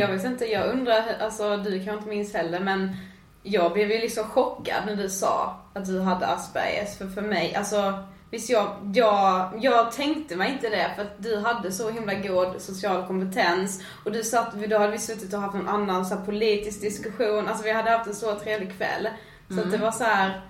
Jag 0.00 0.08
vet 0.08 0.24
inte, 0.24 0.44
jag 0.44 0.66
undrar, 0.70 1.04
alltså 1.20 1.56
du 1.56 1.70
kanske 1.70 1.92
inte 1.92 2.08
minns 2.08 2.34
heller 2.34 2.60
men 2.60 2.96
jag 3.42 3.72
blev 3.72 3.90
ju 3.90 3.98
liksom 3.98 4.24
chockad 4.24 4.82
när 4.86 4.96
du 4.96 5.08
sa 5.10 5.56
att 5.74 5.84
du 5.86 6.00
hade 6.00 6.26
Aspergers. 6.26 6.98
För 6.98 7.06
för 7.08 7.22
mig, 7.22 7.54
alltså 7.54 7.92
visst 8.34 8.50
jag, 8.50 8.90
jag, 8.94 9.50
jag 9.60 9.92
tänkte 9.92 10.36
mig 10.36 10.52
inte 10.52 10.68
det 10.68 10.90
för 10.96 11.02
att 11.02 11.22
du 11.22 11.36
hade 11.36 11.72
så 11.72 11.90
himla 11.90 12.14
god 12.14 12.60
social 12.60 13.06
kompetens 13.06 13.82
och 14.04 14.12
du 14.12 14.22
satt, 14.22 14.54
då 14.70 14.78
hade 14.78 14.92
vi 14.92 14.98
suttit 14.98 15.34
och 15.34 15.40
haft 15.40 15.54
någon 15.54 15.68
annan 15.68 16.06
så 16.06 16.14
här, 16.14 16.24
politisk 16.24 16.80
diskussion, 16.80 17.48
alltså 17.48 17.64
vi 17.64 17.72
hade 17.72 17.90
haft 17.90 18.06
en 18.06 18.14
så 18.14 18.38
trevlig 18.38 18.76
kväll. 18.76 19.08
Så 19.48 19.60
att 19.60 19.70
det 19.70 19.78
var 19.78 19.90
så 19.90 20.04
här, 20.04 20.40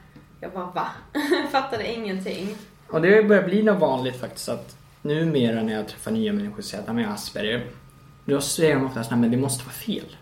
jag 0.41 0.53
bara 0.53 0.67
va? 0.67 0.87
Fattade 1.53 1.93
ingenting. 1.93 2.57
Och 2.89 3.03
det 3.03 3.23
börjar 3.23 3.43
bli 3.43 3.63
något 3.63 3.81
vanligt 3.81 4.21
faktiskt 4.21 4.49
att 4.49 4.77
numera 5.03 5.63
när 5.63 5.73
jag 5.73 5.89
träffar 5.89 6.11
nya 6.11 6.33
människor 6.33 6.59
och 6.59 6.65
säger 6.65 6.83
att 6.83 6.89
"Ja, 6.89 6.93
men 6.93 7.03
jag 7.03 7.11
har 7.11 7.15
Asperger. 7.15 7.67
Då 8.25 8.41
säger 8.41 8.75
de 8.75 8.87
oftast 8.87 9.13
att 9.13 9.31
det 9.31 9.37
måste 9.37 9.65
vara 9.65 9.75
fel. 9.75 10.17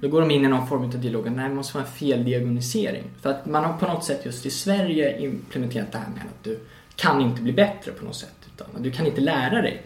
Då 0.00 0.08
går 0.08 0.20
de 0.20 0.30
in 0.30 0.44
i 0.44 0.48
någon 0.48 0.66
form 0.66 0.82
av 0.82 1.00
dialog 1.00 1.26
att 1.28 1.32
nej, 1.32 1.48
det 1.48 1.54
måste 1.54 1.74
vara 1.74 1.86
en 1.86 1.92
feldiagnosering. 1.92 3.04
För 3.22 3.30
att 3.30 3.46
man 3.46 3.64
har 3.64 3.72
på 3.78 3.86
något 3.86 4.04
sätt 4.04 4.26
just 4.26 4.46
i 4.46 4.50
Sverige 4.50 5.20
implementerat 5.22 5.92
det 5.92 5.98
här 5.98 6.08
med 6.08 6.22
att 6.22 6.44
du 6.44 6.60
kan 6.96 7.20
inte 7.20 7.42
bli 7.42 7.52
bättre 7.52 7.92
på 7.92 8.04
något 8.04 8.16
sätt. 8.16 8.36
Utan 8.54 8.82
du 8.82 8.90
kan 8.90 9.06
inte 9.06 9.20
lära 9.20 9.62
dig. 9.62 9.82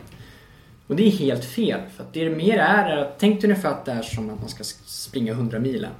Och 0.86 0.96
det 0.96 1.06
är 1.06 1.10
helt 1.10 1.44
fel. 1.44 1.80
För 1.96 2.04
att 2.04 2.12
det 2.12 2.30
mer 2.30 2.58
är, 2.58 2.96
att 2.96 3.18
tänk 3.18 3.40
dig 3.40 3.50
ungefär 3.50 3.70
att 3.70 3.84
det 3.84 3.92
är 3.92 4.02
som 4.02 4.30
att 4.30 4.40
man 4.40 4.48
ska 4.48 4.64
springa 4.84 5.32
100 5.32 5.58
milen. 5.58 5.92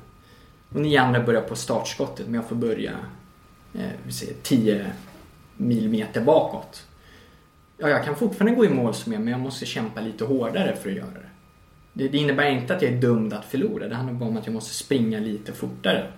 Och 0.68 0.80
ni 0.80 0.96
andra 0.96 1.20
börjar 1.20 1.40
på 1.42 1.56
startskottet 1.56 2.26
men 2.26 2.34
jag 2.34 2.48
får 2.48 2.56
börja 2.56 2.92
eh, 3.74 3.80
vi 4.06 4.12
säger 4.12 4.34
10 4.42 4.86
millimeter 5.56 6.20
bakåt. 6.20 6.86
Ja, 7.78 7.88
jag 7.88 8.04
kan 8.04 8.16
fortfarande 8.16 8.56
gå 8.56 8.64
i 8.64 8.68
mål 8.68 8.94
som 8.94 9.12
jag 9.12 9.22
men 9.22 9.32
jag 9.32 9.40
måste 9.40 9.66
kämpa 9.66 10.00
lite 10.00 10.24
hårdare 10.24 10.76
för 10.76 10.90
att 10.90 10.96
göra 10.96 11.10
det. 11.10 11.30
Det, 11.92 12.08
det 12.08 12.18
innebär 12.18 12.50
inte 12.50 12.76
att 12.76 12.82
jag 12.82 12.92
är 12.92 13.00
dömd 13.00 13.32
att 13.32 13.44
förlora. 13.44 13.88
Det 13.88 13.94
handlar 13.94 14.14
bara 14.14 14.28
om 14.28 14.36
att 14.36 14.46
jag 14.46 14.54
måste 14.54 14.74
springa 14.74 15.18
lite 15.20 15.52
fortare. 15.52 16.12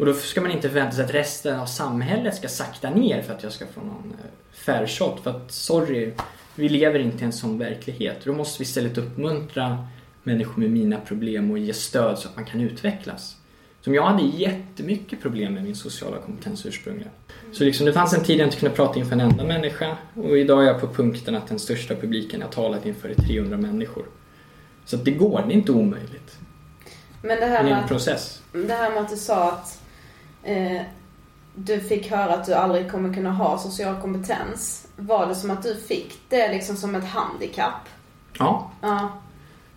Och 0.00 0.06
då 0.06 0.14
ska 0.14 0.40
man 0.40 0.50
inte 0.50 0.68
förvänta 0.68 0.96
sig 0.96 1.04
att 1.04 1.14
resten 1.14 1.60
av 1.60 1.66
samhället 1.66 2.34
ska 2.34 2.48
sakta 2.48 2.90
ner 2.90 3.22
för 3.22 3.34
att 3.34 3.42
jag 3.42 3.52
ska 3.52 3.66
få 3.66 3.80
någon 3.80 4.14
eh, 4.18 4.30
fair 4.52 4.86
shot. 4.86 5.20
För 5.22 5.30
att 5.30 5.52
sorry, 5.52 6.12
vi 6.54 6.68
lever 6.68 6.98
inte 6.98 7.22
i 7.22 7.26
en 7.26 7.32
sån 7.32 7.58
verklighet. 7.58 8.16
Då 8.24 8.32
måste 8.32 8.58
vi 8.58 8.62
istället 8.62 8.98
uppmuntra 8.98 9.86
människor 10.22 10.60
med 10.60 10.70
mina 10.70 11.00
problem 11.00 11.50
och 11.50 11.58
ge 11.58 11.74
stöd 11.74 12.18
så 12.18 12.28
att 12.28 12.36
man 12.36 12.44
kan 12.44 12.60
utvecklas. 12.60 13.36
Som 13.80 13.94
jag 13.94 14.06
hade 14.06 14.22
jättemycket 14.22 15.22
problem 15.22 15.54
med 15.54 15.62
min 15.62 15.76
sociala 15.76 16.16
kompetens 16.16 16.66
ursprungligen. 16.66 17.12
Så 17.52 17.64
liksom, 17.64 17.86
det 17.86 17.92
fanns 17.92 18.14
en 18.14 18.24
tid 18.24 18.40
jag 18.40 18.46
inte 18.46 18.56
kunde 18.56 18.76
prata 18.76 18.98
inför 18.98 19.12
en 19.12 19.20
enda 19.20 19.44
människa 19.44 19.96
och 20.14 20.38
idag 20.38 20.62
är 20.62 20.66
jag 20.66 20.80
på 20.80 20.86
punkten 20.86 21.34
att 21.34 21.46
den 21.46 21.58
största 21.58 21.94
publiken 21.94 22.40
jag 22.40 22.52
talat 22.52 22.86
inför 22.86 23.08
är 23.08 23.14
300 23.14 23.56
människor. 23.56 24.04
Så 24.84 24.96
det 24.96 25.10
går, 25.10 25.44
det 25.46 25.52
är 25.52 25.56
inte 25.56 25.72
omöjligt. 25.72 26.38
Men 27.22 27.30
det 27.30 27.40
Det 27.40 27.46
här 27.46 27.60
är 27.60 27.64
med 27.64 27.82
en 27.82 27.88
process. 27.88 28.42
Det 28.52 28.72
här 28.72 28.90
med 28.90 29.00
att 29.00 29.10
du 29.10 29.16
sa 29.16 29.52
att 29.52 29.79
eh, 30.44 30.82
du 31.54 31.80
fick 31.80 32.10
höra 32.10 32.34
att 32.34 32.46
du 32.46 32.54
aldrig 32.54 32.90
kommer 32.90 33.14
kunna 33.14 33.32
ha 33.32 33.58
social 33.58 34.00
kompetens. 34.00 34.86
Var 34.96 35.26
det 35.26 35.34
som 35.34 35.50
att 35.50 35.62
du 35.62 35.74
fick 35.76 36.18
det 36.28 36.48
liksom 36.52 36.76
som 36.76 36.94
ett 36.94 37.04
handikapp? 37.04 37.88
Ja, 38.38 38.70
Ja. 38.80 39.08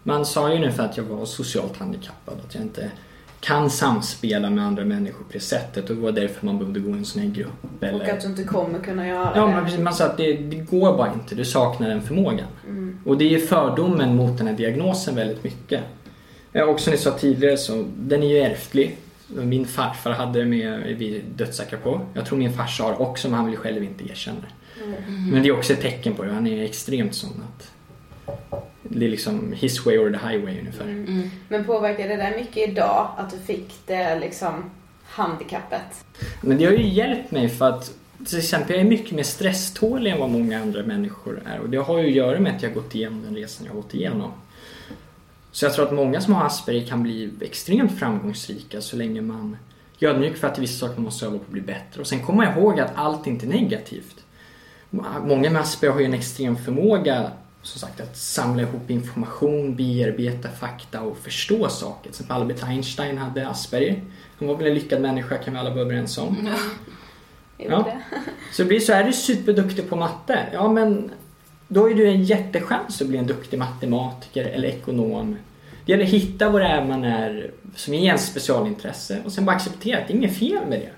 man 0.04 0.26
sa 0.26 0.50
ju 0.50 0.56
ungefär 0.56 0.86
att 0.86 0.98
jag 0.98 1.04
var 1.04 1.26
socialt 1.26 1.78
handikappad. 1.78 2.38
Att 2.48 2.56
jag 2.56 2.64
inte 2.64 2.92
kan 3.40 3.70
samspela 3.70 4.50
med 4.50 4.66
andra 4.66 4.86
människor 4.86 5.24
på 5.24 5.34
det 5.34 5.40
sättet 5.40 5.90
och 5.90 5.96
det 5.96 6.02
var 6.02 6.12
därför 6.12 6.46
man 6.46 6.58
behövde 6.60 6.80
gå 6.80 6.90
i 6.90 6.94
en 6.98 7.06
sån 7.06 7.22
här 7.22 7.30
grupp. 7.30 7.64
Och 7.80 7.84
Eller... 7.84 8.14
att 8.14 8.22
du 8.22 8.28
inte 8.28 8.44
kommer 8.44 8.80
kunna 8.80 9.08
göra 9.08 9.32
Ja, 9.36 9.46
det. 9.48 9.62
precis, 9.64 9.80
man 9.80 9.94
sa 9.94 10.06
att 10.06 10.18
det, 10.18 10.34
det 10.34 10.56
går 10.58 10.98
bara 10.98 11.14
inte, 11.14 11.36
du 11.36 11.46
saknar 11.46 11.90
den 11.90 12.02
förmågan. 12.02 12.48
Mm. 12.68 13.00
Och 13.06 13.18
det 13.18 13.26
är 13.26 13.30
ju 13.30 13.40
fördomen 13.48 14.16
mot 14.16 14.38
den 14.38 14.48
här 14.48 14.54
diagnosen 14.54 15.16
väldigt 15.16 15.44
mycket. 15.44 15.82
Eh, 16.54 16.64
Och 16.64 16.80
som 16.80 16.92
ni 16.92 16.98
sa 16.98 17.12
tidigare 17.12 17.58
så, 17.58 17.86
den 17.98 18.24
är 18.24 18.28
ju 18.28 18.38
ärftlig. 18.40 18.98
Min 19.36 19.66
farfar 19.66 20.12
hade 20.12 20.40
det 20.40 20.46
med, 20.46 20.68
är 20.68 20.94
vi 20.94 21.22
dödssäkra 21.36 21.80
på. 21.80 22.02
Jag 22.14 22.26
tror 22.26 22.38
min 22.38 22.54
farsa 22.54 22.84
har 22.84 23.02
också 23.02 23.30
men 23.30 23.38
han 23.38 23.46
vill 23.46 23.58
själv 23.58 23.84
inte 23.84 24.04
erkänna 24.12 24.40
det. 24.40 24.84
Men 25.32 25.44
det 25.44 25.50
är 25.50 25.58
också 25.58 25.74
ett 25.74 25.82
tecken 25.82 26.14
på 26.14 26.24
det, 26.24 26.32
han 26.32 26.48
är 26.48 26.64
extremt 26.64 27.16
sån 27.16 27.44
att 27.48 27.72
det 28.84 29.06
är 29.06 29.10
liksom 29.10 29.54
his 29.56 29.86
way 29.86 29.98
or 29.98 30.10
the 30.10 30.28
highway 30.28 30.60
ungefär. 30.60 30.84
Mm. 30.84 31.30
Men 31.48 31.66
påverkade 31.66 32.10
det 32.10 32.16
där 32.16 32.36
mycket 32.36 32.70
idag? 32.70 33.10
Att 33.18 33.32
du 33.32 33.38
fick 33.38 33.74
det 33.86 34.20
liksom 34.20 34.72
handikappet? 35.04 36.06
Men 36.42 36.58
det 36.58 36.66
har 36.66 36.72
ju 36.72 36.88
hjälpt 36.88 37.32
mig 37.32 37.50
för 37.50 37.70
att 37.70 37.94
till 38.26 38.38
exempel 38.38 38.76
jag 38.76 38.86
är 38.86 38.90
mycket 38.90 39.12
mer 39.12 39.24
stresstålig 39.24 40.12
än 40.12 40.20
vad 40.20 40.30
många 40.30 40.62
andra 40.62 40.84
människor 40.84 41.42
är 41.46 41.60
och 41.60 41.70
det 41.70 41.78
har 41.78 42.00
ju 42.00 42.08
att 42.08 42.16
göra 42.16 42.40
med 42.40 42.56
att 42.56 42.64
jag 42.64 42.70
har 42.70 42.76
gått 42.76 42.96
igenom 42.96 43.24
den 43.24 43.36
resan 43.36 43.66
jag 43.66 43.74
har 43.74 43.82
gått 43.82 43.94
igenom. 43.94 44.32
Så 45.54 45.66
jag 45.66 45.74
tror 45.74 45.86
att 45.86 45.94
många 45.94 46.22
som 46.22 46.34
har 46.34 46.46
Asperger 46.46 46.88
kan 46.88 47.04
bli 47.04 47.32
extremt 47.42 48.00
framgångsrika 48.00 48.82
så 48.82 48.96
länge 48.96 49.22
man 49.22 49.58
är 50.00 50.08
ödmjuk 50.08 50.38
för 50.38 50.48
att 50.48 50.60
vissa 50.60 50.80
saker 50.80 50.96
man 50.96 51.04
måste 51.04 51.26
öva 51.26 51.38
på 51.38 51.44
att 51.44 51.52
bli 51.52 51.62
bättre. 51.62 52.02
Och 52.02 52.08
sen 52.08 52.20
kommer 52.20 52.46
man 52.46 52.58
ihåg 52.58 52.80
att 52.80 52.92
allt 52.96 53.28
inte 53.28 53.46
är 53.46 53.48
negativt. 53.48 54.24
Många 55.24 55.50
med 55.50 55.62
Asperger 55.62 55.94
har 55.94 56.00
ju 56.00 56.06
en 56.06 56.14
extrem 56.14 56.56
förmåga 56.58 57.32
som 57.62 57.80
sagt 57.80 58.02
att 58.02 58.18
samla 58.18 58.62
ihop 58.62 58.90
information, 58.90 59.76
bearbeta 59.76 60.50
fakta 60.50 61.02
och 61.02 61.18
förstå 61.18 61.70
saker. 61.70 62.02
Till 62.02 62.10
exempel 62.10 62.36
Albert 62.36 62.64
Einstein 62.64 63.18
hade 63.18 63.48
Asperger. 63.48 64.04
Han 64.40 64.48
var 64.48 64.56
väl 64.56 64.68
en 64.68 64.74
lyckad 64.74 65.02
människa 65.02 65.38
kan 65.38 65.54
vi 65.54 65.60
alla 65.60 65.70
vara 65.70 65.82
överens 65.82 66.18
om. 66.18 66.50
Ja. 67.58 67.92
Så 68.52 68.62
det 68.62 68.68
blir 68.68 68.80
så, 68.80 68.94
är 68.94 69.04
du 69.04 69.14
superduktig 69.14 69.90
på 69.90 69.96
matte, 69.96 70.40
ja 70.54 70.70
men 70.70 71.12
då 71.68 71.82
har 71.82 71.90
ju 71.90 71.96
du 71.96 72.08
en 72.08 72.24
jättechans 72.24 73.02
att 73.02 73.08
bli 73.08 73.18
en 73.18 73.28
duktig 73.28 73.60
matematiker 73.60 74.46
eller 74.46 74.68
ekonom. 74.68 75.36
Det 75.86 75.92
gäller 75.92 76.04
att 76.04 76.10
hitta 76.10 76.50
vad 76.50 76.62
det 76.62 76.68
är 76.68 76.86
man 76.86 77.04
är 77.04 77.52
som 77.76 77.94
är 77.94 77.98
ens 77.98 78.28
specialintresse 78.28 79.22
och 79.26 79.32
sen 79.32 79.46
bara 79.46 79.56
acceptera 79.56 80.00
att 80.00 80.08
det 80.08 80.14
är 80.14 80.18
inget 80.18 80.38
fel 80.38 80.68
med 80.70 80.80
det. 80.80 80.92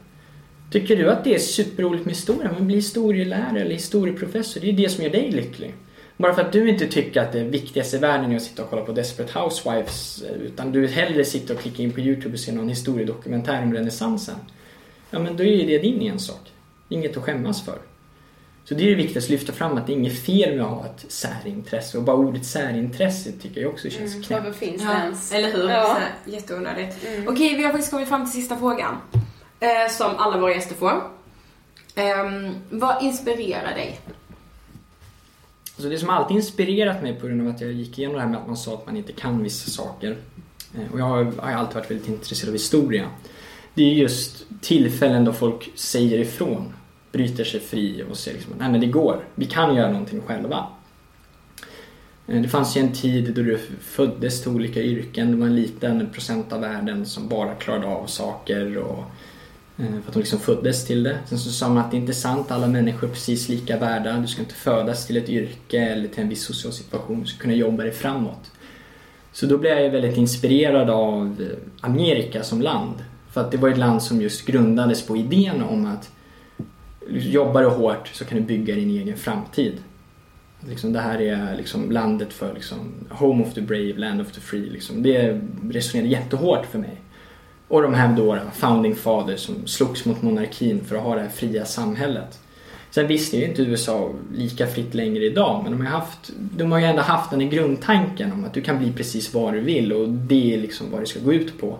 Tycker 0.71 0.95
du 0.95 1.11
att 1.11 1.23
det 1.23 1.35
är 1.35 1.39
superroligt 1.39 2.05
med 2.05 2.15
historia, 2.15 2.51
men 2.53 2.67
bli 2.67 2.75
historielärare 2.75 3.61
eller 3.61 3.73
historieprofessor, 3.73 4.61
det 4.61 4.67
är 4.67 4.71
ju 4.71 4.77
det 4.77 4.89
som 4.89 5.03
gör 5.03 5.11
dig 5.11 5.31
lycklig. 5.31 5.73
Bara 6.17 6.33
för 6.33 6.41
att 6.41 6.51
du 6.51 6.69
inte 6.69 6.87
tycker 6.87 7.21
att 7.21 7.31
det 7.31 7.43
viktigaste 7.43 7.97
i 7.97 7.99
världen 7.99 8.31
är 8.31 8.35
att 8.35 8.43
sitta 8.43 8.63
och 8.63 8.69
kolla 8.69 8.81
på 8.81 8.91
Desperate 8.91 9.39
Housewives 9.39 10.23
utan 10.41 10.71
du 10.71 10.87
hellre 10.87 11.25
sitter 11.25 11.53
och 11.53 11.59
klickar 11.59 11.83
in 11.83 11.91
på 11.91 11.99
Youtube 11.99 12.33
och 12.33 12.39
ser 12.39 12.53
någon 12.53 12.69
historiedokumentär 12.69 13.63
om 13.63 13.73
renässansen. 13.73 14.35
Ja 15.11 15.19
men 15.19 15.37
då 15.37 15.43
är 15.43 15.47
ju 15.47 15.65
det 15.65 15.77
din 15.77 16.01
ensak. 16.01 16.51
Inget 16.89 17.17
att 17.17 17.23
skämmas 17.23 17.65
för. 17.65 17.77
Så 18.65 18.73
det 18.73 18.83
är 18.83 18.89
det 18.89 18.95
viktigaste 18.95 19.27
att 19.27 19.31
lyfta 19.39 19.53
fram 19.53 19.77
att 19.77 19.87
det 19.87 19.93
är 19.93 19.95
inget 19.97 20.19
fel 20.25 20.55
med 20.57 20.65
att 20.65 20.71
ha 20.71 20.85
ett 20.85 21.05
särintresse 21.11 21.97
och 21.97 22.03
bara 22.03 22.15
ordet 22.15 22.45
särintresse 22.45 23.31
tycker 23.31 23.61
jag 23.61 23.71
också 23.73 23.89
känns 23.89 24.11
Mm, 24.13 24.23
knäppt. 24.23 24.45
varför 24.45 24.59
finns 24.59 24.81
det 24.81 24.87
Ja, 24.87 24.99
ens? 25.03 25.31
eller 25.31 25.51
hur? 25.51 25.69
Ja. 25.69 25.97
Jätteonödigt. 26.25 26.97
Okej, 27.27 27.55
vi 27.57 27.63
har 27.63 27.71
faktiskt 27.71 27.91
kommit 27.91 28.09
fram 28.09 28.23
till 28.31 28.41
sista 28.41 28.57
frågan. 28.57 28.95
Eh, 29.59 29.91
som 29.91 30.11
alla 30.17 30.37
våra 30.37 30.53
gäster 30.53 30.75
får. 30.75 31.03
Ehm, 31.95 32.55
vad 32.69 33.03
inspirerar 33.03 33.75
dig? 33.75 33.99
Så 35.77 35.87
det 35.87 35.97
som 35.97 36.09
alltid 36.09 36.37
inspirerat 36.37 37.01
mig 37.03 37.13
på 37.15 37.27
grund 37.27 37.41
av 37.41 37.47
att 37.55 37.61
jag 37.61 37.71
gick 37.71 37.99
igenom 37.99 38.15
det 38.15 38.21
här 38.21 38.29
med 38.29 38.39
att 38.39 38.47
man 38.47 38.57
sa 38.57 38.73
att 38.73 38.85
man 38.85 38.97
inte 38.97 39.11
kan 39.11 39.43
vissa 39.43 39.71
saker. 39.71 40.17
eh, 40.75 40.93
Och 40.93 40.99
jag 40.99 41.05
har, 41.05 41.23
har 41.23 41.51
alltid 41.51 41.75
varit 41.75 41.91
väldigt 41.91 42.07
intresserad 42.07 42.49
av 42.49 42.53
historia. 42.53 43.09
Det 43.73 43.83
är 43.83 43.93
just 43.93 44.45
tillfällen 44.61 45.25
då 45.25 45.33
folk 45.33 45.71
säger 45.75 46.19
ifrån. 46.19 46.73
Bryter 47.15 47.43
sig 47.43 47.59
fri 47.59 48.03
och 48.09 48.17
säger 48.17 48.37
liksom, 48.37 48.53
nej 48.59 48.71
men 48.71 48.81
det 48.81 48.87
går. 48.87 49.23
Vi 49.35 49.45
kan 49.45 49.75
göra 49.75 49.91
någonting 49.91 50.21
själva. 50.21 50.67
Eh, 52.27 52.41
det 52.41 52.47
fanns 52.47 52.77
ju 52.77 52.81
en 52.81 52.91
tid 52.91 53.33
då 53.35 53.41
du 53.41 53.59
föddes 53.81 54.41
till 54.41 54.51
olika 54.51 54.81
yrken. 54.81 55.31
Det 55.31 55.37
var 55.37 55.47
en 55.47 55.55
liten 55.55 56.09
procent 56.09 56.53
av 56.53 56.61
världen 56.61 57.05
som 57.05 57.27
bara 57.27 57.55
klarade 57.55 57.87
av 57.87 58.07
saker 58.07 58.77
och 58.77 59.03
eh, 59.77 59.85
för 59.85 60.07
att 60.07 60.13
de 60.13 60.19
liksom 60.19 60.39
föddes 60.39 60.85
till 60.85 61.03
det. 61.03 61.17
Sen 61.25 61.37
så 61.37 61.49
sa 61.49 61.69
man 61.69 61.77
att 61.77 61.91
det 61.91 61.97
är 61.97 62.01
inte 62.01 62.13
sant, 62.13 62.51
alla 62.51 62.67
människor 62.67 63.07
är 63.07 63.11
precis 63.11 63.49
lika 63.49 63.79
värda. 63.79 64.17
Du 64.17 64.27
ska 64.27 64.41
inte 64.41 64.55
födas 64.55 65.07
till 65.07 65.17
ett 65.17 65.29
yrke 65.29 65.79
eller 65.79 66.07
till 66.07 66.23
en 66.23 66.29
viss 66.29 66.43
social 66.43 66.73
situation. 66.73 67.21
Du 67.21 67.27
ska 67.27 67.41
kunna 67.41 67.53
jobba 67.53 67.83
dig 67.83 67.91
framåt. 67.91 68.51
Så 69.31 69.45
då 69.45 69.57
blev 69.57 69.79
jag 69.79 69.89
väldigt 69.89 70.17
inspirerad 70.17 70.89
av 70.89 71.41
eh, 71.41 71.87
Amerika 71.89 72.43
som 72.43 72.61
land. 72.61 73.03
För 73.31 73.41
att 73.41 73.51
det 73.51 73.57
var 73.57 73.69
ett 73.69 73.77
land 73.77 74.03
som 74.03 74.21
just 74.21 74.45
grundades 74.45 75.05
på 75.07 75.17
idén 75.17 75.63
om 75.63 75.85
att 75.85 76.11
jobbar 77.09 77.61
du 77.61 77.69
hårt 77.69 78.07
så 78.07 78.25
kan 78.25 78.37
du 78.37 78.43
bygga 78.43 78.75
din 78.75 78.89
egen 78.89 79.17
framtid. 79.17 79.73
Liksom, 80.69 80.93
det 80.93 80.99
här 80.99 81.21
är 81.21 81.55
liksom 81.57 81.91
landet 81.91 82.33
för 82.33 82.53
liksom, 82.53 82.77
home 83.09 83.43
of 83.43 83.53
the 83.53 83.61
brave, 83.61 83.93
land 83.97 84.21
of 84.21 84.31
the 84.31 84.41
free. 84.41 84.69
Liksom. 84.69 85.03
Det 85.03 85.41
resonerade 85.69 86.09
jättehårt 86.09 86.65
för 86.65 86.79
mig. 86.79 87.01
Och 87.67 87.81
de 87.81 87.93
här 87.93 88.15
då, 88.17 88.39
founding 88.53 88.95
fathers 88.95 89.39
som 89.39 89.67
slogs 89.67 90.05
mot 90.05 90.21
monarkin 90.21 90.85
för 90.85 90.95
att 90.95 91.03
ha 91.03 91.15
det 91.15 91.21
här 91.21 91.29
fria 91.29 91.65
samhället. 91.65 92.39
Sen 92.89 93.07
visst 93.07 93.33
är 93.33 93.37
ju 93.37 93.45
inte 93.45 93.61
USA 93.61 94.11
lika 94.33 94.67
fritt 94.67 94.93
längre 94.93 95.25
idag 95.25 95.63
men 95.63 95.71
de 95.71 95.85
har, 95.85 95.99
haft, 95.99 96.31
de 96.35 96.71
har 96.71 96.79
ju 96.79 96.85
ändå 96.85 97.01
haft 97.01 97.31
den 97.31 97.41
i 97.41 97.49
grundtanken 97.49 98.31
om 98.31 98.45
att 98.45 98.53
du 98.53 98.61
kan 98.61 98.77
bli 98.77 98.93
precis 98.93 99.33
vad 99.33 99.53
du 99.53 99.59
vill 99.59 99.93
och 99.93 100.09
det 100.09 100.53
är 100.53 100.57
liksom 100.57 100.91
vad 100.91 101.01
det 101.01 101.05
ska 101.05 101.19
gå 101.19 101.33
ut 101.33 101.59
på. 101.61 101.77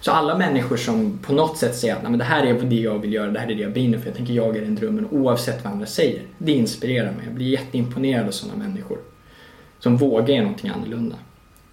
Så 0.00 0.10
alla 0.10 0.38
människor 0.38 0.76
som 0.76 1.18
på 1.18 1.32
något 1.32 1.58
sätt 1.58 1.76
säger 1.76 1.96
att 1.96 2.02
Nej, 2.02 2.10
men 2.10 2.18
det 2.18 2.24
här 2.24 2.46
är 2.46 2.54
det 2.54 2.76
jag 2.76 2.98
vill 2.98 3.12
göra, 3.12 3.30
det 3.30 3.40
här 3.40 3.50
är 3.50 3.54
det 3.54 3.62
jag 3.62 3.72
brinner 3.72 3.98
för, 3.98 4.06
jag 4.06 4.16
tänker 4.16 4.34
jaga 4.34 4.60
den 4.60 4.74
drömmen 4.74 5.08
oavsett 5.10 5.64
vad 5.64 5.72
andra 5.72 5.86
säger. 5.86 6.22
Det 6.38 6.52
inspirerar 6.52 7.12
mig, 7.12 7.24
jag 7.24 7.34
blir 7.34 7.46
jätteimponerad 7.46 8.26
av 8.26 8.30
sådana 8.30 8.64
människor. 8.64 8.98
Som 9.78 9.96
vågar 9.96 10.28
göra 10.28 10.42
någonting 10.42 10.70
annorlunda. 10.70 11.16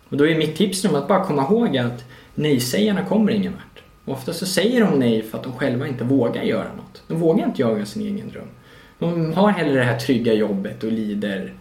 Och 0.09 0.17
då 0.17 0.27
är 0.27 0.37
mitt 0.37 0.55
tips 0.55 0.81
till 0.81 0.89
dem 0.89 1.01
att 1.01 1.07
bara 1.07 1.23
komma 1.25 1.43
ihåg 1.43 1.77
att 1.77 2.05
nej-sägarna 2.35 3.05
kommer 3.05 3.31
ingen 3.31 3.53
vart. 3.53 3.83
Och 4.05 4.13
Ofta 4.13 4.33
så 4.33 4.45
säger 4.45 4.81
de 4.81 4.99
nej 4.99 5.21
för 5.21 5.37
att 5.37 5.43
de 5.43 5.53
själva 5.53 5.87
inte 5.87 6.03
vågar 6.03 6.43
göra 6.43 6.73
något. 6.75 7.03
De 7.07 7.19
vågar 7.19 7.45
inte 7.45 7.61
jaga 7.61 7.85
sin 7.85 8.01
egen 8.01 8.29
dröm. 8.29 8.47
De 8.99 9.33
har 9.33 9.49
hellre 9.49 9.79
det 9.79 9.83
här 9.83 9.99
trygga 9.99 10.33
jobbet 10.33 10.83
och 10.83 10.91
lider 10.91 11.53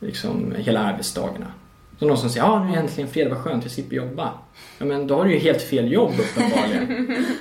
liksom 0.00 0.54
hela 0.58 0.80
arbetsdagarna. 0.80 1.46
Så 1.98 2.06
någon 2.06 2.18
som 2.18 2.30
säger 2.30 2.46
ja 2.46 2.64
nu 2.64 2.74
är 2.74 2.78
äntligen 2.78 3.10
fredag, 3.10 3.34
vad 3.34 3.44
skönt, 3.44 3.62
jag 3.64 3.72
slipper 3.72 3.96
jobba. 3.96 4.32
Ja 4.78 4.84
men 4.86 5.06
då 5.06 5.16
har 5.16 5.24
du 5.24 5.32
ju 5.32 5.38
helt 5.38 5.62
fel 5.62 5.92
jobb 5.92 6.12
uppenbarligen. 6.20 7.16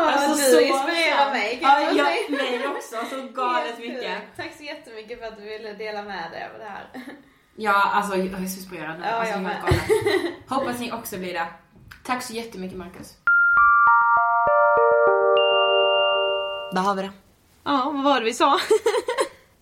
Alltså, 0.00 0.56
du 0.56 0.62
inspirerar 0.62 1.30
mig 1.32 1.58
kan 1.60 1.70
Ja, 1.70 1.80
jag 1.80 1.96
jag, 1.96 2.06
säga. 2.06 2.58
mig 2.58 2.68
också, 2.68 2.96
så 3.10 3.22
galet 3.42 3.78
mycket. 3.78 4.18
Tack 4.36 4.50
så 4.56 4.62
jättemycket 4.62 5.20
för 5.20 5.26
att 5.26 5.36
du 5.36 5.42
ville 5.44 5.72
dela 5.72 6.02
med 6.02 6.30
dig 6.32 6.48
av 6.54 6.58
det 6.58 6.64
här. 6.64 6.86
Ja, 7.60 7.90
alltså 7.92 8.16
jag 8.16 8.26
är 8.26 8.30
så 8.36 8.40
inspirerad 8.58 8.98
nu. 9.00 9.04
Ja, 9.06 9.10
alltså, 9.12 9.34
jag 9.34 9.42
med. 9.42 9.56
Hoppas 10.48 10.80
ni 10.80 10.92
också 10.92 11.18
blir 11.18 11.32
det. 11.34 11.46
Tack 12.06 12.22
så 12.22 12.32
jättemycket 12.32 12.78
Marcus. 12.78 13.12
Där 16.72 16.80
har 16.82 16.94
vi 16.94 17.02
det. 17.02 17.10
Ja, 17.64 17.90
vad 17.94 18.04
var 18.04 18.18
det 18.20 18.24
vi 18.24 18.34
sa? 18.34 18.58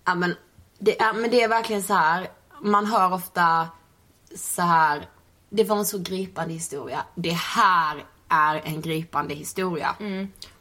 Ja 0.04 0.14
men 0.14 0.34
det 0.78 1.00
är, 1.00 1.12
men 1.12 1.30
det 1.30 1.42
är 1.42 1.48
verkligen 1.48 1.82
så 1.82 1.94
här. 1.94 2.26
man 2.60 2.86
hör 2.86 3.12
ofta 3.12 3.68
så 4.34 4.62
här. 4.62 5.08
det 5.50 5.64
var 5.64 5.76
en 5.76 5.86
så 5.86 5.98
gripande 5.98 6.54
historia. 6.54 7.04
Det 7.14 7.32
här 7.32 8.04
är 8.28 8.62
en 8.64 8.80
gripande 8.80 9.34
historia. 9.34 9.96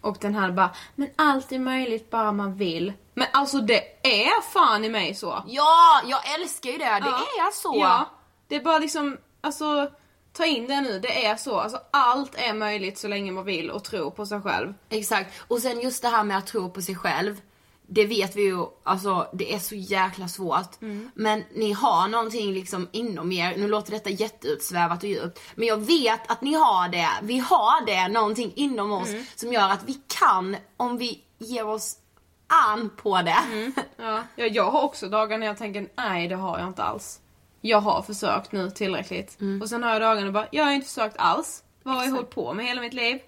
Och 0.02 0.18
den 0.22 0.36
här 0.36 0.52
bara, 0.52 0.70
men 0.96 1.10
allt 1.16 1.52
är 1.52 1.60
möjligt 1.60 2.10
bara 2.10 2.32
man 2.32 2.56
vill. 2.56 2.94
Men 3.14 3.28
alltså 3.34 3.62
det 3.62 4.08
är 4.08 4.42
fan 4.42 4.84
i 4.86 4.90
mig 4.90 5.16
så. 5.16 5.44
Ja, 5.48 6.02
jag 6.06 6.34
älskar 6.40 6.70
ju 6.70 6.78
det. 6.78 6.86
Det 6.86 7.00
Ja. 7.06 7.18
är 7.48 7.52
så. 7.54 7.76
Ja, 7.80 8.10
det 8.48 8.56
är 8.56 8.64
bara 8.64 8.80
liksom, 8.80 9.18
alltså 9.42 9.92
ta 10.34 10.46
in 10.46 10.68
det 10.68 10.82
nu, 10.82 11.00
det 11.00 11.26
är 11.26 11.36
så. 11.36 11.60
Alltså 11.60 11.80
allt 11.92 12.36
är 12.36 12.54
möjligt 12.54 12.98
så 12.98 13.08
länge 13.08 13.32
man 13.32 13.46
vill 13.46 13.72
och 13.72 13.84
tror 13.84 14.12
på 14.12 14.26
sig 14.26 14.42
själv. 14.42 14.74
Exakt. 14.90 15.34
Och 15.48 15.60
sen 15.60 15.82
just 15.82 16.02
det 16.02 16.10
här 16.10 16.24
med 16.24 16.38
att 16.38 16.48
tro 16.48 16.70
på 16.72 16.82
sig 16.82 16.96
själv. 16.96 17.42
Det 17.88 18.06
vet 18.06 18.36
vi 18.36 18.42
ju, 18.42 18.66
alltså 18.84 19.28
det 19.34 19.54
är 19.54 19.60
så 19.60 19.76
jäkla 19.76 20.28
svårt. 20.28 20.70
Men 21.14 21.44
ni 21.56 21.72
har 21.72 22.08
någonting 22.08 22.54
liksom 22.54 22.88
inom 22.92 23.32
er, 23.32 23.58
nu 23.58 23.68
låter 23.68 23.92
detta 23.92 24.10
jätteutsvävat 24.10 25.04
och 25.04 25.10
djupt. 25.10 25.40
Men 25.56 25.68
jag 25.68 25.78
vet 25.78 26.32
att 26.32 26.42
ni 26.42 26.54
har 26.54 26.90
det, 26.90 27.10
vi 27.22 27.38
har 27.40 27.86
det, 27.86 28.08
någonting 28.08 28.52
inom 28.56 28.92
oss 28.92 29.10
som 29.36 29.54
gör 29.54 29.70
att 29.70 29.84
vi 29.86 30.02
kan, 30.20 30.58
om 30.78 30.98
vi 30.98 31.22
ger 31.38 31.68
oss 31.68 31.98
an 32.48 32.90
på 32.98 33.22
det. 33.22 33.38
Ja. 33.98 34.24
ja, 34.36 34.46
jag 34.46 34.72
har 34.72 34.82
också 34.82 35.10
dagar 35.10 35.38
när 35.38 35.48
jag 35.48 35.58
tänker, 35.58 35.90
nej 35.98 36.28
det 36.28 36.36
har 36.36 36.60
jag 36.60 36.68
inte 36.68 36.84
alls. 36.84 37.20
Jag 37.62 37.82
har 37.82 38.02
försökt 38.02 38.52
nu 38.52 38.70
tillräckligt. 38.72 39.38
Och 39.62 39.70
sen 39.70 39.84
har 39.84 39.92
jag 39.92 40.02
dagar 40.02 40.16
när 40.16 40.24
jag 40.24 40.34
bara, 40.34 40.48
jag 40.52 40.64
har 40.64 40.72
inte 40.72 40.88
försökt 40.88 41.16
alls. 41.18 41.64
Vad 41.84 41.96
har 41.96 42.04
jag 42.04 42.12
hållit 42.12 42.30
på 42.30 42.54
med 42.54 42.66
hela 42.66 42.82
mitt 42.82 42.94
liv? 42.94 43.20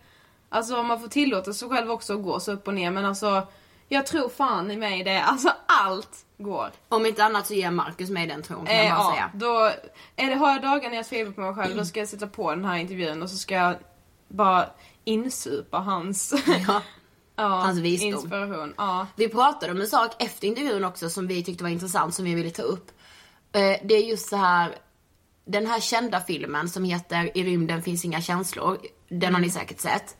Alltså 0.50 0.84
man 0.84 1.00
får 1.00 1.08
tillåta 1.08 1.54
sig 1.54 1.70
själv 1.70 1.92
också 1.92 2.14
att 2.14 2.24
gå 2.24 2.40
så 2.40 2.52
upp 2.52 2.68
och 2.68 2.74
ner 2.74 2.92
men 2.92 3.06
alltså 3.06 3.48
jag 3.88 4.06
tror 4.08 4.30
fan 4.30 4.72
i 4.72 4.78
mig 4.78 5.04
det. 5.04 5.24
Alltså 5.24 5.54
allt 5.66 6.26
går. 6.38 6.72
Om 6.90 7.06
inte 7.06 7.24
annat 7.24 7.48
så 7.48 7.54
ger 7.54 7.72
Marcus 7.72 8.10
mig 8.10 8.28
den 8.28 8.44
tron 8.44 8.66
kan 8.66 8.76
Eh, 8.76 8.86
jag 8.86 8.98
bara 8.98 9.06
ja, 9.06 9.12
säga. 9.14 9.32
då 9.34 9.72
är 10.16 10.30
det, 10.30 10.36
har 10.36 10.50
jag 10.52 10.62
dagar 10.62 10.90
när 10.90 10.96
jag 10.96 11.06
tvivlar 11.08 11.34
på 11.34 11.42
mig 11.42 11.54
själv 11.56 11.78
då 11.78 11.86
ska 11.86 12.00
jag 12.00 12.10
sätta 12.10 12.28
på 12.28 12.50
den 12.56 12.66
här 12.66 12.78
intervjun 12.78 13.24
och 13.24 13.30
så 13.30 13.38
ska 13.38 13.56
jag 13.56 13.76
bara 14.28 14.70
insupa 15.04 15.78
hans, 15.78 16.34
Ja. 16.68 16.82
ja, 17.36 17.44
Hans 17.48 17.80
visdom. 17.80 18.10
inspiration. 18.10 18.74
Ja. 18.78 19.08
Vi 19.16 19.30
pratade 19.30 19.72
om 19.72 19.82
en 19.82 19.88
sak 19.88 20.24
efter 20.24 20.48
intervjun 20.48 20.84
också 20.86 21.10
som 21.10 21.28
vi 21.28 21.44
tyckte 21.44 21.64
var 21.64 21.72
intressant 21.72 22.16
som 22.16 22.26
vi 22.26 22.36
ville 22.36 22.50
ta 22.52 22.62
upp. 22.62 22.92
Eh, 23.52 23.62
Det 23.84 23.94
är 23.96 24.10
just 24.10 24.30
så 24.30 24.36
här, 24.36 24.76
den 25.46 25.66
här 25.68 25.80
kända 25.80 26.22
filmen 26.22 26.70
som 26.70 26.84
heter 26.84 27.38
I 27.38 27.44
rymden 27.44 27.82
finns 27.84 28.06
inga 28.06 28.22
känslor. 28.22 28.78
Den 29.10 29.34
har 29.34 29.42
ni 29.42 29.50
säkert 29.50 29.80
sett. 29.80 30.18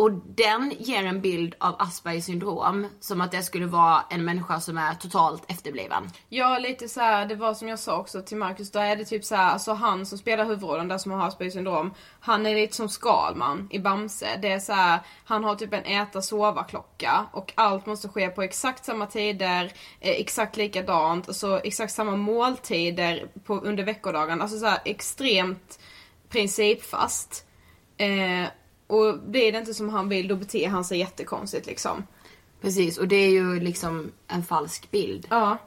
Och 0.00 0.12
den 0.12 0.74
ger 0.78 1.04
en 1.04 1.20
bild 1.20 1.54
av 1.58 1.76
Aspergers 1.78 2.24
syndrom 2.24 2.86
som 3.00 3.20
att 3.20 3.30
det 3.30 3.42
skulle 3.42 3.66
vara 3.66 4.04
en 4.10 4.24
människa 4.24 4.60
som 4.60 4.78
är 4.78 4.94
totalt 4.94 5.50
efterbliven. 5.50 6.10
Ja, 6.28 6.58
lite 6.58 6.88
så 6.88 7.00
här, 7.00 7.26
det 7.26 7.34
var 7.34 7.54
som 7.54 7.68
jag 7.68 7.78
sa 7.78 7.96
också 7.96 8.22
till 8.22 8.36
Marcus, 8.36 8.70
då 8.70 8.78
är 8.78 8.96
det 8.96 9.04
typ 9.04 9.24
så 9.24 9.34
här, 9.34 9.52
alltså 9.52 9.72
han 9.72 10.06
som 10.06 10.18
spelar 10.18 10.44
huvudrollen 10.44 10.88
där 10.88 10.98
som 10.98 11.12
har 11.12 11.26
Aspergers 11.28 11.52
syndrom, 11.52 11.94
han 12.20 12.46
är 12.46 12.54
lite 12.54 12.76
som 12.76 12.88
Skalman 12.88 13.68
i 13.70 13.78
Bamse. 13.78 14.38
Det 14.42 14.48
är 14.48 14.58
så 14.58 14.72
här, 14.72 15.00
han 15.24 15.44
har 15.44 15.54
typ 15.54 15.72
en 15.72 15.84
äta-sova-klocka 15.84 17.26
och 17.32 17.52
allt 17.54 17.86
måste 17.86 18.08
ske 18.08 18.28
på 18.28 18.42
exakt 18.42 18.84
samma 18.84 19.06
tider, 19.06 19.64
eh, 20.00 20.10
exakt 20.10 20.56
likadant, 20.56 21.28
alltså 21.28 21.60
exakt 21.64 21.92
samma 21.92 22.16
måltider 22.16 23.28
på, 23.44 23.54
under 23.54 23.84
veckodagen. 23.84 24.42
Alltså 24.42 24.58
så 24.58 24.66
här 24.66 24.78
extremt 24.84 25.80
principfast. 26.28 27.46
Eh, 27.96 28.48
och 28.90 29.18
det 29.18 29.48
är 29.48 29.52
det 29.52 29.58
inte 29.58 29.74
som 29.74 29.88
han 29.88 30.08
vill, 30.08 30.28
då 30.28 30.36
beter 30.36 30.68
han 30.68 30.84
sig 30.84 30.98
jättekonstigt 30.98 31.66
liksom. 31.66 32.06
Precis, 32.60 32.98
och 32.98 33.08
det 33.08 33.16
är 33.16 33.30
ju 33.30 33.60
liksom 33.60 34.12
en 34.28 34.42
falsk 34.42 34.90
bild. 34.90 35.26
Ja. 35.30 35.58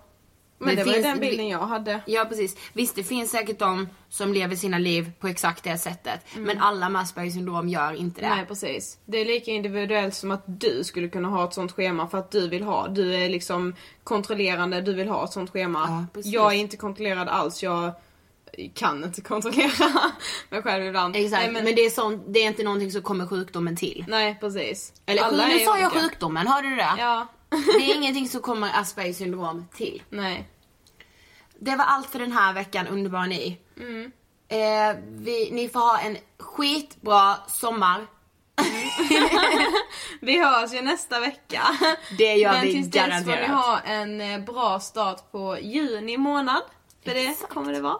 Men 0.58 0.76
det, 0.76 0.84
var 0.84 0.94
ju 0.94 1.02
den 1.02 1.20
bilden 1.20 1.48
jag 1.48 1.60
hade. 1.60 2.00
Ja 2.06 2.26
precis. 2.26 2.58
Visst 2.74 2.96
det 2.96 3.04
finns 3.04 3.32
säkert 3.32 3.60
de 3.60 3.90
som 4.10 4.34
lever 4.34 4.56
sina 4.56 4.78
liv 4.78 5.12
på 5.20 5.28
exakt 5.28 5.64
det 5.64 5.78
sättet. 5.78 6.20
Men 6.38 6.60
alla 6.60 6.90
med 6.90 7.02
Aspergers 7.02 7.34
syndrom 7.34 7.70
gör 7.70 7.94
inte 7.94 8.22
det. 8.22 8.26
Mm. 8.26 8.38
Nej 8.38 8.48
precis. 8.48 8.98
Det 9.06 9.18
är 9.18 9.26
lika 9.26 9.52
individuellt 9.52 10.16
som 10.16 10.32
att 10.32 10.44
du 10.46 10.84
skulle 10.84 11.10
kunna 11.10 11.28
ha 11.28 11.48
ett 11.48 11.54
sånt 11.54 11.72
schema 11.72 12.08
för 12.08 12.18
att 12.18 12.32
du 12.32 12.48
vill 12.48 12.64
ha. 12.64 12.88
Du 12.88 13.16
är 13.16 13.30
liksom 13.30 13.76
kontrollerande, 14.04 14.82
du 14.82 14.94
vill 14.94 15.10
ha 15.10 15.24
ett 15.24 15.32
sånt 15.32 15.50
schema. 15.50 16.08
Ja, 16.14 16.22
jag 16.24 16.54
är 16.54 16.58
inte 16.58 16.78
kontrollerad 16.78 17.30
alls, 17.30 17.64
jag 17.64 17.92
kan 18.74 19.04
inte 19.04 19.22
kontrollera 19.22 20.12
mig 20.50 20.62
själv 20.62 20.86
ibland. 20.86 21.16
Exakt, 21.16 21.44
Nej, 21.54 21.64
men, 21.64 21.76
det, 21.76 21.86
är 21.86 21.90
sånt, 21.90 22.24
det 22.28 22.40
är 22.40 22.48
inte 22.48 22.64
någonting 22.64 22.92
som 22.92 23.02
kommer 23.02 23.28
sjukdomen 23.28 23.76
till. 23.76 24.06
Nej 24.08 24.38
precis. 24.40 24.94
Eller 25.06 25.24
Alla 25.24 25.48
nu 25.48 25.60
sa 25.60 25.80
jag 25.80 25.92
sjukdomen, 25.92 26.48
hörde 26.48 26.70
du 26.70 26.76
det? 26.76 26.94
Ja. 26.98 27.28
Det 27.50 27.92
är 27.92 27.96
ingenting 27.96 28.30
som 28.30 28.42
kommer 28.42 28.80
Aspergers 28.80 29.18
syndrom 29.18 29.68
till. 29.74 30.04
Nej. 30.10 30.50
Det 31.60 31.76
var 31.76 31.86
allt 31.86 32.10
för 32.10 32.20
den 32.20 32.32
här 32.32 32.54
veckan, 32.54 32.88
underbara 32.88 33.26
ni. 33.26 33.58
Mm. 33.80 34.12
Eh, 34.48 34.96
vi, 35.08 35.52
ni 35.52 35.70
får 35.70 35.80
ha 35.80 36.00
en 36.00 36.18
skitbra 36.40 37.36
sommar. 37.48 38.08
Vi 40.22 40.40
hörs 40.44 40.74
ju 40.74 40.82
nästa 40.82 41.20
vecka. 41.20 41.62
Det 42.18 42.34
gör 42.36 42.52
Men 42.52 42.62
vi 42.62 42.74
tills 42.74 42.92
dess 42.92 43.04
får 43.04 43.10
ni 43.10 43.26
garanterat. 43.26 43.50
ha 43.50 43.80
en 43.80 44.22
eh, 44.22 44.40
bra 44.40 44.80
start 44.80 45.32
på 45.32 45.58
juni 45.62 46.18
månad. 46.18 46.62
För 47.06 47.14
det 47.14 47.50
kommer 47.50 47.74
det 47.74 47.82
vara. 47.82 47.98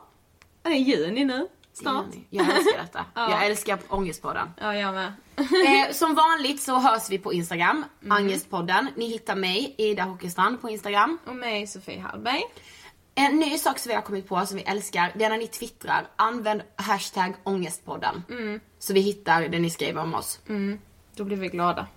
Det 0.64 0.70
är 0.70 0.74
juni 0.76 1.26
nu, 1.26 1.48
snart. 1.74 2.06
Jag 2.30 2.56
älskar 2.56 2.82
detta. 2.82 3.06
Ja. 3.16 3.32
Jag 3.32 3.46
älskar 3.46 3.80
ångestpodden. 3.90 4.50
Ja, 4.62 4.76
jag 4.76 4.94
med. 4.94 5.14
Eh, 5.38 5.92
som 5.94 6.16
vanligt 6.16 6.62
så 6.62 6.80
hörs 6.80 7.10
vi 7.10 7.18
på 7.20 7.34
Instagram, 7.34 7.86
Mm. 8.02 8.12
Angestpodden. 8.18 8.88
Ni 8.96 9.08
hittar 9.10 9.36
mig, 9.36 9.76
Ida 9.78 10.04
Hockestrand 10.04 10.62
på 10.62 10.70
Instagram. 10.70 11.18
Och 11.26 11.36
mig, 11.36 11.68
Sofie 11.68 12.00
Hallberg. 12.00 12.42
En 13.16 13.40
ny 13.40 13.58
sak 13.58 13.80
som 13.80 13.90
vi 13.90 13.96
har 13.96 14.02
kommit 14.02 14.28
på 14.28 14.46
som 14.46 14.58
vi 14.58 14.64
älskar, 14.64 15.12
det 15.16 15.24
är 15.26 15.30
när 15.30 15.38
ni 15.38 15.48
twittrar, 15.48 16.08
använd 16.16 16.62
hashtag 16.76 17.34
ångestpodden. 17.44 18.24
Så 18.80 18.94
vi 18.94 19.00
hittar 19.00 19.42
det 19.48 19.60
ni 19.60 19.70
skriver 19.70 20.02
om 20.02 20.16
oss. 20.16 20.40
Då 21.16 21.24
blir 21.24 21.38
vi 21.38 21.48
glada. 21.48 21.88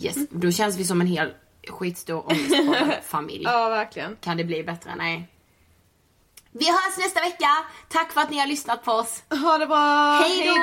Yes, 0.00 0.16
då 0.30 0.50
känns 0.52 0.76
vi 0.78 0.84
som 0.84 1.00
en 1.00 1.06
hel 1.06 1.34
skitstor 1.68 2.26
ångestpodden-familj. 2.30 3.44
Ja, 3.44 3.68
verkligen. 3.68 4.16
Kan 4.20 4.36
det 4.36 4.44
bli 4.44 4.62
bättre? 4.64 4.94
Nej. 4.96 5.28
Vi 6.54 6.66
hörs 6.70 6.96
nästa 6.98 7.20
vecka. 7.20 7.48
Tack 7.88 8.12
för 8.12 8.20
att 8.20 8.30
ni 8.30 8.38
har 8.38 8.46
lyssnat 8.46 8.84
på 8.84 8.92
oss. 8.92 9.22
Ha 9.30 9.58
det 9.58 9.66
bra! 9.66 10.18
Hej 10.22 10.46
då! 10.46 10.62